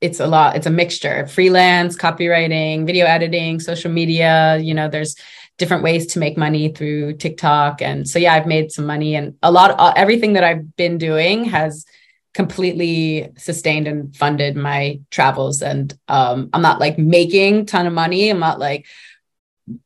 it's 0.00 0.20
a 0.20 0.26
lot 0.26 0.56
it's 0.56 0.66
a 0.66 0.70
mixture 0.70 1.26
freelance 1.26 1.96
copywriting 1.96 2.86
video 2.86 3.06
editing 3.06 3.60
social 3.60 3.90
media 3.90 4.58
you 4.58 4.74
know 4.74 4.88
there's 4.88 5.14
different 5.60 5.82
ways 5.82 6.06
to 6.06 6.18
make 6.18 6.38
money 6.38 6.70
through 6.70 7.12
tiktok. 7.12 7.82
And 7.82 8.08
so 8.08 8.18
yeah 8.18 8.34
i've 8.34 8.46
made 8.46 8.72
some 8.72 8.86
money 8.86 9.14
and 9.14 9.36
a 9.42 9.52
lot 9.52 9.70
of 9.70 9.78
uh, 9.78 9.92
everything 9.94 10.32
that 10.32 10.42
i've 10.42 10.74
been 10.74 10.96
doing 10.98 11.44
has 11.44 11.84
completely 12.32 13.28
sustained 13.36 13.86
and 13.86 14.16
funded 14.16 14.56
my 14.56 15.00
travels. 15.10 15.62
And 15.62 15.96
um, 16.08 16.48
i'm 16.54 16.62
not 16.62 16.80
like 16.80 16.98
making 16.98 17.66
ton 17.66 17.86
of 17.86 17.92
money. 17.92 18.30
I'm 18.30 18.40
not 18.40 18.58
like 18.58 18.86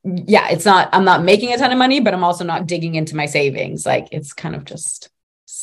yeah 0.04 0.48
it's 0.48 0.64
not 0.64 0.88
i'm 0.94 1.04
not 1.04 1.22
making 1.22 1.52
a 1.52 1.58
ton 1.58 1.70
of 1.70 1.76
money 1.76 2.00
but 2.00 2.14
i'm 2.14 2.24
also 2.24 2.42
not 2.42 2.66
digging 2.66 2.94
into 2.94 3.16
my 3.16 3.26
savings. 3.26 3.84
Like 3.84 4.06
it's 4.12 4.32
kind 4.32 4.54
of 4.54 4.64
just 4.64 5.10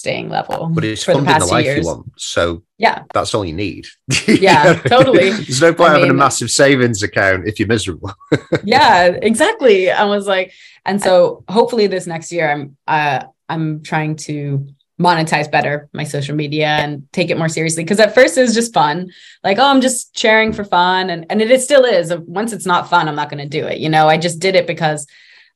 staying 0.01 0.29
level. 0.29 0.71
But 0.73 0.83
it's 0.83 1.03
for 1.03 1.13
funding 1.13 1.33
the, 1.33 1.39
the 1.39 1.45
life 1.45 1.65
years. 1.65 1.85
you 1.85 1.85
want. 1.85 2.11
So 2.17 2.63
yeah, 2.77 3.03
that's 3.13 3.33
all 3.35 3.45
you 3.45 3.53
need. 3.53 3.87
Yeah, 4.27 4.73
totally. 4.73 5.29
There's 5.45 5.61
no 5.61 5.73
point 5.73 5.91
I 5.91 5.93
having 5.93 6.09
mean, 6.09 6.17
a 6.17 6.19
massive 6.25 6.49
savings 6.49 7.03
account 7.03 7.47
if 7.47 7.59
you're 7.59 7.67
miserable. 7.67 8.13
yeah, 8.63 9.05
exactly. 9.05 9.91
I 9.91 10.05
was 10.05 10.25
like, 10.25 10.53
and 10.85 11.01
so 11.01 11.43
hopefully 11.47 11.87
this 11.87 12.07
next 12.07 12.31
year 12.31 12.51
I'm 12.51 12.77
uh 12.87 13.25
I'm 13.47 13.83
trying 13.83 14.15
to 14.27 14.67
monetize 14.99 15.49
better 15.49 15.89
my 15.93 16.03
social 16.03 16.35
media 16.35 16.67
and 16.67 17.07
take 17.11 17.29
it 17.29 17.37
more 17.37 17.49
seriously 17.49 17.83
because 17.83 17.99
at 17.99 18.13
first 18.13 18.37
it 18.37 18.41
was 18.41 18.53
just 18.53 18.71
fun 18.71 19.09
like 19.43 19.57
oh 19.57 19.65
i'm 19.65 19.81
just 19.81 20.15
sharing 20.15 20.53
for 20.53 20.63
fun 20.63 21.09
and 21.09 21.25
and 21.31 21.41
it 21.41 21.61
still 21.61 21.85
is 21.85 22.13
once 22.27 22.53
it's 22.53 22.67
not 22.67 22.87
fun 22.87 23.07
i'm 23.07 23.15
not 23.15 23.27
going 23.27 23.41
to 23.41 23.49
do 23.49 23.65
it 23.65 23.79
you 23.79 23.89
know 23.89 24.07
i 24.07 24.15
just 24.15 24.39
did 24.39 24.53
it 24.53 24.67
because 24.67 25.07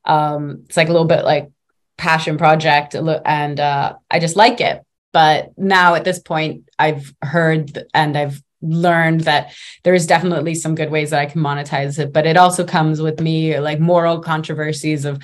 um 0.05 0.63
it's 0.65 0.77
like 0.77 0.89
a 0.89 0.91
little 0.91 1.05
bit 1.05 1.23
like 1.23 1.51
passion 1.97 2.37
project 2.37 2.95
and 2.95 3.59
uh, 3.59 3.95
I 4.09 4.19
just 4.19 4.35
like 4.35 4.61
it. 4.61 4.81
But 5.13 5.57
now 5.57 5.95
at 5.95 6.03
this 6.03 6.19
point, 6.19 6.69
I've 6.77 7.13
heard 7.21 7.85
and 7.93 8.17
I've 8.17 8.41
learned 8.61 9.21
that 9.21 9.53
there 9.83 9.93
is 9.93 10.07
definitely 10.07 10.55
some 10.55 10.75
good 10.75 10.89
ways 10.89 11.11
that 11.11 11.19
I 11.19 11.25
can 11.25 11.41
monetize 11.41 11.99
it. 11.99 12.11
But 12.11 12.25
it 12.25 12.37
also 12.37 12.65
comes 12.65 13.01
with 13.01 13.19
me 13.21 13.57
like 13.59 13.79
moral 13.79 14.19
controversies 14.19 15.05
of 15.05 15.23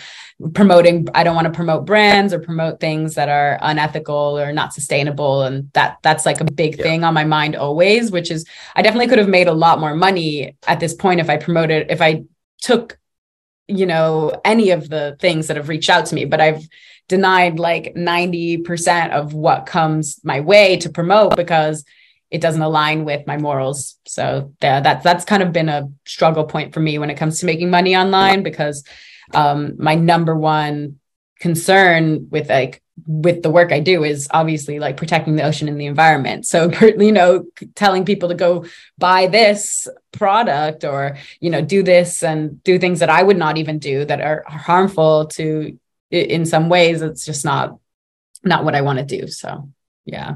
promoting. 0.54 1.08
I 1.14 1.24
don't 1.24 1.36
want 1.36 1.46
to 1.46 1.54
promote 1.54 1.86
brands 1.86 2.34
or 2.34 2.40
promote 2.40 2.80
things 2.80 3.16
that 3.16 3.30
are 3.30 3.58
unethical 3.62 4.40
or 4.40 4.54
not 4.54 4.74
sustainable. 4.74 5.44
And 5.44 5.72
that 5.74 5.98
that's 6.04 6.26
like 6.26 6.42
a 6.42 6.46
big 6.46 6.78
yeah. 6.78 6.84
thing 6.84 7.04
on 7.04 7.14
my 7.14 7.24
mind 7.24 7.56
always, 7.56 8.12
which 8.12 8.32
is 8.32 8.46
I 8.76 8.82
definitely 8.82 9.08
could 9.08 9.20
have 9.20 9.30
made 9.30 9.48
a 9.48 9.54
lot 9.54 9.80
more 9.80 9.96
money 9.96 10.56
at 10.68 10.80
this 10.80 10.94
point 10.94 11.20
if 11.20 11.30
I 11.30 11.38
promoted, 11.38 11.92
if 11.92 12.02
I 12.02 12.24
took 12.62 12.98
you 13.68 13.86
know 13.86 14.34
any 14.44 14.72
of 14.72 14.90
the 14.90 15.16
things 15.20 15.48
that 15.48 15.58
have 15.58 15.70
reached 15.70 15.90
out 15.90 16.06
to 16.06 16.16
me 16.16 16.26
but 16.26 16.42
i've 16.42 16.68
denied 17.12 17.60
like 17.60 17.94
90% 17.94 19.12
of 19.12 19.34
what 19.34 19.66
comes 19.66 20.22
my 20.24 20.40
way 20.40 20.78
to 20.78 20.90
promote 20.90 21.36
because 21.36 21.84
it 22.32 22.40
doesn't 22.40 22.62
align 22.62 23.04
with 23.04 23.28
my 23.28 23.38
morals. 23.38 23.98
So 24.06 24.54
that's 24.62 25.04
that's 25.04 25.26
kind 25.26 25.44
of 25.44 25.52
been 25.52 25.68
a 25.68 25.90
struggle 26.06 26.46
point 26.46 26.74
for 26.74 26.80
me 26.80 26.98
when 26.98 27.10
it 27.10 27.18
comes 27.18 27.40
to 27.40 27.46
making 27.46 27.70
money 27.70 27.98
online 27.98 28.44
because 28.44 28.86
um, 29.34 29.74
my 29.78 29.96
number 29.96 30.34
one 30.34 31.00
concern 31.40 32.30
with 32.30 32.48
like 32.48 32.81
with 33.08 33.42
the 33.42 33.50
work 33.50 33.72
I 33.72 33.80
do 33.80 34.04
is 34.04 34.28
obviously 34.32 34.80
like 34.80 34.98
protecting 34.98 35.36
the 35.36 35.44
ocean 35.44 35.68
and 35.68 35.80
the 35.80 35.86
environment. 35.86 36.46
So, 36.46 36.72
you 36.82 37.12
know, 37.12 37.46
telling 37.76 38.06
people 38.06 38.30
to 38.30 38.36
go 38.36 38.66
buy 38.98 39.28
this 39.28 39.88
product 40.12 40.84
or, 40.84 41.18
you 41.40 41.50
know, 41.50 41.62
do 41.62 41.84
this 41.84 42.24
and 42.24 42.64
do 42.64 42.78
things 42.78 43.00
that 43.00 43.10
I 43.10 43.24
would 43.24 43.38
not 43.38 43.58
even 43.58 43.80
do 43.80 44.06
that 44.06 44.22
are 44.22 44.44
harmful 44.48 45.28
to 45.28 45.78
in 46.12 46.46
some 46.46 46.68
ways, 46.68 47.02
it's 47.02 47.26
just 47.26 47.46
not 47.46 47.78
not 48.44 48.66
what 48.66 48.76
I 48.76 48.82
want 48.82 49.00
to 49.00 49.06
do. 49.06 49.28
So, 49.28 49.70
yeah. 50.06 50.36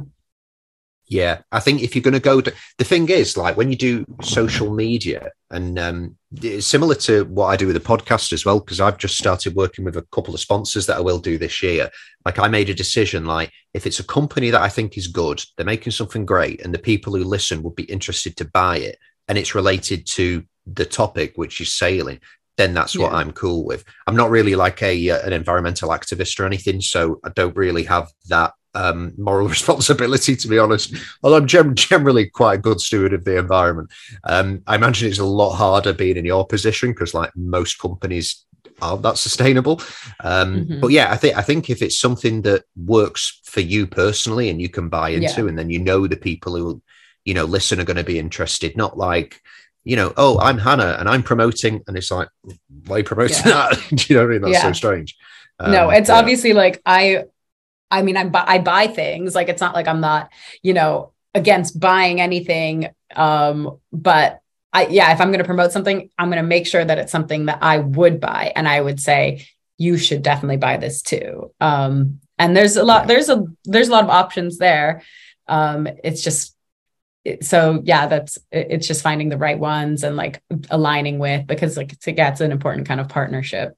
Yeah, 1.08 1.42
I 1.52 1.60
think 1.60 1.84
if 1.84 1.96
you're 1.96 2.02
going 2.02 2.16
to 2.16 2.20
go 2.20 2.42
to 2.42 2.52
the 2.80 2.84
thing 2.84 3.08
is 3.10 3.38
like 3.38 3.56
when 3.58 3.70
you 3.70 3.78
do 3.78 4.06
social 4.24 4.74
media, 4.74 5.32
and 5.52 5.78
um, 5.78 6.18
similar 6.60 6.96
to 6.96 7.26
what 7.26 7.48
I 7.48 7.56
do 7.56 7.68
with 7.68 7.76
the 7.76 7.80
podcast 7.80 8.34
as 8.34 8.44
well, 8.44 8.60
because 8.60 8.82
I've 8.82 8.98
just 8.98 9.18
started 9.18 9.56
working 9.56 9.86
with 9.86 9.98
a 9.98 10.06
couple 10.12 10.34
of 10.34 10.40
sponsors 10.40 10.88
that 10.88 10.98
I 10.98 11.02
will 11.02 11.20
do 11.20 11.38
this 11.38 11.62
year. 11.62 11.92
Like 12.26 12.40
I 12.40 12.48
made 12.48 12.72
a 12.72 12.74
decision, 12.74 13.26
like 13.26 13.52
if 13.76 13.86
it's 13.86 14.00
a 14.00 14.04
company 14.04 14.50
that 14.50 14.62
I 14.62 14.70
think 14.70 14.98
is 14.98 15.08
good, 15.08 15.44
they're 15.56 15.66
making 15.66 15.92
something 15.92 16.26
great, 16.26 16.62
and 16.66 16.74
the 16.74 16.80
people 16.80 17.16
who 17.16 17.24
listen 17.24 17.62
would 17.62 17.76
be 17.76 17.84
interested 17.84 18.36
to 18.38 18.46
buy 18.46 18.78
it, 18.78 18.98
and 19.28 19.38
it's 19.38 19.54
related 19.54 20.08
to 20.08 20.44
the 20.66 20.86
topic, 20.86 21.34
which 21.36 21.62
is 21.62 21.76
sailing, 21.76 22.20
then 22.58 22.74
that's 22.74 22.98
what 22.98 23.14
I'm 23.14 23.32
cool 23.32 23.64
with. 23.64 23.84
I'm 24.08 24.16
not 24.16 24.32
really 24.32 24.56
like 24.56 24.82
a 24.82 25.10
uh, 25.10 25.20
an 25.26 25.34
environmental 25.34 25.90
activist 25.90 26.40
or 26.40 26.46
anything, 26.46 26.82
so 26.82 27.20
I 27.24 27.30
don't 27.30 27.56
really 27.56 27.84
have 27.84 28.12
that 28.30 28.54
um, 28.76 29.14
moral 29.18 29.48
responsibility, 29.58 30.36
to 30.36 30.48
be 30.48 30.60
honest. 30.60 30.94
Although 31.24 31.38
I'm 31.38 31.48
gem- 31.48 31.76
generally 31.76 32.28
quite 32.28 32.56
a 32.56 32.62
good 32.62 32.80
steward 32.80 33.14
of 33.14 33.24
the 33.24 33.38
environment. 33.38 33.92
Um, 34.24 34.62
I 34.68 34.76
imagine 34.76 35.10
it's 35.10 35.20
a 35.20 35.26
lot 35.26 35.56
harder 35.56 35.94
being 35.94 36.18
in 36.18 36.26
your 36.26 36.46
position 36.46 36.92
because, 36.92 37.14
like 37.14 37.36
most 37.36 37.80
companies, 37.80 38.46
aren't 38.82 39.04
that 39.04 39.18
sustainable. 39.18 39.82
Um, 40.20 40.66
mm-hmm. 40.66 40.80
But 40.82 40.92
yeah, 40.92 41.12
I 41.12 41.18
think 41.18 41.38
I 41.38 41.42
think 41.42 41.70
if 41.70 41.82
it's 41.82 42.00
something 42.00 42.42
that 42.44 42.64
works 42.76 43.42
for 43.46 43.62
you 43.62 43.88
personally 43.88 44.50
and 44.50 44.62
you 44.62 44.70
can 44.70 44.90
buy 44.90 45.10
into, 45.10 45.44
yeah. 45.44 45.50
and 45.50 45.58
then 45.58 45.70
you 45.70 45.80
know 45.80 46.08
the 46.08 46.18
people 46.18 46.56
who 46.56 46.82
you 47.24 47.34
know 47.34 47.46
listen 47.46 47.80
are 47.80 47.86
going 47.86 47.98
to 47.98 48.04
be 48.04 48.20
interested, 48.20 48.76
not 48.78 48.98
like 48.98 49.42
you 49.86 49.96
know, 49.96 50.14
oh, 50.18 50.40
I'm 50.40 50.58
Hannah 50.58 50.98
and 51.00 51.08
I'm 51.08 51.24
promoting, 51.24 51.82
and 51.88 51.96
it's 51.96 52.12
like, 52.12 52.28
why 52.88 52.96
are 52.96 53.00
you 53.00 53.04
promoting 53.06 53.38
yeah. 53.46 53.70
that? 53.70 53.84
Do 53.90 54.14
you 54.14 54.16
know 54.16 54.24
what 54.24 54.30
I 54.30 54.34
mean? 54.34 54.42
That's 54.42 54.54
yeah. 54.54 54.62
so 54.64 54.74
strange. 54.74 55.16
Um, 55.60 55.72
no, 55.72 55.90
it's 55.90 56.10
obviously 56.10 56.54
like 56.54 56.82
I 56.86 57.26
I 57.92 58.02
mean, 58.02 58.18
I 58.18 58.26
buy, 58.26 58.44
I 58.48 58.60
buy 58.60 58.88
things 58.88 59.36
like 59.36 59.50
it's 59.50 59.62
not 59.62 59.76
like 59.76 59.88
I'm 59.88 60.02
not, 60.02 60.32
you 60.62 60.74
know, 60.74 61.14
against 61.34 61.80
buying 61.80 62.20
anything. 62.20 62.90
Um, 63.16 63.80
but 63.92 64.40
I, 64.74 64.88
yeah, 64.88 65.14
if 65.14 65.22
I'm 65.22 65.30
going 65.30 65.40
to 65.40 65.46
promote 65.46 65.72
something, 65.72 66.10
I'm 66.18 66.30
going 66.30 66.42
to 66.42 66.48
make 66.48 66.68
sure 66.68 66.84
that 66.84 66.98
it's 66.98 67.12
something 67.12 67.46
that 67.46 67.60
I 67.62 67.78
would 67.78 68.20
buy. 68.20 68.52
And 68.56 68.68
I 68.68 68.82
would 68.82 69.00
say, 69.00 69.48
you 69.78 69.98
should 69.98 70.24
definitely 70.24 70.58
buy 70.58 70.78
this 70.78 71.02
too. 71.02 71.52
Um, 71.60 72.22
and 72.40 72.56
there's 72.56 72.78
a 72.78 72.84
lot, 72.84 73.08
there's 73.08 73.30
a, 73.30 73.44
there's 73.66 73.90
a 73.90 73.92
lot 73.92 74.06
of 74.06 74.10
options 74.10 74.58
there. 74.58 75.04
Um, 75.48 75.88
it's 76.04 76.24
just, 76.24 76.56
so 77.42 77.82
yeah, 77.84 78.08
that's, 78.08 78.38
it's 78.52 78.88
just 78.88 79.02
finding 79.02 79.30
the 79.30 79.38
right 79.38 79.60
ones 79.60 80.04
and 80.04 80.16
like 80.16 80.42
aligning 80.70 81.20
with, 81.20 81.46
because 81.46 81.76
like, 81.76 81.92
it's, 81.92 82.08
yeah, 82.08 82.32
it's 82.32 82.42
an 82.42 82.52
important 82.52 82.88
kind 82.88 83.00
of 83.02 83.10
partnership. 83.10 83.78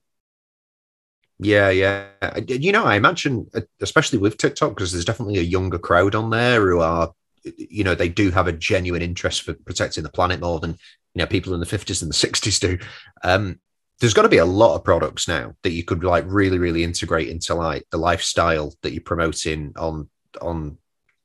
Yeah, 1.40 1.70
yeah. 1.70 2.08
You 2.48 2.72
know, 2.72 2.86
I 2.86 2.96
imagine, 2.96 3.48
uh, 3.54 3.62
especially 3.82 4.18
with 4.20 4.38
TikTok, 4.38 4.76
because 4.76 4.92
there's 4.92 5.06
definitely 5.06 5.38
a 5.38 5.44
younger 5.44 5.78
crowd 5.78 6.16
on 6.16 6.32
there 6.32 6.62
who 6.62 6.80
are, 6.80 7.14
you 7.44 7.84
know, 7.84 7.94
they 7.96 8.10
do 8.10 8.32
have 8.32 8.48
a 8.48 8.52
genuine 8.52 9.04
interest 9.04 9.44
for 9.44 9.54
protecting 9.54 10.04
the 10.04 10.10
planet 10.10 10.40
more 10.40 10.60
than, 10.60 10.72
you 10.72 11.20
know, 11.20 11.28
people 11.28 11.54
in 11.54 11.60
the 11.60 11.66
50s 11.66 12.02
and 12.02 12.10
the 12.10 12.16
60s 12.28 12.60
do. 12.60 12.80
Um, 13.24 13.60
there's 14.00 14.14
got 14.14 14.24
to 14.24 14.30
be 14.30 14.38
a 14.38 14.46
lot 14.46 14.76
of 14.76 14.84
products 14.84 15.28
now 15.28 15.56
that 15.64 15.72
you 15.72 15.84
could 15.84 16.04
like 16.04 16.24
really 16.28 16.60
really 16.60 16.84
integrate 16.84 17.30
into 17.30 17.56
like 17.56 17.84
the 17.90 17.98
lifestyle 17.98 18.72
that 18.84 18.94
you're 18.94 19.02
promoting 19.02 19.74
on 19.76 20.08
on 20.40 20.78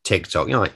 TikTok. 0.04 0.46
You 0.48 0.54
know, 0.54 0.60
like 0.60 0.72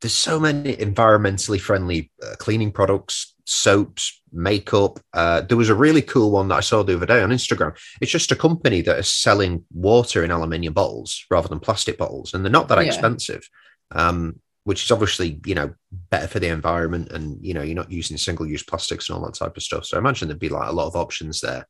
there's 0.00 0.14
so 0.14 0.38
many 0.38 0.76
environmentally 0.76 1.60
friendly 1.60 2.10
uh, 2.24 2.36
cleaning 2.38 2.70
products, 2.72 3.34
soaps, 3.46 4.19
makeup. 4.32 5.00
Uh, 5.12 5.40
there 5.42 5.56
was 5.56 5.68
a 5.68 5.74
really 5.74 6.02
cool 6.02 6.30
one 6.30 6.48
that 6.48 6.56
I 6.56 6.60
saw 6.60 6.82
the 6.82 6.96
other 6.96 7.06
day 7.06 7.22
on 7.22 7.30
Instagram. 7.30 7.76
It's 8.00 8.12
just 8.12 8.32
a 8.32 8.36
company 8.36 8.80
that 8.82 8.98
is 8.98 9.08
selling 9.12 9.64
water 9.72 10.24
in 10.24 10.30
aluminium 10.30 10.74
bottles 10.74 11.24
rather 11.30 11.48
than 11.48 11.60
plastic 11.60 11.98
bottles, 11.98 12.34
and 12.34 12.44
they're 12.44 12.52
not 12.52 12.68
that 12.68 12.78
Yeah. 12.78 12.84
expensive. 12.84 13.48
Um, 13.92 14.40
which 14.64 14.84
is 14.84 14.90
obviously 14.90 15.40
you 15.46 15.54
know 15.54 15.72
better 16.10 16.28
for 16.28 16.38
the 16.38 16.48
environment, 16.48 17.10
and 17.12 17.38
you 17.44 17.54
know 17.54 17.62
you're 17.62 17.74
not 17.74 17.90
using 17.90 18.16
single-use 18.18 18.62
plastics 18.62 19.08
and 19.08 19.16
all 19.16 19.24
that 19.24 19.34
type 19.34 19.56
of 19.56 19.62
stuff. 19.62 19.86
So 19.86 19.96
I 19.96 20.00
imagine 20.00 20.28
there'd 20.28 20.38
be 20.38 20.50
like 20.50 20.68
a 20.68 20.72
lot 20.72 20.86
of 20.86 20.96
options 20.96 21.40
there. 21.40 21.66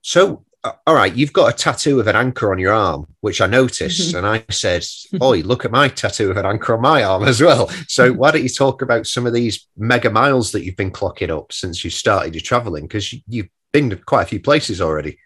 So, 0.00 0.44
all 0.64 0.94
right, 0.94 1.14
you've 1.14 1.32
got 1.32 1.52
a 1.52 1.56
tattoo 1.56 1.98
of 1.98 2.06
an 2.06 2.14
anchor 2.14 2.52
on 2.52 2.58
your 2.58 2.72
arm, 2.72 3.06
which 3.20 3.40
I 3.40 3.46
noticed, 3.46 4.14
and 4.14 4.26
I 4.26 4.44
said, 4.50 4.84
"Oi, 5.22 5.40
look 5.40 5.64
at 5.64 5.72
my 5.72 5.88
tattoo 5.88 6.30
of 6.30 6.36
an 6.36 6.46
anchor 6.46 6.74
on 6.74 6.82
my 6.82 7.02
arm 7.02 7.24
as 7.24 7.40
well." 7.40 7.68
So, 7.88 8.12
why 8.12 8.30
don't 8.30 8.42
you 8.42 8.48
talk 8.48 8.82
about 8.82 9.06
some 9.06 9.26
of 9.26 9.32
these 9.32 9.66
mega 9.76 10.10
miles 10.10 10.52
that 10.52 10.64
you've 10.64 10.76
been 10.76 10.92
clocking 10.92 11.36
up 11.36 11.52
since 11.52 11.82
you 11.82 11.90
started 11.90 12.34
your 12.34 12.42
traveling? 12.42 12.84
Because 12.84 13.12
you, 13.12 13.20
you've 13.26 13.48
been 13.72 13.90
to 13.90 13.96
quite 13.96 14.22
a 14.22 14.26
few 14.26 14.40
places 14.40 14.80
already. 14.80 15.18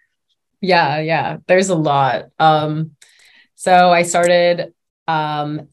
Yeah, 0.61 0.99
yeah. 0.99 1.37
There's 1.45 1.69
a 1.69 1.75
lot. 1.75 2.25
Um, 2.39 2.91
so 3.57 3.91
I 3.91 4.03
started 4.03 4.73
um 5.07 5.67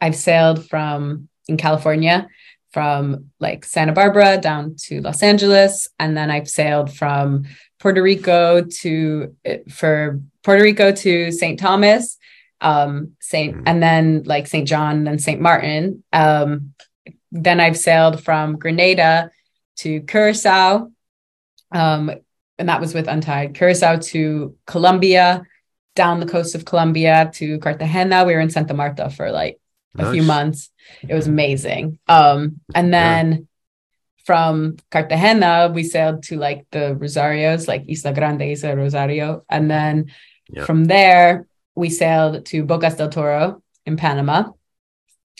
I've 0.00 0.16
sailed 0.16 0.68
from 0.68 1.28
in 1.48 1.56
California 1.56 2.28
from 2.72 3.30
like 3.40 3.64
Santa 3.64 3.92
Barbara 3.92 4.38
down 4.38 4.76
to 4.84 5.00
Los 5.00 5.22
Angeles 5.22 5.88
and 5.98 6.16
then 6.16 6.30
I've 6.30 6.48
sailed 6.48 6.94
from 6.94 7.44
Puerto 7.82 8.00
Rico 8.00 8.62
to 8.62 9.34
for 9.68 10.20
Puerto 10.44 10.62
Rico 10.62 10.92
to 10.92 11.32
St. 11.32 11.58
Thomas 11.58 12.16
um 12.60 13.16
St. 13.20 13.56
Mhm. 13.56 13.62
and 13.66 13.82
then 13.82 14.22
like 14.24 14.46
St. 14.46 14.68
John 14.68 15.08
and 15.08 15.20
St. 15.20 15.40
Martin 15.40 16.04
um 16.12 16.74
then 17.32 17.58
I've 17.58 17.76
sailed 17.76 18.22
from 18.22 18.56
Grenada 18.56 19.32
to 19.78 20.00
Curacao 20.02 20.92
um 21.72 22.12
and 22.58 22.68
that 22.68 22.80
was 22.80 22.94
with 22.94 23.08
Untied 23.08 23.54
Curacao 23.54 23.96
to 24.12 24.54
Colombia 24.64 25.42
down 25.96 26.20
the 26.20 26.26
coast 26.26 26.54
of 26.54 26.64
Colombia 26.64 27.30
to 27.34 27.58
Cartagena. 27.58 28.24
We 28.24 28.34
were 28.34 28.40
in 28.40 28.50
Santa 28.50 28.74
Marta 28.74 29.10
for 29.10 29.32
like 29.32 29.58
a 29.98 30.12
few 30.12 30.22
months. 30.22 30.70
It 31.06 31.14
was 31.14 31.26
amazing. 31.26 31.98
Um, 32.08 32.60
and 32.74 32.94
then 32.94 33.48
from 34.24 34.76
Cartagena, 34.90 35.70
we 35.74 35.82
sailed 35.82 36.22
to 36.24 36.36
like 36.36 36.66
the 36.70 36.96
Rosarios, 37.00 37.66
like 37.66 37.84
Isla 37.88 38.12
Grande, 38.14 38.42
Isla 38.42 38.76
Rosario. 38.76 39.44
And 39.48 39.70
then 39.70 40.06
Yeah. 40.48 40.64
from 40.64 40.84
there, 40.84 41.46
we 41.74 41.88
sailed 41.90 42.44
to 42.46 42.64
Bocas 42.64 42.96
del 42.96 43.08
Toro 43.08 43.62
in 43.86 43.96
Panama. 43.96 44.50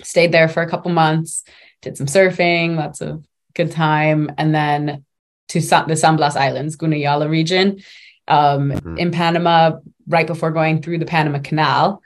Stayed 0.03 0.33
there 0.33 0.49
for 0.49 0.63
a 0.63 0.69
couple 0.69 0.91
months, 0.91 1.45
did 1.83 1.97
some 1.97 2.07
surfing, 2.07 2.77
lots 2.77 3.01
of 3.01 3.25
good 3.55 3.71
time. 3.71 4.31
And 4.39 4.55
then 4.55 5.05
to 5.49 5.61
Sa- 5.61 5.85
the 5.85 5.97
San 5.97 6.17
Blas 6.17 6.37
Islands, 6.37 6.77
Gunayala 6.77 7.29
region 7.29 7.83
um, 8.29 8.71
Mhm. 8.71 8.99
in 8.99 9.11
Panama 9.11 9.73
right 10.09 10.27
before 10.27 10.53
going 10.53 10.81
through 10.81 10.99
the 10.99 11.05
Panama 11.05 11.41
Canal. 11.41 12.01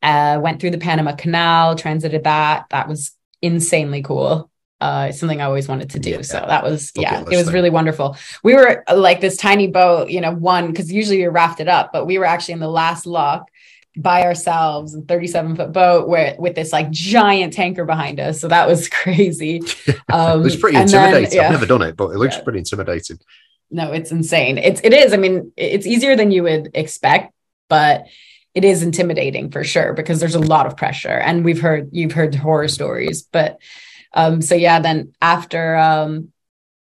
Uh, 0.00 0.38
went 0.40 0.60
through 0.60 0.70
the 0.70 0.78
Panama 0.78 1.12
Canal, 1.12 1.74
transited 1.74 2.24
that. 2.24 2.66
That 2.70 2.88
was 2.88 3.10
insanely 3.42 4.02
cool. 4.02 4.50
Uh, 4.82 5.06
it's 5.10 5.20
something 5.20 5.40
I 5.40 5.44
always 5.44 5.68
wanted 5.68 5.90
to 5.90 6.00
do. 6.00 6.10
Yeah. 6.10 6.22
So 6.22 6.38
that 6.52 6.62
was, 6.64 6.90
yeah, 6.96 7.20
it 7.20 7.36
was 7.36 7.52
really 7.52 7.70
wonderful. 7.70 8.16
We 8.42 8.54
were 8.54 8.82
uh, 8.90 8.96
like 8.96 9.20
this 9.20 9.36
tiny 9.36 9.68
boat, 9.68 10.10
you 10.10 10.20
know, 10.20 10.32
one, 10.32 10.66
because 10.66 10.90
usually 10.90 11.20
you're 11.20 11.30
rafted 11.30 11.68
up, 11.68 11.92
but 11.92 12.04
we 12.06 12.18
were 12.18 12.24
actually 12.24 12.54
in 12.54 12.60
the 12.60 12.68
last 12.82 13.06
lock 13.06 13.48
by 13.96 14.22
ourselves, 14.24 14.94
a 14.94 15.02
37 15.02 15.54
foot 15.56 15.72
boat 15.72 16.08
where 16.08 16.34
with 16.38 16.54
this 16.56 16.72
like 16.72 16.90
giant 16.90 17.52
tanker 17.52 17.84
behind 17.84 18.18
us. 18.18 18.40
So 18.40 18.48
that 18.48 18.66
was 18.66 18.88
crazy. 19.02 19.60
Um, 20.10 20.40
it 20.40 20.42
was 20.42 20.56
pretty 20.56 20.78
and 20.78 20.88
then- 20.88 21.08
intimidating. 21.08 21.38
yeah 21.38 21.44
I've 21.46 21.52
never 21.52 21.66
done 21.66 21.82
it, 21.82 21.96
but 21.96 22.08
it 22.10 22.18
looks 22.18 22.36
Yeah. 22.36 22.42
pretty 22.42 22.58
intimidating. 22.58 23.18
no 23.70 23.92
it's 23.92 24.10
insane 24.18 24.58
it's 24.68 24.80
it 24.84 24.92
is 24.92 25.14
i 25.16 25.16
mean 25.16 25.50
it's 25.56 25.86
easier 25.86 26.14
than 26.20 26.30
you 26.30 26.42
would 26.42 26.64
expect 26.74 27.32
but 27.68 28.04
it 28.58 28.64
is 28.64 28.82
intimidating 28.82 29.50
for 29.50 29.64
sure 29.64 29.94
because 29.94 30.18
there's 30.20 30.34
a 30.42 30.46
lot 30.54 30.66
of 30.66 30.76
pressure 30.76 31.18
and 31.28 31.42
we've 31.46 31.62
heard 31.66 31.88
you've 31.98 32.12
heard 32.20 32.34
horror 32.34 32.68
stories 32.68 33.22
but 33.32 33.50
um 34.14 34.42
so 34.42 34.54
yeah 34.54 34.80
then 34.80 35.12
after 35.20 35.76
um 35.76 36.28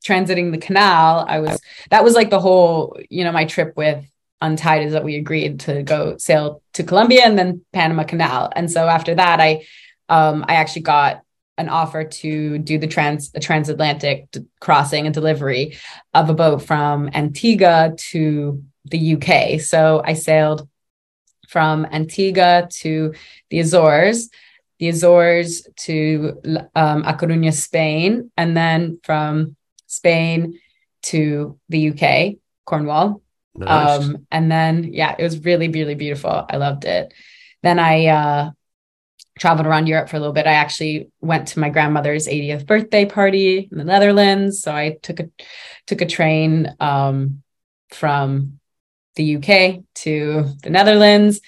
transiting 0.03 0.51
the 0.51 0.57
canal 0.57 1.25
i 1.27 1.39
was 1.39 1.59
that 1.89 2.03
was 2.03 2.13
like 2.13 2.29
the 2.29 2.39
whole 2.39 2.97
you 3.09 3.23
know 3.23 3.31
my 3.31 3.45
trip 3.45 3.73
with 3.75 4.03
untied 4.41 4.83
is 4.83 4.93
that 4.93 5.03
we 5.03 5.15
agreed 5.15 5.59
to 5.59 5.83
go 5.83 6.17
sail 6.17 6.61
to 6.73 6.83
colombia 6.83 7.23
and 7.23 7.37
then 7.37 7.63
panama 7.73 8.03
canal 8.03 8.51
and 8.55 8.71
so 8.71 8.87
after 8.87 9.15
that 9.15 9.39
i 9.39 9.63
um 10.09 10.43
i 10.47 10.55
actually 10.55 10.81
got 10.81 11.21
an 11.57 11.69
offer 11.69 12.03
to 12.03 12.57
do 12.57 12.77
the 12.77 12.87
trans 12.87 13.31
the 13.31 13.39
transatlantic 13.39 14.27
crossing 14.59 15.05
and 15.05 15.13
delivery 15.13 15.77
of 16.13 16.29
a 16.29 16.33
boat 16.33 16.63
from 16.63 17.09
Antigua 17.13 17.93
to 18.11 18.63
the 18.85 19.15
UK. 19.15 19.61
So 19.61 20.01
I 20.03 20.13
sailed 20.13 20.67
from 21.47 21.85
Antigua 21.85 22.67
to 22.79 23.13
the 23.49 23.59
Azores, 23.59 24.29
the 24.81 24.89
Azores 24.89 25.67
to 25.77 26.41
um, 26.75 27.03
A 27.03 27.13
Coruña, 27.13 27.53
Spain, 27.53 28.31
and 28.35 28.57
then 28.57 28.99
from 29.03 29.55
Spain 29.85 30.59
to 31.03 31.59
the 31.69 31.91
UK, 31.91 32.37
Cornwall. 32.65 33.21
Nice. 33.53 34.01
Um, 34.01 34.25
and 34.31 34.51
then, 34.51 34.91
yeah, 34.91 35.15
it 35.19 35.21
was 35.21 35.45
really, 35.45 35.67
really 35.67 35.93
beautiful. 35.93 36.45
I 36.49 36.57
loved 36.57 36.85
it. 36.85 37.13
Then 37.61 37.77
I 37.77 38.07
uh, 38.07 38.51
traveled 39.37 39.67
around 39.67 39.85
Europe 39.85 40.09
for 40.09 40.17
a 40.17 40.19
little 40.19 40.33
bit. 40.33 40.47
I 40.47 40.53
actually 40.53 41.11
went 41.21 41.49
to 41.49 41.59
my 41.59 41.69
grandmother's 41.69 42.27
80th 42.27 42.65
birthday 42.65 43.05
party 43.05 43.69
in 43.71 43.77
the 43.77 43.83
Netherlands. 43.83 44.63
So 44.63 44.71
I 44.73 44.97
took 45.03 45.19
a 45.19 45.29
took 45.85 46.01
a 46.01 46.07
train 46.07 46.75
um, 46.79 47.43
from 47.91 48.59
the 49.15 49.35
UK 49.35 49.83
to 49.93 50.47
the 50.63 50.71
Netherlands, 50.71 51.39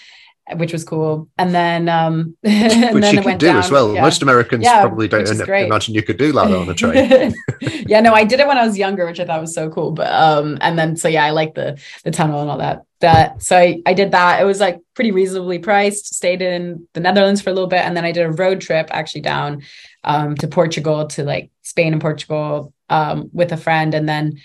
which 0.58 0.74
was 0.74 0.84
cool. 0.84 1.30
And 1.38 1.56
then, 1.56 1.88
um, 1.88 2.36
and 2.44 2.94
Which 2.96 3.02
then 3.02 3.16
you 3.16 3.22
could 3.22 3.38
do 3.38 3.48
down, 3.48 3.58
as 3.60 3.72
well. 3.72 3.94
yeah. 3.94 4.02
Most 4.02 4.22
Americans 4.22 4.64
Yeah, 4.64 4.82
probably 4.82 5.08
don't 5.08 5.22
which 5.22 5.32
is 5.32 5.40
im- 5.40 5.46
great. 5.46 5.66
imagine 5.68 5.94
you 5.96 6.04
could 6.04 6.18
do 6.18 6.32
that 6.34 6.52
on 6.52 6.68
a 6.70 6.74
train. 6.74 7.34
yeah, 7.88 8.02
no, 8.02 8.14
I 8.14 8.26
did 8.26 8.40
it 8.42 8.48
when 8.48 8.58
I 8.58 8.66
was 8.66 8.78
younger, 8.78 9.06
which 9.06 9.20
I 9.22 9.26
thought 9.26 9.40
was 9.40 9.54
so 9.56 9.70
cool. 9.70 9.92
But 9.92 10.12
um, 10.12 10.58
and 10.62 10.78
then 10.78 10.96
so 10.98 11.08
yeah, 11.08 11.24
I 11.24 11.30
like 11.32 11.54
the 11.56 11.80
the 12.04 12.12
tunnel 12.12 12.42
and 12.42 12.50
all 12.52 12.58
that. 12.58 12.84
That 13.00 13.42
so 13.42 13.58
I, 13.58 13.82
I 13.86 13.94
did 13.94 14.12
that. 14.12 14.42
It 14.42 14.46
was 14.46 14.60
like 14.60 14.80
pretty 14.96 15.12
reasonably 15.12 15.60
priced. 15.60 16.14
Stayed 16.14 16.42
in 16.42 16.88
the 16.94 17.00
Netherlands 17.00 17.42
for 17.42 17.50
a 17.50 17.54
little 17.54 17.70
bit, 17.70 17.82
and 17.86 17.96
then 17.96 18.06
I 18.06 18.12
did 18.12 18.26
a 18.26 18.32
road 18.32 18.60
trip 18.62 18.90
actually 18.92 19.22
down 19.22 19.64
um 20.04 20.36
to 20.36 20.48
Portugal 20.50 21.08
to 21.08 21.24
like 21.24 21.52
Spain 21.62 21.94
and 21.94 22.02
Portugal 22.02 22.74
um 22.90 23.30
with 23.34 23.52
a 23.54 23.58
friend, 23.58 23.94
and 23.94 24.08
then 24.10 24.40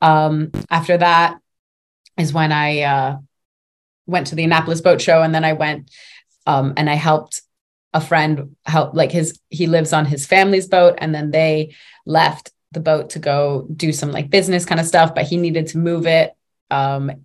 um 0.00 0.50
after 0.70 0.96
that 0.96 1.36
is 2.16 2.32
when 2.32 2.50
I 2.52 2.80
uh 2.82 3.16
went 4.06 4.28
to 4.28 4.34
the 4.34 4.44
Annapolis 4.44 4.80
Boat 4.80 5.00
Show, 5.00 5.22
and 5.22 5.34
then 5.34 5.44
I 5.44 5.52
went 5.52 5.90
um 6.46 6.74
and 6.76 6.88
I 6.90 6.94
helped 6.94 7.42
a 7.92 8.00
friend 8.00 8.56
help 8.66 8.94
like 8.94 9.12
his 9.12 9.38
he 9.50 9.66
lives 9.66 9.92
on 9.92 10.04
his 10.04 10.26
family's 10.26 10.66
boat 10.66 10.96
and 10.98 11.14
then 11.14 11.30
they 11.30 11.74
left 12.04 12.50
the 12.72 12.80
boat 12.80 13.10
to 13.10 13.20
go 13.20 13.68
do 13.74 13.92
some 13.92 14.10
like 14.10 14.30
business 14.30 14.64
kind 14.64 14.80
of 14.80 14.86
stuff 14.86 15.14
but 15.14 15.24
he 15.24 15.36
needed 15.36 15.68
to 15.68 15.78
move 15.78 16.06
it 16.06 16.32
um 16.72 17.24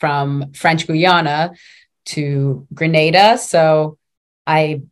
from 0.00 0.52
French 0.54 0.86
Guiana 0.86 1.52
to 2.06 2.66
Grenada. 2.74 3.38
So 3.38 3.98
I 4.46 4.82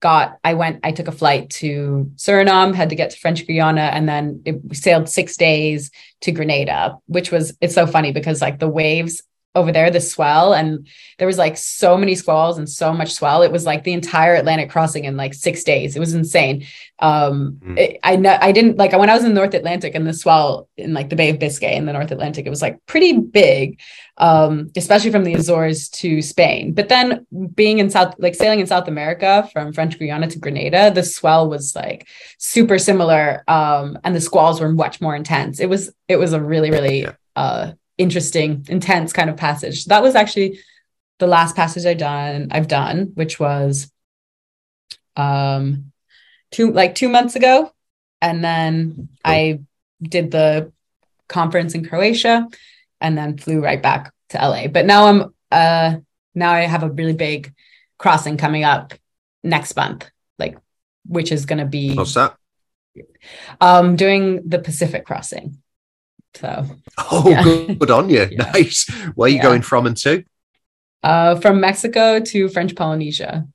got 0.00 0.38
I 0.44 0.54
went 0.54 0.80
I 0.84 0.92
took 0.92 1.08
a 1.08 1.12
flight 1.12 1.50
to 1.50 2.12
Suriname 2.16 2.74
had 2.74 2.90
to 2.90 2.96
get 2.96 3.10
to 3.10 3.18
French 3.18 3.46
Guiana 3.46 3.80
and 3.80 4.08
then 4.08 4.42
it 4.44 4.76
sailed 4.76 5.08
6 5.08 5.36
days 5.36 5.90
to 6.20 6.30
Grenada 6.30 6.98
which 7.06 7.32
was 7.32 7.56
it's 7.60 7.74
so 7.74 7.84
funny 7.84 8.12
because 8.12 8.40
like 8.40 8.60
the 8.60 8.68
waves 8.68 9.22
over 9.54 9.72
there 9.72 9.90
the 9.90 10.00
swell 10.00 10.52
and 10.54 10.86
there 11.18 11.26
was 11.26 11.38
like 11.38 11.56
so 11.56 11.96
many 11.96 12.14
squalls 12.14 12.58
and 12.58 12.68
so 12.68 12.92
much 12.92 13.12
swell. 13.12 13.42
It 13.42 13.50
was 13.50 13.64
like 13.66 13.82
the 13.82 13.92
entire 13.92 14.34
atlantic 14.34 14.70
crossing 14.70 15.04
in 15.04 15.16
like 15.16 15.34
six 15.34 15.64
days. 15.64 15.96
It 15.96 16.00
was 16.00 16.14
insane. 16.14 16.64
Um 17.00 17.58
Mm. 17.64 17.78
it- 17.78 17.98
i 18.04 18.14
know 18.16 18.36
i 18.40 18.50
didn't 18.52 18.76
like 18.76 18.92
when 18.92 19.08
i 19.10 19.14
was 19.14 19.22
in 19.24 19.30
the 19.30 19.40
north 19.40 19.54
atlantic 19.54 19.94
and 19.94 20.06
the 20.06 20.12
swell 20.12 20.68
in 20.76 20.92
like 20.94 21.08
the 21.10 21.16
bay 21.16 21.30
of 21.30 21.38
biscay 21.38 21.76
in 21.76 21.86
the 21.86 21.92
north 21.92 22.10
atlantic 22.10 22.44
it 22.46 22.50
was 22.50 22.60
like 22.62 22.76
pretty 22.86 23.12
big 23.18 23.78
um 24.18 24.70
especially 24.76 25.10
from 25.12 25.24
the 25.24 25.34
azores 25.34 25.88
to 25.90 26.20
spain. 26.22 26.72
But 26.74 26.88
then 26.88 27.26
being 27.54 27.78
in 27.78 27.88
south 27.90 28.14
like 28.18 28.34
sailing 28.34 28.60
in 28.60 28.66
south 28.66 28.88
america 28.88 29.48
from 29.52 29.72
french 29.72 29.98
guiana 29.98 30.26
to 30.28 30.38
grenada 30.38 30.90
the 30.92 31.02
swell 31.04 31.48
was 31.48 31.74
like 31.76 32.06
super 32.38 32.78
similar 32.78 33.44
um 33.48 33.96
and 34.04 34.14
the 34.14 34.20
squalls 34.20 34.60
were 34.60 34.70
much 34.72 35.00
more 35.00 35.14
intense. 35.16 35.60
It 35.60 35.68
was 35.68 35.92
it 36.08 36.16
was 36.16 36.32
a 36.32 36.40
really 36.42 36.70
really 36.70 37.00
Yeah. 37.02 37.12
uh 37.36 37.72
interesting 37.98 38.64
intense 38.68 39.12
kind 39.12 39.28
of 39.28 39.36
passage 39.36 39.84
that 39.86 40.02
was 40.02 40.14
actually 40.14 40.58
the 41.18 41.26
last 41.26 41.56
passage 41.56 41.84
i 41.84 41.94
done 41.94 42.48
i've 42.52 42.68
done 42.68 43.10
which 43.14 43.38
was 43.40 43.90
um 45.16 45.92
two 46.50 46.72
like 46.72 46.94
two 46.94 47.08
months 47.08 47.36
ago 47.36 47.70
and 48.22 48.42
then 48.42 49.08
i 49.24 49.60
did 50.00 50.30
the 50.30 50.72
conference 51.28 51.74
in 51.74 51.86
Croatia 51.86 52.48
and 53.00 53.16
then 53.16 53.38
flew 53.38 53.60
right 53.60 53.82
back 53.82 54.12
to 54.30 54.38
LA. 54.38 54.66
But 54.66 54.86
now 54.86 55.06
I'm 55.06 55.34
uh 55.52 55.96
now 56.34 56.52
I 56.52 56.60
have 56.62 56.82
a 56.82 56.90
really 56.90 57.14
big 57.14 57.52
crossing 57.98 58.36
coming 58.36 58.64
up 58.64 58.94
next 59.44 59.76
month, 59.76 60.10
like 60.38 60.58
which 61.06 61.30
is 61.32 61.46
gonna 61.46 61.66
be 61.66 61.94
What's 61.94 62.14
that? 62.14 62.36
um 63.60 63.96
doing 63.96 64.48
the 64.48 64.58
Pacific 64.58 65.04
crossing. 65.04 65.62
So 66.34 66.66
Oh, 67.10 67.28
Yeah. 67.30 67.42
good, 67.42 67.78
good 67.78 67.90
on 67.90 68.08
you. 68.10 68.28
Yeah. 68.30 68.50
Nice. 68.52 68.88
Where 69.14 69.26
are 69.26 69.28
you 69.28 69.36
Yeah. 69.36 69.42
going 69.42 69.62
from 69.62 69.86
and 69.86 69.96
to? 69.98 70.24
uh 71.04 71.36
from 71.36 71.60
Mexico 71.60 72.18
to 72.18 72.48
French 72.48 72.74
Polynesia, 72.74 73.46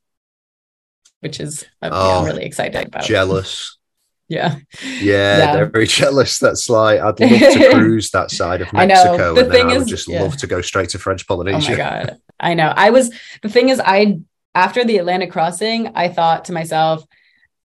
which 1.20 1.40
is 1.40 1.66
uh, 1.82 1.90
Oh, 1.92 2.20
I'm 2.20 2.26
really 2.26 2.46
excited 2.46 2.88
about. 2.88 3.04
Jealous. 3.04 3.78
Yeah. 4.30 4.56
Yeah, 4.82 5.38
Yeah. 5.38 5.54
they're 5.54 5.66
very 5.70 5.86
jealous. 5.86 6.40
That's 6.40 6.68
like 6.70 7.00
I'd 7.00 7.20
love 7.20 7.54
to 7.54 7.70
cruise 7.74 8.10
that 8.12 8.32
side 8.32 8.62
of 8.62 8.70
I 8.74 8.86
know. 8.86 8.94
Mexico, 8.96 9.36
The 9.36 9.42
and 9.42 9.52
then 9.52 9.52
thing 9.52 9.68
I 9.68 9.74
would 9.78 9.82
is- 9.84 9.90
just 9.90 10.08
yeah. 10.08 10.22
love 10.24 10.38
to 10.38 10.48
go 10.48 10.62
straight 10.62 10.90
to 10.90 10.98
French 10.98 11.24
Oh 11.24 11.36
Polynesia. 11.36 11.72
my 11.72 11.78
god. 11.78 12.18
I 12.40 12.54
know. 12.56 12.74
I 12.76 12.90
was 12.90 13.12
the 13.44 13.50
thing 13.50 13.70
is 13.70 13.80
I 13.84 14.20
after 14.56 14.86
the 14.86 14.98
Atlantic 14.98 15.30
crossing, 15.32 15.92
I 15.94 16.08
thought 16.08 16.46
to 16.46 16.54
myself, 16.54 17.04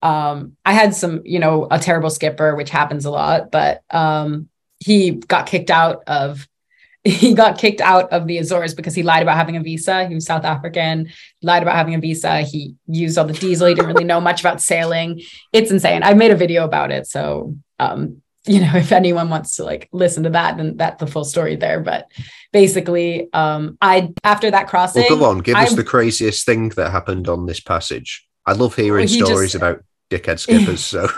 um, 0.02 0.56
I 0.64 0.72
had 0.74 0.94
some, 0.94 1.22
you 1.24 1.38
know, 1.38 1.68
a 1.70 1.78
terrible 1.78 2.10
skipper, 2.10 2.54
which 2.56 2.70
happens 2.70 3.04
a 3.06 3.10
lot, 3.10 3.50
but 3.52 3.82
um 3.90 4.48
he 4.80 5.12
got 5.12 5.46
kicked 5.46 5.70
out 5.70 6.02
of 6.06 6.46
he 7.04 7.32
got 7.32 7.58
kicked 7.58 7.80
out 7.80 8.12
of 8.12 8.26
the 8.26 8.38
Azores 8.38 8.74
because 8.74 8.94
he 8.94 9.02
lied 9.02 9.22
about 9.22 9.36
having 9.36 9.56
a 9.56 9.62
visa. 9.62 10.06
He 10.06 10.14
was 10.14 10.26
South 10.26 10.44
African, 10.44 11.10
lied 11.42 11.62
about 11.62 11.76
having 11.76 11.94
a 11.94 12.00
visa. 12.00 12.42
He 12.42 12.74
used 12.86 13.16
all 13.16 13.24
the 13.24 13.32
diesel. 13.32 13.68
He 13.68 13.74
didn't 13.74 13.88
really 13.88 14.04
know 14.04 14.20
much 14.20 14.40
about 14.40 14.60
sailing. 14.60 15.22
It's 15.52 15.70
insane. 15.70 16.02
I 16.02 16.14
made 16.14 16.32
a 16.32 16.36
video 16.36 16.64
about 16.64 16.90
it. 16.90 17.06
So 17.06 17.56
um, 17.78 18.22
you 18.48 18.60
know, 18.60 18.72
if 18.74 18.92
anyone 18.92 19.30
wants 19.30 19.56
to 19.56 19.64
like 19.64 19.88
listen 19.92 20.24
to 20.24 20.30
that, 20.30 20.56
then 20.56 20.76
that's 20.76 20.98
the 21.00 21.06
full 21.06 21.24
story 21.24 21.56
there. 21.56 21.80
But 21.80 22.10
basically, 22.52 23.32
um, 23.32 23.78
I 23.80 24.12
after 24.24 24.50
that 24.50 24.68
crossing, 24.68 25.04
Well, 25.08 25.18
go 25.18 25.24
on, 25.26 25.38
give 25.38 25.56
us 25.56 25.74
the 25.74 25.84
craziest 25.84 26.44
thing 26.46 26.70
that 26.70 26.90
happened 26.90 27.28
on 27.28 27.46
this 27.46 27.60
passage. 27.60 28.26
I 28.46 28.52
love 28.52 28.74
hearing 28.74 29.06
Well, 29.06 29.26
stories 29.26 29.52
just- 29.52 29.62
about 29.62 29.82
dickhead 30.10 30.38
skippers. 30.38 30.84
So, 30.84 31.08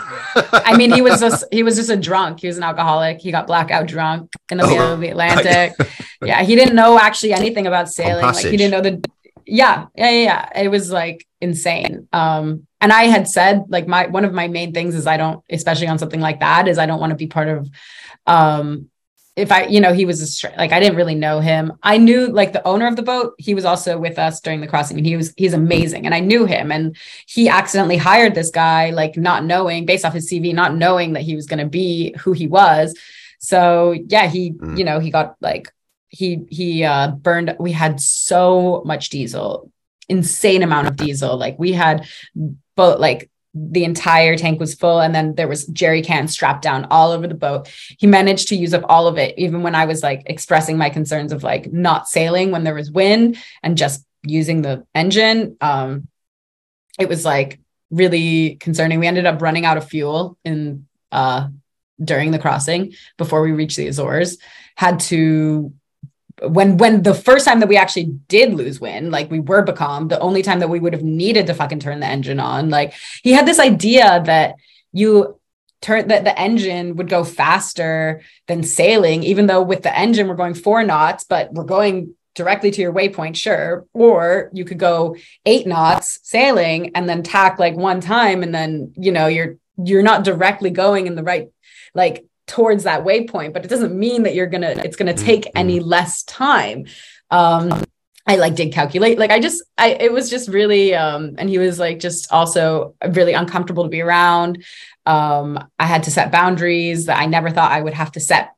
I 0.53 0.77
mean, 0.77 0.91
he 0.91 1.01
was 1.01 1.19
just 1.19 1.43
he 1.51 1.63
was 1.63 1.75
just 1.75 1.89
a 1.89 1.97
drunk. 1.97 2.39
He 2.41 2.47
was 2.47 2.57
an 2.57 2.63
alcoholic. 2.63 3.19
He 3.21 3.31
got 3.31 3.47
blackout 3.47 3.87
drunk 3.87 4.31
in 4.49 4.57
the 4.57 4.63
Oh, 4.63 4.69
middle 4.69 4.93
of 4.93 4.99
the 4.99 5.09
Atlantic. 5.15 5.73
yeah, 6.23 6.43
he 6.43 6.55
didn't 6.55 6.75
know 6.75 6.97
actually 6.99 7.33
anything 7.33 7.67
about 7.67 7.89
sailing. 7.89 8.23
Like 8.23 8.45
he 8.45 8.57
didn't 8.57 8.71
know 8.71 8.81
the 8.81 9.03
yeah, 9.45 9.87
yeah, 9.95 10.09
yeah, 10.11 10.23
yeah. 10.23 10.61
It 10.63 10.67
was 10.69 10.91
like 10.91 11.25
insane. 11.41 12.07
Um, 12.13 12.67
and 12.79 12.93
I 12.93 13.03
had 13.05 13.27
said 13.27 13.63
like 13.69 13.87
my 13.87 14.07
one 14.07 14.23
of 14.25 14.33
my 14.33 14.47
main 14.47 14.73
things 14.73 14.95
is 14.95 15.07
I 15.07 15.17
don't, 15.17 15.43
especially 15.49 15.87
on 15.87 15.97
something 15.99 16.21
like 16.21 16.39
that, 16.41 16.67
is 16.67 16.77
I 16.77 16.85
don't 16.85 16.99
want 16.99 17.09
to 17.11 17.15
be 17.17 17.27
part 17.27 17.49
of 17.49 17.69
um 18.27 18.90
if 19.35 19.51
I, 19.51 19.65
you 19.67 19.79
know, 19.79 19.93
he 19.93 20.05
was 20.05 20.43
a 20.43 20.57
like 20.57 20.71
I 20.73 20.79
didn't 20.79 20.97
really 20.97 21.15
know 21.15 21.39
him. 21.39 21.73
I 21.81 21.97
knew 21.97 22.27
like 22.27 22.51
the 22.51 22.65
owner 22.67 22.85
of 22.85 22.95
the 22.97 23.01
boat. 23.01 23.33
He 23.37 23.53
was 23.53 23.63
also 23.63 23.97
with 23.97 24.19
us 24.19 24.41
during 24.41 24.59
the 24.59 24.67
crossing, 24.67 24.97
and 24.97 25.05
he 25.05 25.15
was 25.15 25.33
he's 25.37 25.53
amazing, 25.53 26.05
and 26.05 26.13
I 26.13 26.19
knew 26.19 26.45
him. 26.45 26.71
And 26.71 26.97
he 27.27 27.47
accidentally 27.47 27.97
hired 27.97 28.35
this 28.35 28.51
guy, 28.51 28.89
like 28.89 29.15
not 29.15 29.45
knowing, 29.45 29.85
based 29.85 30.03
off 30.03 30.13
his 30.13 30.29
CV, 30.29 30.53
not 30.53 30.75
knowing 30.75 31.13
that 31.13 31.23
he 31.23 31.35
was 31.35 31.45
going 31.47 31.59
to 31.59 31.69
be 31.69 32.13
who 32.19 32.33
he 32.33 32.47
was. 32.47 32.97
So 33.39 33.91
yeah, 34.07 34.27
he, 34.27 34.51
Mm. 34.51 34.77
you 34.77 34.83
know, 34.83 34.99
he 34.99 35.09
got 35.11 35.35
like 35.39 35.71
he 36.09 36.45
he 36.49 36.83
uh 36.83 37.11
burned. 37.11 37.55
We 37.57 37.71
had 37.71 38.01
so 38.01 38.83
much 38.85 39.09
diesel, 39.09 39.71
insane 40.09 40.61
amount 40.61 40.87
of 40.87 40.97
diesel. 40.97 41.37
Like 41.37 41.57
we 41.57 41.71
had, 41.71 42.05
boat 42.75 42.99
like 42.99 43.29
the 43.53 43.83
entire 43.83 44.37
tank 44.37 44.59
was 44.59 44.75
full 44.75 45.01
and 45.01 45.13
then 45.13 45.35
there 45.35 45.47
was 45.47 45.65
jerry 45.67 46.01
cans 46.01 46.31
strapped 46.31 46.61
down 46.61 46.87
all 46.89 47.11
over 47.11 47.27
the 47.27 47.33
boat. 47.33 47.69
He 47.97 48.07
managed 48.07 48.47
to 48.49 48.55
use 48.55 48.73
up 48.73 48.83
all 48.87 49.07
of 49.07 49.17
it 49.17 49.37
even 49.37 49.61
when 49.61 49.75
i 49.75 49.85
was 49.85 50.01
like 50.01 50.23
expressing 50.25 50.77
my 50.77 50.89
concerns 50.89 51.31
of 51.33 51.43
like 51.43 51.71
not 51.71 52.07
sailing 52.07 52.51
when 52.51 52.63
there 52.63 52.73
was 52.73 52.91
wind 52.91 53.37
and 53.61 53.77
just 53.77 54.05
using 54.23 54.61
the 54.61 54.85
engine. 54.95 55.57
Um 55.61 56.07
it 56.99 57.09
was 57.09 57.25
like 57.25 57.59
really 57.89 58.55
concerning. 58.55 58.99
We 58.99 59.07
ended 59.07 59.25
up 59.25 59.41
running 59.41 59.65
out 59.65 59.77
of 59.77 59.87
fuel 59.87 60.37
in 60.45 60.87
uh 61.11 61.49
during 62.03 62.31
the 62.31 62.39
crossing 62.39 62.93
before 63.17 63.41
we 63.41 63.51
reached 63.51 63.77
the 63.77 63.87
azores. 63.87 64.37
Had 64.75 64.99
to 65.01 65.73
when 66.41 66.77
when 66.77 67.03
the 67.03 67.13
first 67.13 67.45
time 67.45 67.59
that 67.59 67.69
we 67.69 67.77
actually 67.77 68.05
did 68.27 68.53
lose 68.53 68.81
wind, 68.81 69.11
like 69.11 69.29
we 69.29 69.39
were 69.39 69.61
becalmed, 69.61 70.09
the 70.09 70.19
only 70.19 70.41
time 70.41 70.59
that 70.59 70.69
we 70.69 70.79
would 70.79 70.93
have 70.93 71.03
needed 71.03 71.47
to 71.47 71.53
fucking 71.53 71.79
turn 71.79 71.99
the 71.99 72.07
engine 72.07 72.39
on, 72.39 72.69
like 72.69 72.93
he 73.21 73.31
had 73.31 73.45
this 73.45 73.59
idea 73.59 74.21
that 74.25 74.55
you 74.91 75.39
turn 75.81 76.07
that 76.07 76.23
the 76.23 76.39
engine 76.39 76.95
would 76.95 77.09
go 77.09 77.23
faster 77.23 78.21
than 78.47 78.63
sailing, 78.63 79.23
even 79.23 79.47
though 79.47 79.61
with 79.61 79.83
the 79.83 79.97
engine 79.97 80.27
we're 80.27 80.35
going 80.35 80.53
four 80.53 80.83
knots, 80.83 81.23
but 81.23 81.53
we're 81.53 81.63
going 81.63 82.15
directly 82.33 82.71
to 82.71 82.81
your 82.81 82.93
waypoint, 82.93 83.35
sure. 83.35 83.85
Or 83.93 84.49
you 84.53 84.65
could 84.65 84.79
go 84.79 85.15
eight 85.45 85.67
knots 85.67 86.19
sailing 86.23 86.95
and 86.95 87.07
then 87.07 87.21
tack 87.21 87.59
like 87.59 87.75
one 87.75 88.01
time, 88.01 88.41
and 88.41 88.53
then 88.53 88.93
you 88.97 89.11
know 89.11 89.27
you're 89.27 89.57
you're 89.77 90.03
not 90.03 90.23
directly 90.23 90.71
going 90.71 91.07
in 91.07 91.15
the 91.15 91.23
right 91.23 91.49
like 91.93 92.25
towards 92.51 92.83
that 92.83 93.05
waypoint, 93.05 93.53
but 93.53 93.63
it 93.63 93.69
doesn't 93.69 93.97
mean 93.97 94.23
that 94.23 94.35
you're 94.35 94.45
gonna 94.45 94.73
it's 94.83 94.97
gonna 94.97 95.13
take 95.13 95.47
any 95.55 95.79
less 95.79 96.23
time. 96.23 96.85
Um 97.29 97.81
I 98.27 98.35
like 98.35 98.55
did 98.55 98.73
calculate 98.73 99.17
like 99.17 99.31
I 99.31 99.39
just 99.39 99.63
I 99.77 99.91
it 99.91 100.11
was 100.11 100.29
just 100.29 100.49
really 100.49 100.93
um 100.93 101.35
and 101.37 101.49
he 101.49 101.57
was 101.57 101.79
like 101.79 101.99
just 101.99 102.29
also 102.29 102.95
really 103.13 103.31
uncomfortable 103.31 103.83
to 103.83 103.89
be 103.89 104.01
around. 104.01 104.65
Um 105.05 105.65
I 105.79 105.85
had 105.85 106.03
to 106.03 106.11
set 106.11 106.33
boundaries 106.33 107.05
that 107.05 107.19
I 107.19 107.25
never 107.25 107.49
thought 107.49 107.71
I 107.71 107.81
would 107.81 107.93
have 107.93 108.11
to 108.13 108.19
set 108.19 108.51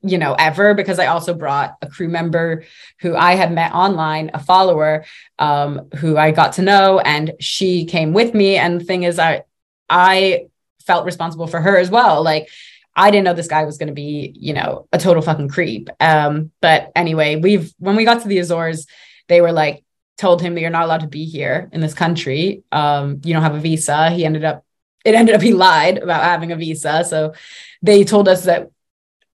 you 0.00 0.16
know 0.16 0.34
ever 0.38 0.72
because 0.72 0.98
I 0.98 1.08
also 1.08 1.34
brought 1.34 1.76
a 1.82 1.86
crew 1.86 2.08
member 2.08 2.64
who 3.00 3.14
I 3.14 3.34
had 3.34 3.52
met 3.52 3.74
online, 3.74 4.30
a 4.32 4.38
follower 4.38 5.04
um 5.38 5.90
who 5.96 6.16
I 6.16 6.30
got 6.30 6.54
to 6.54 6.62
know 6.62 6.98
and 6.98 7.32
she 7.40 7.84
came 7.84 8.14
with 8.14 8.32
me 8.32 8.56
and 8.56 8.80
the 8.80 8.84
thing 8.86 9.02
is 9.02 9.18
I 9.18 9.42
I 9.90 10.46
felt 10.86 11.04
responsible 11.04 11.46
for 11.46 11.60
her 11.60 11.76
as 11.76 11.90
well 11.90 12.22
like 12.22 12.48
I 12.96 13.10
didn't 13.10 13.24
know 13.24 13.34
this 13.34 13.48
guy 13.48 13.64
was 13.64 13.78
going 13.78 13.88
to 13.88 13.94
be, 13.94 14.32
you 14.36 14.52
know, 14.52 14.86
a 14.92 14.98
total 14.98 15.22
fucking 15.22 15.48
creep. 15.48 15.90
Um, 16.00 16.52
but 16.60 16.92
anyway, 16.94 17.36
we've 17.36 17.72
when 17.78 17.96
we 17.96 18.04
got 18.04 18.22
to 18.22 18.28
the 18.28 18.38
Azores, 18.38 18.86
they 19.28 19.40
were 19.40 19.52
like 19.52 19.84
told 20.16 20.40
him 20.40 20.54
that 20.54 20.60
you're 20.60 20.70
not 20.70 20.84
allowed 20.84 21.00
to 21.00 21.08
be 21.08 21.24
here 21.24 21.68
in 21.72 21.80
this 21.80 21.94
country. 21.94 22.62
Um, 22.70 23.20
you 23.24 23.32
don't 23.32 23.42
have 23.42 23.56
a 23.56 23.60
visa. 23.60 24.10
He 24.10 24.24
ended 24.24 24.44
up 24.44 24.64
it 25.04 25.14
ended 25.14 25.34
up 25.34 25.42
he 25.42 25.52
lied 25.52 25.98
about 25.98 26.22
having 26.22 26.52
a 26.52 26.56
visa. 26.56 27.04
So 27.04 27.34
they 27.82 28.04
told 28.04 28.28
us 28.28 28.44
that 28.44 28.70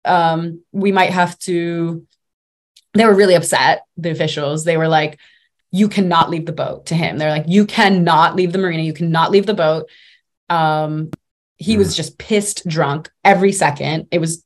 um 0.05 0.63
we 0.71 0.91
might 0.91 1.11
have 1.11 1.37
to 1.39 2.05
they 2.93 3.05
were 3.05 3.13
really 3.13 3.35
upset, 3.35 3.83
the 3.97 4.09
officials. 4.09 4.63
They 4.63 4.77
were 4.77 4.87
like, 4.87 5.19
you 5.71 5.87
cannot 5.87 6.29
leave 6.29 6.45
the 6.45 6.51
boat 6.51 6.87
to 6.87 6.95
him. 6.95 7.17
They're 7.17 7.29
like, 7.29 7.45
you 7.47 7.65
cannot 7.65 8.35
leave 8.35 8.51
the 8.51 8.57
marina, 8.57 8.81
you 8.83 8.93
cannot 8.93 9.31
leave 9.31 9.45
the 9.45 9.53
boat. 9.53 9.89
Um, 10.49 11.11
he 11.59 11.77
was 11.77 11.95
just 11.95 12.17
pissed 12.17 12.67
drunk 12.67 13.11
every 13.23 13.51
second. 13.51 14.07
It 14.11 14.19
was 14.19 14.43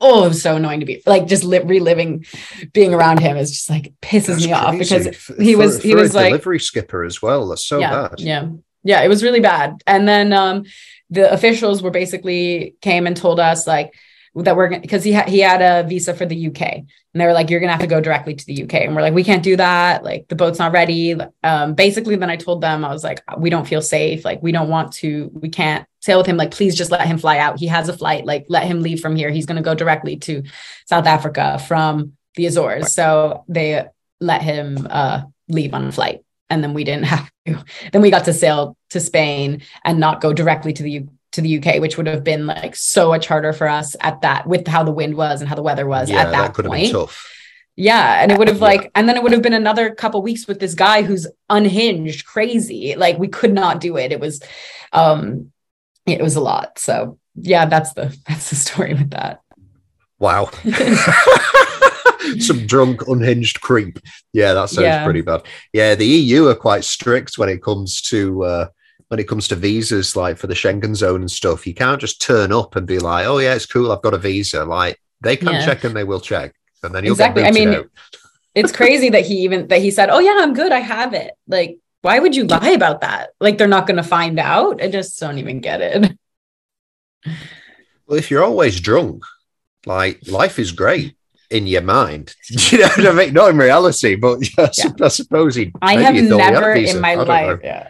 oh, 0.00 0.24
it 0.24 0.28
was 0.28 0.42
so 0.42 0.56
annoying 0.56 0.80
to 0.80 0.86
be 0.86 1.02
like 1.06 1.26
just 1.26 1.42
li- 1.42 1.58
reliving 1.60 2.24
being 2.72 2.94
around 2.94 3.18
him 3.18 3.36
is 3.36 3.50
just 3.50 3.68
like 3.68 3.92
pisses 4.00 4.26
That's 4.26 4.46
me 4.46 4.52
off 4.52 4.78
because 4.78 5.06
he 5.38 5.54
for- 5.54 5.58
was 5.58 5.82
he 5.82 5.94
was 5.94 6.14
like 6.14 6.28
delivery 6.28 6.60
skipper 6.60 7.02
as 7.02 7.20
well. 7.20 7.48
That's 7.48 7.64
so 7.64 7.80
yeah, 7.80 8.08
bad. 8.08 8.20
Yeah. 8.20 8.48
Yeah, 8.82 9.02
it 9.02 9.08
was 9.08 9.22
really 9.22 9.40
bad. 9.40 9.82
And 9.86 10.06
then 10.06 10.32
um 10.32 10.64
the 11.10 11.32
officials 11.32 11.82
were 11.82 11.90
basically 11.90 12.76
came 12.80 13.06
and 13.06 13.16
told 13.16 13.40
us 13.40 13.66
like 13.66 13.94
that 14.36 14.56
we're 14.56 14.78
because 14.78 15.02
he 15.02 15.12
had 15.12 15.28
he 15.28 15.40
had 15.40 15.60
a 15.60 15.86
visa 15.88 16.14
for 16.14 16.24
the 16.24 16.46
UK 16.48 16.62
and 16.62 16.86
they 17.14 17.26
were 17.26 17.32
like 17.32 17.50
you're 17.50 17.58
gonna 17.58 17.72
have 17.72 17.80
to 17.80 17.86
go 17.86 18.00
directly 18.00 18.34
to 18.34 18.46
the 18.46 18.62
UK 18.62 18.74
and 18.74 18.94
we're 18.94 19.02
like 19.02 19.12
we 19.12 19.24
can't 19.24 19.42
do 19.42 19.56
that 19.56 20.04
like 20.04 20.28
the 20.28 20.36
boat's 20.36 20.60
not 20.60 20.72
ready 20.72 21.16
um 21.42 21.74
basically 21.74 22.14
then 22.14 22.30
I 22.30 22.36
told 22.36 22.60
them 22.60 22.84
I 22.84 22.92
was 22.92 23.02
like 23.02 23.22
we 23.36 23.50
don't 23.50 23.66
feel 23.66 23.82
safe 23.82 24.24
like 24.24 24.40
we 24.40 24.52
don't 24.52 24.68
want 24.68 24.92
to 24.94 25.30
we 25.34 25.48
can't 25.48 25.84
sail 26.00 26.18
with 26.18 26.26
him 26.26 26.36
like 26.36 26.50
please 26.50 26.74
just 26.74 26.90
let 26.90 27.06
him 27.06 27.18
fly 27.18 27.38
out 27.38 27.58
he 27.58 27.66
has 27.66 27.88
a 27.88 27.96
flight 27.96 28.24
like 28.26 28.46
let 28.48 28.64
him 28.64 28.80
leave 28.80 29.00
from 29.00 29.14
here 29.16 29.30
he's 29.30 29.46
gonna 29.46 29.62
go 29.62 29.74
directly 29.74 30.16
to 30.16 30.42
South 30.86 31.06
Africa 31.06 31.58
from 31.58 32.12
the 32.36 32.46
Azores 32.46 32.94
so 32.94 33.44
they 33.48 33.84
let 34.20 34.42
him 34.42 34.86
uh 34.90 35.22
leave 35.48 35.74
on 35.74 35.86
a 35.86 35.92
flight 35.92 36.20
and 36.48 36.62
then 36.62 36.74
we 36.74 36.84
didn't 36.84 37.04
have 37.14 37.30
to 37.46 37.64
then 37.92 38.02
we 38.02 38.10
got 38.10 38.24
to 38.24 38.32
sail 38.32 38.76
to 38.90 39.00
Spain 39.00 39.62
and 39.84 39.98
not 40.00 40.20
go 40.20 40.32
directly 40.32 40.72
to 40.72 40.82
the 40.82 40.90
U- 40.90 41.08
to 41.32 41.40
the 41.42 41.58
UK, 41.62 41.80
which 41.80 41.96
would 41.96 42.08
have 42.08 42.24
been 42.24 42.44
like 42.48 42.74
so 42.74 43.10
much 43.10 43.28
harder 43.28 43.52
for 43.52 43.68
us 43.68 43.94
at 44.00 44.20
that 44.22 44.48
with 44.48 44.66
how 44.66 44.82
the 44.82 44.90
wind 44.90 45.14
was 45.16 45.40
and 45.40 45.48
how 45.48 45.54
the 45.54 45.62
weather 45.62 45.86
was 45.86 46.10
Yeah, 46.10 46.22
at 46.22 46.32
that, 46.32 46.54
could 46.54 46.64
have 46.64 46.70
point. 46.72 46.86
been 46.86 46.92
tough. 46.92 47.30
Yeah, 47.76 48.20
and 48.20 48.32
it 48.32 48.36
would 48.38 48.48
have 48.48 48.56
Yeah. 48.58 48.64
like, 48.64 48.90
and 48.96 49.08
then 49.08 49.16
it 49.16 49.22
would 49.22 49.30
have 49.30 49.40
been 49.40 49.52
another 49.52 49.94
couple 49.94 50.20
weeks 50.22 50.48
with 50.48 50.58
this 50.58 50.74
guy 50.74 51.02
who's 51.02 51.28
unhinged, 51.48 52.26
crazy. 52.26 52.96
Like 52.96 53.16
we 53.16 53.28
could 53.28 53.52
not 53.54 53.80
do 53.80 53.96
it. 53.96 54.10
It 54.10 54.18
was, 54.18 54.42
um, 54.92 55.52
it 56.06 56.20
was 56.22 56.36
a 56.36 56.40
lot. 56.40 56.78
So 56.78 57.18
yeah, 57.34 57.66
that's 57.66 57.92
the 57.94 58.16
that's 58.28 58.50
the 58.50 58.56
story 58.56 58.94
with 58.94 59.10
that. 59.10 59.40
Wow. 60.18 60.50
Some 62.38 62.66
drunk, 62.66 63.08
unhinged 63.08 63.60
creep. 63.60 63.98
Yeah, 64.32 64.52
that 64.52 64.68
sounds 64.68 64.84
Yeah. 64.84 65.04
pretty 65.04 65.22
bad. 65.22 65.42
Yeah, 65.72 65.94
the 65.94 66.06
EU 66.06 66.48
are 66.48 66.54
quite 66.54 66.84
strict 66.84 67.38
when 67.38 67.48
it 67.48 67.62
comes 67.62 68.00
to 68.02 68.44
uh, 68.44 68.66
when 69.08 69.18
it 69.18 69.26
comes 69.26 69.48
to 69.48 69.56
visas, 69.56 70.14
like 70.14 70.36
for 70.36 70.46
the 70.46 70.54
Schengen 70.54 70.94
zone 70.94 71.20
and 71.22 71.30
stuff. 71.30 71.66
You 71.66 71.74
can't 71.74 72.00
just 72.00 72.20
turn 72.20 72.52
up 72.52 72.76
and 72.76 72.86
be 72.86 72.98
like, 72.98 73.26
"Oh 73.26 73.38
yeah, 73.38 73.54
it's 73.54 73.66
cool, 73.66 73.90
I've 73.90 74.02
got 74.02 74.14
a 74.14 74.18
visa." 74.18 74.64
Like 74.64 75.00
They 75.22 75.36
can 75.36 75.48
Yeah. 75.48 75.64
check 75.64 75.84
and 75.84 75.96
they 75.96 76.04
will 76.04 76.20
check, 76.20 76.54
and 76.82 76.94
then 76.94 77.04
you'll 77.04 77.14
Exactly. 77.14 77.44
I 77.44 77.50
mean, 77.50 77.88
it's 78.54 78.72
crazy 78.72 79.08
that 79.10 79.26
he 79.26 79.40
even 79.40 79.68
that 79.68 79.80
he 79.80 79.90
said, 79.90 80.10
"Oh 80.10 80.18
yeah, 80.20 80.36
I'm 80.40 80.54
good. 80.54 80.72
I 80.72 80.80
have 80.80 81.14
it." 81.14 81.32
Like, 81.48 81.78
why 82.02 82.18
would 82.18 82.34
you 82.34 82.44
lie 82.44 82.70
about 82.70 83.02
that? 83.02 83.30
Like, 83.40 83.58
they're 83.58 83.68
not 83.68 83.86
going 83.86 83.96
to 83.98 84.02
find 84.02 84.38
out. 84.38 84.82
I 84.82 84.88
just 84.88 85.18
don't 85.20 85.38
even 85.38 85.60
get 85.60 85.80
it. 85.80 86.18
Well, 88.06 88.18
if 88.18 88.30
you're 88.30 88.44
always 88.44 88.80
drunk, 88.80 89.22
like 89.86 90.26
life 90.26 90.58
is 90.58 90.72
great 90.72 91.16
in 91.50 91.66
your 91.66 91.82
mind. 91.82 92.34
you 92.48 92.78
know 92.78 92.88
what 92.88 93.06
I 93.06 93.12
mean? 93.12 93.34
Not 93.34 93.50
in 93.50 93.58
reality, 93.58 94.16
but 94.16 94.38
I 94.58 94.70
Yeah. 94.76 94.92
I 95.00 95.08
suppose 95.08 95.54
he. 95.54 95.72
I 95.82 96.02
have 96.02 96.14
he 96.14 96.28
thought 96.28 96.38
he 96.38 96.42
had 96.42 96.54
a 96.54 96.60
never 96.60 96.72
in 96.72 97.00
my 97.00 97.14
life, 97.14 97.60
yeah, 97.62 97.88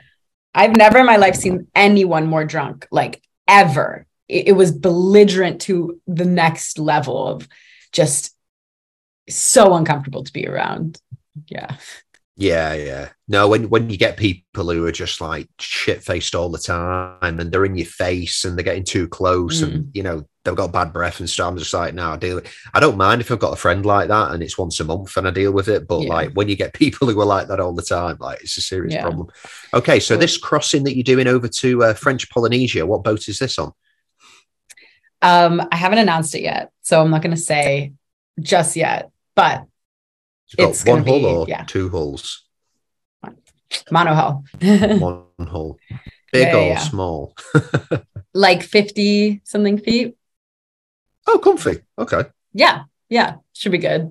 I've 0.55 0.77
never 0.77 0.99
in 0.99 1.07
my 1.07 1.17
life 1.17 1.37
seen 1.37 1.69
anyone 1.75 2.27
more 2.27 2.45
drunk, 2.45 2.87
like 2.91 3.23
ever. 3.47 4.07
It, 4.29 4.49
it 4.49 4.53
was 4.53 4.73
belligerent 4.73 5.63
to 5.63 6.01
the 6.07 6.25
next 6.25 6.79
level 6.79 7.27
of 7.27 7.49
just 7.93 8.35
so 9.29 9.75
uncomfortable 9.75 10.25
to 10.25 10.33
be 10.33 10.47
around. 10.47 11.01
Yeah. 11.47 11.77
Yeah, 12.37 12.73
yeah. 12.75 13.09
No, 13.29 13.49
when 13.49 13.69
when 13.69 13.91
you 13.91 13.99
get 13.99 14.17
people 14.17 14.71
who 14.71 14.87
are 14.87 14.93
just 14.93 15.21
like 15.21 15.49
shit 15.59 16.03
faced 16.03 16.35
all 16.35 16.49
the 16.49 16.59
time 16.59 17.39
and 17.39 17.53
they're 17.53 17.67
in 17.67 17.77
your 17.77 17.87
face 17.87 18.45
and 18.45 18.57
they're 18.57 18.65
getting 18.65 18.85
too 18.85 19.09
close 19.09 19.61
Mm. 19.61 19.65
and 19.69 19.91
you 19.95 20.03
know 20.03 20.25
they've 20.45 20.55
got 20.57 20.73
bad 20.73 20.91
breath 20.93 21.21
and 21.21 21.29
stuff. 21.29 21.49
I'm 21.51 21.59
just 21.59 21.75
like, 21.75 21.93
no, 21.93 22.13
I 22.13 22.17
deal. 22.17 22.41
I 22.73 22.81
don't 22.81 22.97
mind 22.97 23.21
if 23.21 23.31
I've 23.31 23.39
got 23.39 23.53
a 23.53 23.57
friend 23.57 23.85
like 23.85 24.09
that 24.09 24.31
and 24.33 24.43
it's 24.43 24.57
once 24.57 24.81
a 24.81 24.85
month 24.85 25.15
and 25.19 25.29
I 25.29 25.33
deal 25.33 25.53
with 25.53 25.69
it. 25.69 25.87
But 25.87 26.03
Yeah. 26.03 26.09
like 26.09 26.33
when 26.33 26.49
you 26.49 26.57
get 26.57 26.73
people 26.83 27.09
who 27.11 27.21
are 27.21 27.27
like 27.27 27.49
that 27.49 27.61
all 27.61 27.75
the 27.75 27.83
time, 27.83 28.17
like 28.21 28.41
it's 28.41 28.57
a 28.57 28.63
serious 28.63 28.95
Yeah. 28.95 29.03
problem. 29.03 29.29
Okay, 29.75 30.01
so 30.01 30.15
Cool. 30.15 30.21
this 30.21 30.39
crossing 30.39 30.85
that 30.85 30.97
you're 30.97 31.05
doing 31.05 31.27
over 31.27 31.47
to 31.47 31.85
uh, 31.85 31.95
French 31.95 32.31
Polynesia, 32.31 32.87
what 32.87 33.05
boat 33.05 33.29
is 33.29 33.39
this 33.39 33.59
on? 33.59 33.73
Um, 35.21 35.61
I 35.71 35.77
haven't 35.77 35.99
announced 35.99 36.35
it 36.35 36.41
yet, 36.43 36.71
so 36.81 37.03
I'm 37.03 37.11
not 37.11 37.21
going 37.21 37.37
to 37.37 37.41
say 37.43 37.93
just 38.41 38.77
yet, 38.77 39.11
but 39.37 39.67
It's 40.59 40.85
got 40.85 40.93
one 40.93 41.05
be- 41.05 41.25
or 41.25 41.47
yeah. 41.49 41.65
two 41.65 41.89
hulls? 41.89 42.45
monohull. 43.91 44.43
one 45.01 45.47
hole. 45.47 45.79
Big 46.33 46.49
Yeah, 46.49 46.57
or 46.57 46.69
yeah. 46.69 46.79
small? 46.79 47.35
like 48.35 48.63
50 48.63 49.43
something 49.45 49.79
feet. 49.79 50.17
Oh, 51.27 51.39
comfy. 51.39 51.81
Okay. 51.99 52.25
Yeah, 52.53 52.85
yeah, 53.09 53.37
should 53.53 53.73
be 53.73 53.79
good. 53.79 54.11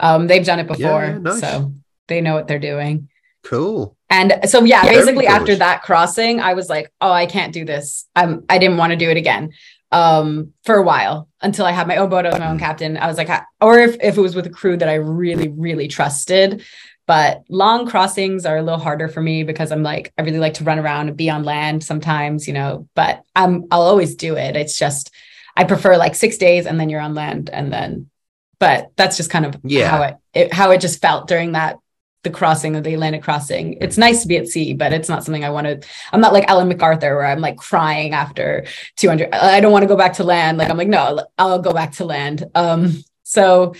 Um, 0.00 0.26
they've 0.26 0.44
done 0.44 0.58
it 0.58 0.66
before, 0.66 1.18
nice. 1.18 1.40
so 1.40 1.74
they 2.08 2.20
know 2.20 2.34
what 2.34 2.48
they're 2.48 2.58
doing. 2.58 3.08
Cool. 3.42 3.96
And 4.10 4.40
so 4.46 4.64
yeah, 4.64 4.82
Very 4.82 4.96
basically 4.96 5.26
after 5.26 5.56
that 5.56 5.82
crossing, 5.82 6.40
I 6.40 6.54
was 6.54 6.68
like, 6.68 6.92
oh, 7.00 7.10
I 7.10 7.26
can't 7.26 7.52
do 7.52 7.64
this. 7.64 8.06
Um, 8.14 8.44
I 8.48 8.58
didn't 8.58 8.76
want 8.76 8.90
to 8.90 8.96
do 8.96 9.10
it 9.10 9.16
again. 9.16 9.52
Um, 9.92 10.52
for 10.64 10.74
a 10.74 10.82
while 10.82 11.28
until 11.40 11.64
I 11.64 11.70
had 11.70 11.86
my 11.86 11.96
own 11.96 12.10
boat, 12.10 12.26
I 12.26 12.30
was 12.30 12.38
my 12.40 12.50
own 12.50 12.58
captain. 12.58 12.96
I 12.96 13.06
was 13.06 13.16
like, 13.16 13.30
or 13.60 13.78
if, 13.78 13.96
if 14.02 14.16
it 14.18 14.20
was 14.20 14.34
with 14.34 14.46
a 14.46 14.50
crew 14.50 14.76
that 14.76 14.88
I 14.88 14.94
really, 14.94 15.48
really 15.48 15.86
trusted. 15.88 16.64
But 17.06 17.44
long 17.48 17.86
crossings 17.86 18.44
are 18.46 18.56
a 18.56 18.62
little 18.62 18.80
harder 18.80 19.06
for 19.06 19.22
me 19.22 19.44
because 19.44 19.70
I'm 19.70 19.84
like, 19.84 20.12
I 20.18 20.22
really 20.22 20.40
like 20.40 20.54
to 20.54 20.64
run 20.64 20.80
around 20.80 21.06
and 21.06 21.16
be 21.16 21.30
on 21.30 21.44
land 21.44 21.84
sometimes, 21.84 22.48
you 22.48 22.52
know, 22.52 22.88
but 22.96 23.22
I'm 23.36 23.66
I'll 23.70 23.82
always 23.82 24.16
do 24.16 24.34
it. 24.36 24.56
It's 24.56 24.76
just 24.76 25.12
I 25.56 25.62
prefer 25.62 25.96
like 25.96 26.16
six 26.16 26.36
days 26.36 26.66
and 26.66 26.80
then 26.80 26.88
you're 26.90 27.00
on 27.00 27.14
land 27.14 27.48
and 27.48 27.72
then 27.72 28.10
but 28.58 28.88
that's 28.96 29.16
just 29.16 29.30
kind 29.30 29.46
of 29.46 29.54
Yeah. 29.62 29.88
how 29.88 30.02
it, 30.02 30.16
it 30.34 30.52
how 30.52 30.72
it 30.72 30.80
just 30.80 31.00
felt 31.00 31.28
during 31.28 31.52
that 31.52 31.78
the 32.26 32.30
crossing 32.30 32.74
of 32.74 32.82
the 32.82 32.92
Atlantic 32.92 33.22
crossing. 33.22 33.74
It's 33.80 33.96
nice 33.96 34.22
to 34.22 34.28
be 34.28 34.36
at 34.36 34.48
sea, 34.48 34.74
but 34.74 34.92
it's 34.92 35.08
not 35.08 35.22
something 35.22 35.44
I 35.44 35.50
want 35.50 35.66
to. 35.68 35.88
I'm 36.12 36.20
not 36.20 36.32
like 36.32 36.48
Ellen 36.48 36.66
MacArthur 36.66 37.14
where 37.14 37.26
I'm 37.26 37.40
like 37.40 37.56
crying 37.56 38.14
after 38.14 38.66
200. 38.96 39.32
I 39.32 39.60
don't 39.60 39.70
want 39.70 39.84
to 39.84 39.88
go 39.88 39.96
back 39.96 40.14
to 40.14 40.24
land. 40.24 40.58
Like 40.58 40.68
I'm 40.68 40.76
like, 40.76 40.88
no, 40.88 41.24
I'll 41.38 41.62
go 41.62 41.72
back 41.72 41.92
to 41.92 42.04
land. 42.04 42.44
Um, 42.56 43.04
so 43.22 43.74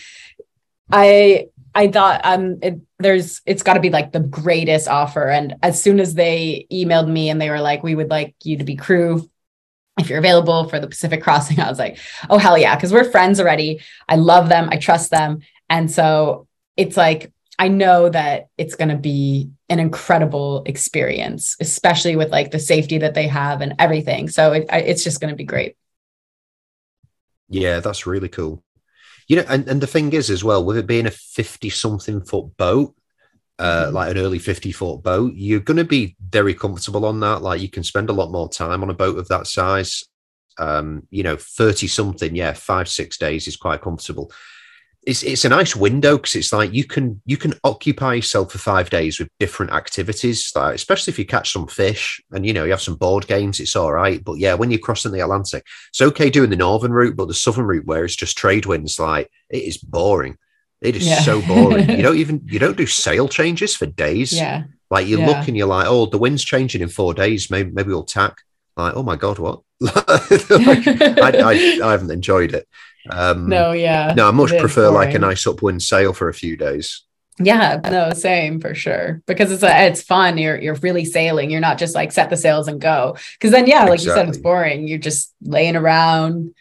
I 0.91 1.49
I 1.75 1.89
thought 1.89 2.21
um 2.25 2.59
it, 2.63 2.81
there's 3.01 3.43
it's 3.45 3.65
got 3.65 3.75
to 3.75 3.81
be 3.81 3.91
like 3.91 4.13
the 4.13 4.21
greatest 4.21 4.87
offer. 4.87 5.29
And 5.29 5.57
as 5.63 5.83
soon 5.83 5.99
as 5.99 6.15
they 6.15 6.69
emailed 6.73 7.11
me 7.11 7.29
and 7.29 7.41
they 7.41 7.51
were 7.51 7.61
like, 7.61 7.83
we 7.83 7.97
would 7.97 8.11
like 8.11 8.37
you 8.45 8.59
to 8.59 8.65
be 8.65 8.77
crew 8.77 9.29
if 9.99 10.09
you're 10.09 10.19
available 10.19 10.69
for 10.69 10.79
the 10.79 10.87
Pacific 10.87 11.23
crossing, 11.23 11.59
I 11.61 11.69
was 11.69 11.79
like, 11.79 11.99
oh 12.31 12.39
hell 12.39 12.57
yeah, 12.57 12.77
because 12.77 12.93
we're 12.93 13.11
friends 13.11 13.41
already. 13.41 13.81
I 14.09 14.17
love 14.17 14.49
them, 14.49 14.69
I 14.71 14.77
trust 14.77 15.11
them, 15.11 15.41
and 15.69 15.91
so 15.91 16.47
it's 16.77 16.97
like 16.97 17.33
I 17.59 17.69
know 17.69 18.09
that 18.11 18.49
it's 18.59 18.75
going 18.75 18.91
to 18.91 18.97
be 18.97 19.51
an 19.69 19.79
incredible 19.81 20.63
experience, 20.67 21.57
especially 21.61 22.15
with 22.17 22.31
like 22.31 22.51
the 22.51 22.59
safety 22.59 22.99
that 22.99 23.15
they 23.15 23.29
have 23.29 23.63
and 23.63 23.75
everything. 23.79 24.29
So 24.29 24.53
it, 24.53 24.67
it's 24.71 25.05
just 25.05 25.21
going 25.21 25.33
to 25.33 25.37
be 25.37 25.45
great. 25.45 25.77
Yeah, 27.49 27.81
that's 27.81 28.07
really 28.07 28.29
cool. 28.29 28.63
You 29.29 29.37
know, 29.37 29.45
and, 29.49 29.67
and 29.69 29.81
the 29.81 29.87
thing 29.87 30.13
is 30.13 30.31
as 30.31 30.45
well, 30.45 30.65
with 30.65 30.77
it 30.77 30.87
being 30.87 31.07
a 31.07 31.11
50 31.11 31.71
something 31.71 32.21
foot 32.23 32.57
boat, 32.57 32.95
uh, 33.59 33.87
Mhm. 33.87 33.93
like 33.93 34.11
an 34.11 34.19
early 34.19 34.39
50 34.39 34.73
foot 34.73 35.03
boat, 35.03 35.33
you're 35.35 35.61
going 35.61 35.79
to 35.79 35.85
be 35.85 36.17
very 36.21 36.55
comfortable 36.55 37.05
on 37.07 37.21
that. 37.21 37.43
Like 37.43 37.61
you 37.61 37.71
can 37.71 37.83
spend 37.83 38.11
a 38.11 38.13
lot 38.13 38.31
more 38.31 38.49
time 38.49 38.83
on 38.83 38.91
a 38.91 38.95
boat 38.95 39.19
of 39.19 39.29
that 39.29 39.47
size. 39.47 40.05
Um, 40.59 41.07
you 41.11 41.23
know, 41.23 41.37
30 41.37 41.87
something, 41.87 42.35
yeah, 42.35 42.53
five, 42.53 42.89
six 42.89 43.19
days 43.19 43.47
is 43.47 43.57
quite 43.57 43.83
comfortable. 43.83 44.31
It's, 45.07 45.23
it's 45.23 45.45
a 45.45 45.49
nice 45.49 45.77
window 45.77 46.17
because 46.17 46.35
it's 46.35 46.53
like 46.53 46.73
you 46.73 46.83
can 46.85 47.23
you 47.25 47.37
can 47.37 47.55
occupy 47.63 48.15
yourself 48.15 48.51
for 48.51 48.59
five 48.59 48.91
days 48.91 49.21
with 49.21 49.29
different 49.39 49.73
activities, 49.73 50.51
like 50.57 50.75
especially 50.75 51.13
if 51.13 51.19
you 51.21 51.25
catch 51.25 51.53
some 51.53 51.69
fish 51.69 52.21
and 52.33 52.45
you 52.45 52.53
know 52.53 52.65
you 52.65 52.73
have 52.73 52.83
some 52.83 52.97
board 52.97 53.27
games, 53.29 53.61
it's 53.61 53.77
all 53.77 53.93
right. 53.93 54.23
But 54.25 54.39
yeah, 54.39 54.55
when 54.55 54.71
you're 54.73 54.81
crossing 54.81 55.13
the 55.13 55.21
Atlantic, 55.21 55.65
it's 55.91 56.03
okay 56.03 56.29
doing 56.29 56.51
the 56.51 56.57
northern 56.57 56.91
route, 56.93 57.15
but 57.17 57.29
the 57.29 57.35
southern 57.35 57.67
route 57.67 57.87
where 57.87 58.05
it's 58.05 58.17
just 58.17 58.37
trade 58.37 58.67
winds, 58.67 58.99
like 58.99 59.31
it 59.49 59.63
is 59.63 59.77
boring. 59.79 60.37
It 60.83 60.97
is 60.97 61.07
Yeah. 61.07 61.21
so 61.21 61.41
boring. 61.41 61.89
you 61.89 62.03
don't 62.03 62.17
even 62.25 62.43
you 62.47 62.59
don't 62.59 62.77
do 62.77 62.87
sail 62.87 63.29
changes 63.29 63.77
for 63.77 63.87
days. 63.87 64.33
Yeah. 64.33 64.65
Like 64.91 65.07
you 65.07 65.19
Yeah. 65.21 65.27
look 65.29 65.47
and 65.47 65.57
you're 65.57 65.69
like, 65.69 65.87
oh, 65.87 66.07
the 66.07 66.19
wind's 66.19 66.43
changing 66.45 66.83
in 66.83 66.89
four 66.89 67.15
days. 67.15 67.49
Maybe 67.49 67.71
maybe 67.71 67.91
we'll 67.91 68.03
tack. 68.03 68.39
Like, 68.77 68.95
oh 68.97 69.05
my 69.05 69.15
god, 69.15 69.39
what? 69.39 69.61
Like, 69.81 70.87
I, 70.89 71.31
I 71.31 71.81
I 71.85 71.91
haven't 71.93 72.11
enjoyed 72.11 72.55
it. 72.55 72.67
Um, 73.11 73.49
no, 73.49 73.73
yeah. 73.73 74.15
no, 74.17 74.29
I 74.29 74.31
much 74.31 74.57
prefer 74.59 74.91
like 74.91 75.15
a 75.15 75.19
nice 75.19 75.47
upwind 75.47 75.83
sail 75.83 76.13
for 76.13 76.29
a 76.29 76.35
few 76.35 76.57
days. 76.57 77.03
Yeah, 77.39 77.81
no, 77.85 78.11
same 78.13 78.61
for 78.61 78.75
sure. 78.75 79.23
Because 79.27 79.53
it's 79.53 79.63
a, 79.63 79.87
it's 79.87 80.03
fun. 80.03 80.39
You're 80.39 80.57
you're 80.57 80.75
really 80.77 81.05
sailing. 81.05 81.51
You're 81.51 81.61
not 81.61 81.79
just 81.79 81.95
like 81.95 82.13
set 82.13 82.31
the 82.31 82.37
sails 82.37 82.67
and 82.67 82.81
go. 82.81 83.17
Because 83.35 83.51
then, 83.51 83.67
yeah, 83.67 83.85
like 83.85 84.03
you 84.03 84.11
said, 84.11 84.29
it's 84.29 84.39
boring. 84.39 84.89
You're 84.89 84.99
just 84.99 85.35
laying 85.43 85.77
around, 85.77 86.55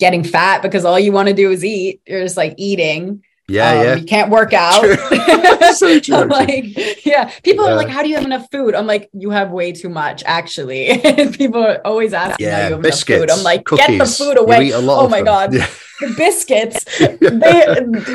getting 0.00 0.24
fat 0.24 0.62
because 0.62 0.84
all 0.84 0.98
you 0.98 1.12
want 1.12 1.28
to 1.28 1.34
do 1.34 1.50
is 1.52 1.64
eat. 1.64 2.02
You're 2.06 2.22
just 2.22 2.36
like 2.36 2.54
eating. 2.56 3.22
Yeah, 3.48 3.70
Um, 3.70 3.84
yeah. 3.86 3.94
You 3.96 4.04
can't 4.04 4.30
work 4.30 4.52
out. 4.66 4.84
So 5.74 5.98
true, 6.06 6.24
like, 6.24 7.04
yeah. 7.04 7.30
People 7.42 7.64
Yeah. 7.64 7.72
are 7.72 7.76
like, 7.76 7.88
how 7.88 8.02
do 8.02 8.08
you 8.08 8.14
have 8.16 8.24
enough 8.24 8.46
food? 8.50 8.74
I'm 8.74 8.86
like, 8.86 9.08
you 9.12 9.30
have 9.30 9.50
way 9.50 9.72
too 9.72 9.88
much, 9.88 10.22
actually. 10.24 10.98
People 11.32 11.62
are 11.64 11.80
always 11.84 12.12
asking 12.12 12.48
how 12.48 12.56
you 12.56 12.62
Yeah, 12.64 12.68
have 12.70 12.82
biscuits. 12.82 13.10
enough 13.10 13.30
food. 13.30 13.38
I'm 13.38 13.44
like, 13.44 13.64
get 13.66 13.98
the 13.98 14.06
food 14.06 14.38
away. 14.38 14.66
eat 14.68 14.72
a 14.72 14.78
lot 14.78 15.04
Oh 15.04 15.08
my 15.08 15.18
them. 15.18 15.26
God. 15.26 15.54
Yeah. 15.54 15.66
The 16.00 16.14
biscuits. 16.16 16.84
They, 16.98 17.62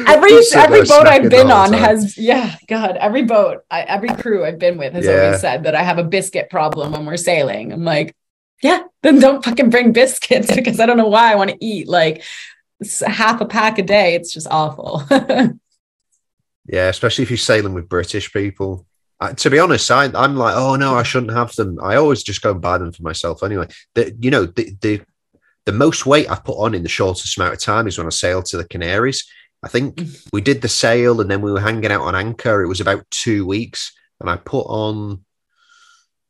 every 0.07 0.39
every 0.55 0.84
boat 0.86 1.05
I've 1.07 1.29
been 1.29 1.51
on 1.51 1.73
has 1.73 2.17
yeah 2.17 2.55
god 2.69 2.95
every 2.97 3.23
boat 3.23 3.63
I, 3.69 3.81
every 3.81 4.07
crew 4.09 4.45
I've 4.45 4.57
been 4.57 4.77
with 4.77 4.93
has 4.93 5.05
Yeah. 5.05 5.11
always 5.25 5.41
said 5.41 5.63
that 5.63 5.75
I 5.75 5.84
have 5.84 5.97
a 5.97 6.03
biscuit 6.05 6.49
problem 6.49 6.93
when 6.93 7.05
we're 7.05 7.17
sailing 7.17 7.73
I'm 7.73 7.84
like 7.84 8.15
yeah 8.61 8.84
then 9.01 9.19
don't 9.19 9.43
fucking 9.43 9.69
bring 9.69 9.91
biscuits 9.91 10.55
because 10.55 10.79
I 10.79 10.86
don't 10.86 10.95
know 10.95 11.09
why 11.09 11.31
I 11.34 11.36
want 11.36 11.49
to 11.49 11.57
eat 11.59 11.89
like 11.89 12.23
half 13.01 13.41
a 13.41 13.45
pack 13.45 13.79
a 13.79 13.84
day 13.84 14.15
it's 14.15 14.34
just 14.34 14.47
awful 14.49 15.03
Yeah, 16.65 16.88
especially 16.88 17.23
if 17.23 17.29
you're 17.29 17.38
sailing 17.38 17.73
with 17.73 17.89
British 17.89 18.31
people. 18.31 18.86
To 19.38 19.49
be 19.49 19.59
honest, 19.59 19.89
I, 19.89 20.05
I'm 20.13 20.36
like, 20.36 20.55
oh 20.57 20.75
no, 20.75 20.95
I 20.95 21.03
shouldn't 21.03 21.31
have 21.31 21.55
them. 21.55 21.79
I 21.81 21.95
always 21.95 22.23
just 22.23 22.41
go 22.41 22.51
and 22.51 22.61
buy 22.61 22.77
them 22.77 22.91
for 22.91 23.03
myself 23.03 23.41
anyway. 23.41 23.67
The, 23.95 24.13
you 24.19 24.29
know, 24.29 24.45
the, 24.45 24.75
the 24.81 25.01
the 25.65 25.71
most 25.71 26.05
weight 26.05 26.29
I 26.29 26.36
put 26.36 26.57
on 26.57 26.75
in 26.75 26.84
the 26.84 26.89
shortest 26.89 27.38
amount 27.38 27.53
of 27.53 27.61
time 27.61 27.88
is 27.88 27.97
when 27.97 28.07
I 28.07 28.09
sailed 28.09 28.45
to 28.47 28.57
the 28.57 28.67
Canaries. 28.67 29.25
I 29.63 29.69
think 29.69 29.95
mm. 29.95 30.27
we 30.34 30.41
did 30.41 30.61
the 30.61 30.67
sail 30.67 31.21
and 31.21 31.31
then 31.31 31.41
we 31.41 31.53
were 31.53 31.61
hanging 31.61 31.89
out 31.89 32.01
on 32.01 32.15
anchor. 32.15 32.61
It 32.61 32.67
was 32.67 32.81
about 32.81 33.09
two 33.11 33.45
weeks, 33.45 33.93
and 34.19 34.29
I 34.29 34.36
put 34.36 34.65
on, 34.65 35.23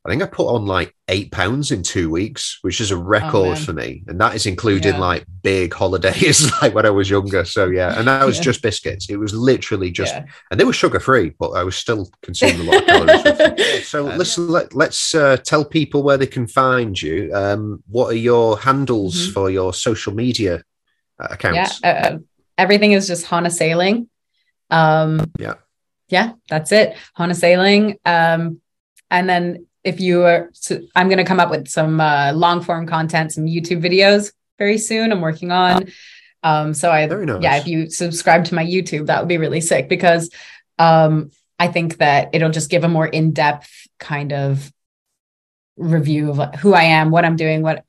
I 0.05 0.09
think 0.09 0.21
I 0.21 0.25
put 0.25 0.47
on 0.53 0.65
like 0.65 0.93
eight 1.07 1.31
pounds 1.31 1.71
in 1.71 1.81
two 1.81 2.09
weeks, 2.09 2.59
which 2.61 2.81
is 2.81 2.91
a 2.91 2.97
record 2.97 3.57
Oh, 3.57 3.63
for 3.65 3.71
me, 3.71 4.03
and 4.07 4.19
that 4.19 4.35
is 4.35 4.45
including 4.45 4.95
Yeah. 4.95 4.99
like 4.99 5.25
big 5.43 5.73
holidays, 5.73 6.51
like 6.61 6.75
when 6.75 6.85
I 6.85 6.89
was 6.89 7.09
younger. 7.09 7.45
So 7.45 7.67
yeah, 7.69 7.97
and 7.97 8.07
that 8.09 8.25
was 8.25 8.35
Yeah. 8.37 8.43
just 8.43 8.61
biscuits. 8.61 9.09
It 9.09 9.15
was 9.15 9.33
literally 9.33 9.91
just 9.91 10.13
yeah. 10.13 10.25
and 10.51 10.59
they 10.59 10.65
were 10.65 10.73
sugar 10.73 10.99
free, 10.99 11.31
but 11.39 11.51
I 11.51 11.63
was 11.63 11.77
still 11.77 12.09
consuming 12.21 12.67
a 12.67 12.71
lot 12.71 12.81
of 12.81 12.85
calories. 12.85 13.83
So 13.93 14.09
Uh, 14.11 14.17
listen, 14.17 14.49
let, 14.49 14.73
let's 14.75 15.15
uh, 15.15 15.37
tell 15.37 15.63
people 15.63 16.03
where 16.03 16.17
they 16.17 16.27
can 16.27 16.47
find 16.47 16.99
you. 17.01 17.31
Um, 17.33 17.81
what 17.87 18.07
are 18.11 18.17
your 18.31 18.57
handles 18.59 19.15
Mhm. 19.29 19.33
for 19.33 19.49
your 19.49 19.73
social 19.73 20.13
media 20.13 20.63
uh, 21.19 21.35
yeah 21.43 21.69
uh, 21.83 22.17
everything 22.57 22.91
is 22.91 23.07
just 23.07 23.25
Hana 23.27 23.49
sailing 23.51 24.09
um 24.71 25.31
Yeah. 25.39 25.55
yeah 26.09 26.33
that's 26.49 26.71
it 26.71 26.97
Hana 27.15 27.35
sailing 27.35 27.97
um 28.05 28.59
and 29.11 29.29
then 29.29 29.67
if 29.83 29.99
you 29.99 30.23
are 30.23 30.49
so 30.53 30.79
I'm 30.95 31.07
going 31.07 31.17
to 31.17 31.23
come 31.23 31.39
up 31.39 31.49
with 31.49 31.67
some 31.67 31.99
uh, 31.99 32.31
long 32.33 32.61
form 32.61 32.87
content 32.87 33.31
some 33.31 33.45
YouTube 33.45 33.83
videos 33.83 34.31
very 34.57 34.77
soon 34.77 35.11
I'm 35.11 35.21
working 35.21 35.51
on. 35.51 35.91
Um, 36.43 36.73
so 36.73 36.91
I, 36.91 37.05
nice. 37.05 37.41
yeah, 37.41 37.55
if 37.57 37.67
you 37.67 37.89
subscribe 37.89 38.45
to 38.45 38.55
my 38.55 38.65
YouTube, 38.65 39.07
that 39.07 39.21
would 39.21 39.29
be 39.29 39.37
really 39.37 39.61
sick 39.61 39.87
because 39.87 40.29
um, 40.77 41.31
I 41.57 41.67
think 41.67 41.97
that 41.97 42.29
it'll 42.33 42.51
just 42.51 42.69
give 42.69 42.83
a 42.83 42.89
more 42.89 43.07
in 43.07 43.31
depth 43.31 43.87
kind 43.99 44.33
of 44.33 44.71
review 45.77 46.31
of 46.31 46.55
who 46.55 46.73
I 46.73 46.83
am, 46.83 47.11
what 47.11 47.25
I'm 47.25 47.35
doing, 47.35 47.61
what 47.61 47.85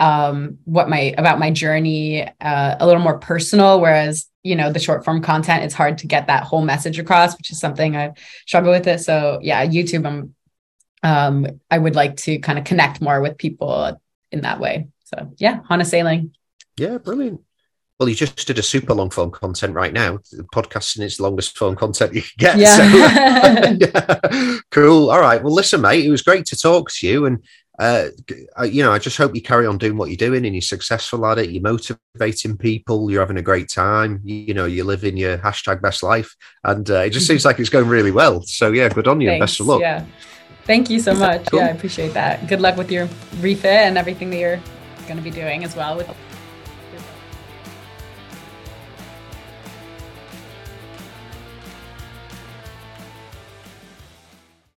um 0.00 0.58
what 0.64 0.88
my 0.88 1.12
about 1.18 1.40
my 1.40 1.50
journey 1.50 2.22
uh 2.40 2.76
a 2.78 2.86
little 2.86 3.02
more 3.02 3.18
personal. 3.18 3.80
Whereas 3.80 4.26
you 4.44 4.54
know 4.54 4.72
the 4.72 4.78
short 4.78 5.04
form 5.04 5.20
content 5.20 5.64
it's 5.64 5.74
hard 5.74 5.98
to 5.98 6.06
get 6.06 6.28
that 6.28 6.44
whole 6.44 6.64
message 6.64 7.00
across 7.00 7.36
which 7.36 7.50
is 7.50 7.58
something 7.58 7.96
i 7.96 8.12
struggle 8.46 8.70
with 8.70 8.86
it. 8.86 9.00
So 9.00 9.40
yeah 9.42 9.66
youtube 9.66 10.06
i'm 10.06 10.36
um 11.02 11.46
i 11.70 11.78
would 11.78 11.94
like 11.94 12.16
to 12.16 12.38
kind 12.38 12.58
of 12.58 12.64
connect 12.64 13.00
more 13.00 13.20
with 13.20 13.38
people 13.38 14.00
in 14.32 14.40
that 14.42 14.58
way 14.60 14.88
so 15.04 15.32
yeah 15.38 15.60
hana 15.68 15.84
sailing 15.84 16.32
Yeah, 16.78 16.98
brilliant. 16.98 17.40
Well, 17.98 18.08
you 18.08 18.14
just 18.14 18.46
did 18.46 18.58
a 18.60 18.62
super 18.62 18.94
long 18.94 19.10
form 19.10 19.32
content 19.32 19.74
right 19.74 19.92
now. 19.92 20.20
The 20.30 20.44
podcasting 20.54 21.02
is 21.02 21.16
the 21.16 21.24
longest 21.24 21.58
form 21.58 21.74
content 21.74 22.14
you 22.14 22.22
can 22.22 22.38
get. 22.38 22.56
Yeah. 22.56 22.76
So, 22.76 22.84
yeah. 23.80 24.58
Cool. 24.70 25.10
All 25.10 25.20
right. 25.20 25.42
Well, 25.42 25.52
listen, 25.52 25.80
mate, 25.80 26.04
it 26.06 26.10
was 26.10 26.22
great 26.22 26.46
to 26.46 26.56
talk 26.56 26.92
to 26.92 27.08
you. 27.08 27.26
And, 27.26 27.42
uh, 27.80 28.10
you 28.64 28.84
know, 28.84 28.92
I 28.92 29.00
just 29.00 29.16
hope 29.16 29.34
you 29.34 29.42
carry 29.42 29.66
on 29.66 29.78
doing 29.78 29.96
what 29.96 30.10
you're 30.10 30.16
doing 30.28 30.46
and 30.46 30.54
you're 30.54 30.62
successful 30.62 31.26
at 31.26 31.38
it. 31.38 31.50
You're 31.50 31.62
motivating 31.62 32.56
people. 32.56 33.10
You're 33.10 33.22
having 33.26 33.38
a 33.38 33.42
great 33.50 33.68
time. 33.68 34.20
You, 34.22 34.36
you 34.36 34.54
know, 34.54 34.66
you're 34.66 34.86
living 34.86 35.16
your 35.16 35.36
hashtag 35.38 35.82
best 35.82 36.04
life. 36.04 36.36
And 36.62 36.88
uh, 36.88 37.00
it 37.06 37.10
just 37.10 37.26
seems 37.26 37.44
like 37.48 37.58
it's 37.58 37.68
going 37.70 37.88
really 37.88 38.12
well. 38.12 38.42
So, 38.42 38.70
yeah, 38.70 38.88
good 38.90 39.08
on 39.08 39.20
you. 39.20 39.30
and 39.30 39.40
Best 39.40 39.58
of 39.58 39.66
luck. 39.66 39.80
yeah 39.80 40.04
thank 40.68 40.88
you 40.88 41.00
so 41.00 41.12
much 41.14 41.44
Cool. 41.46 41.58
yeah 41.58 41.66
i 41.66 41.70
appreciate 41.70 42.14
that 42.14 42.46
good 42.46 42.60
luck 42.60 42.76
with 42.76 42.92
your 42.92 43.08
refit 43.40 43.64
and 43.88 43.98
everything 43.98 44.30
that 44.30 44.38
you're 44.38 44.60
going 45.08 45.16
to 45.16 45.22
be 45.22 45.30
doing 45.32 45.64
as 45.64 45.74
well 45.74 45.96
with 45.96 46.08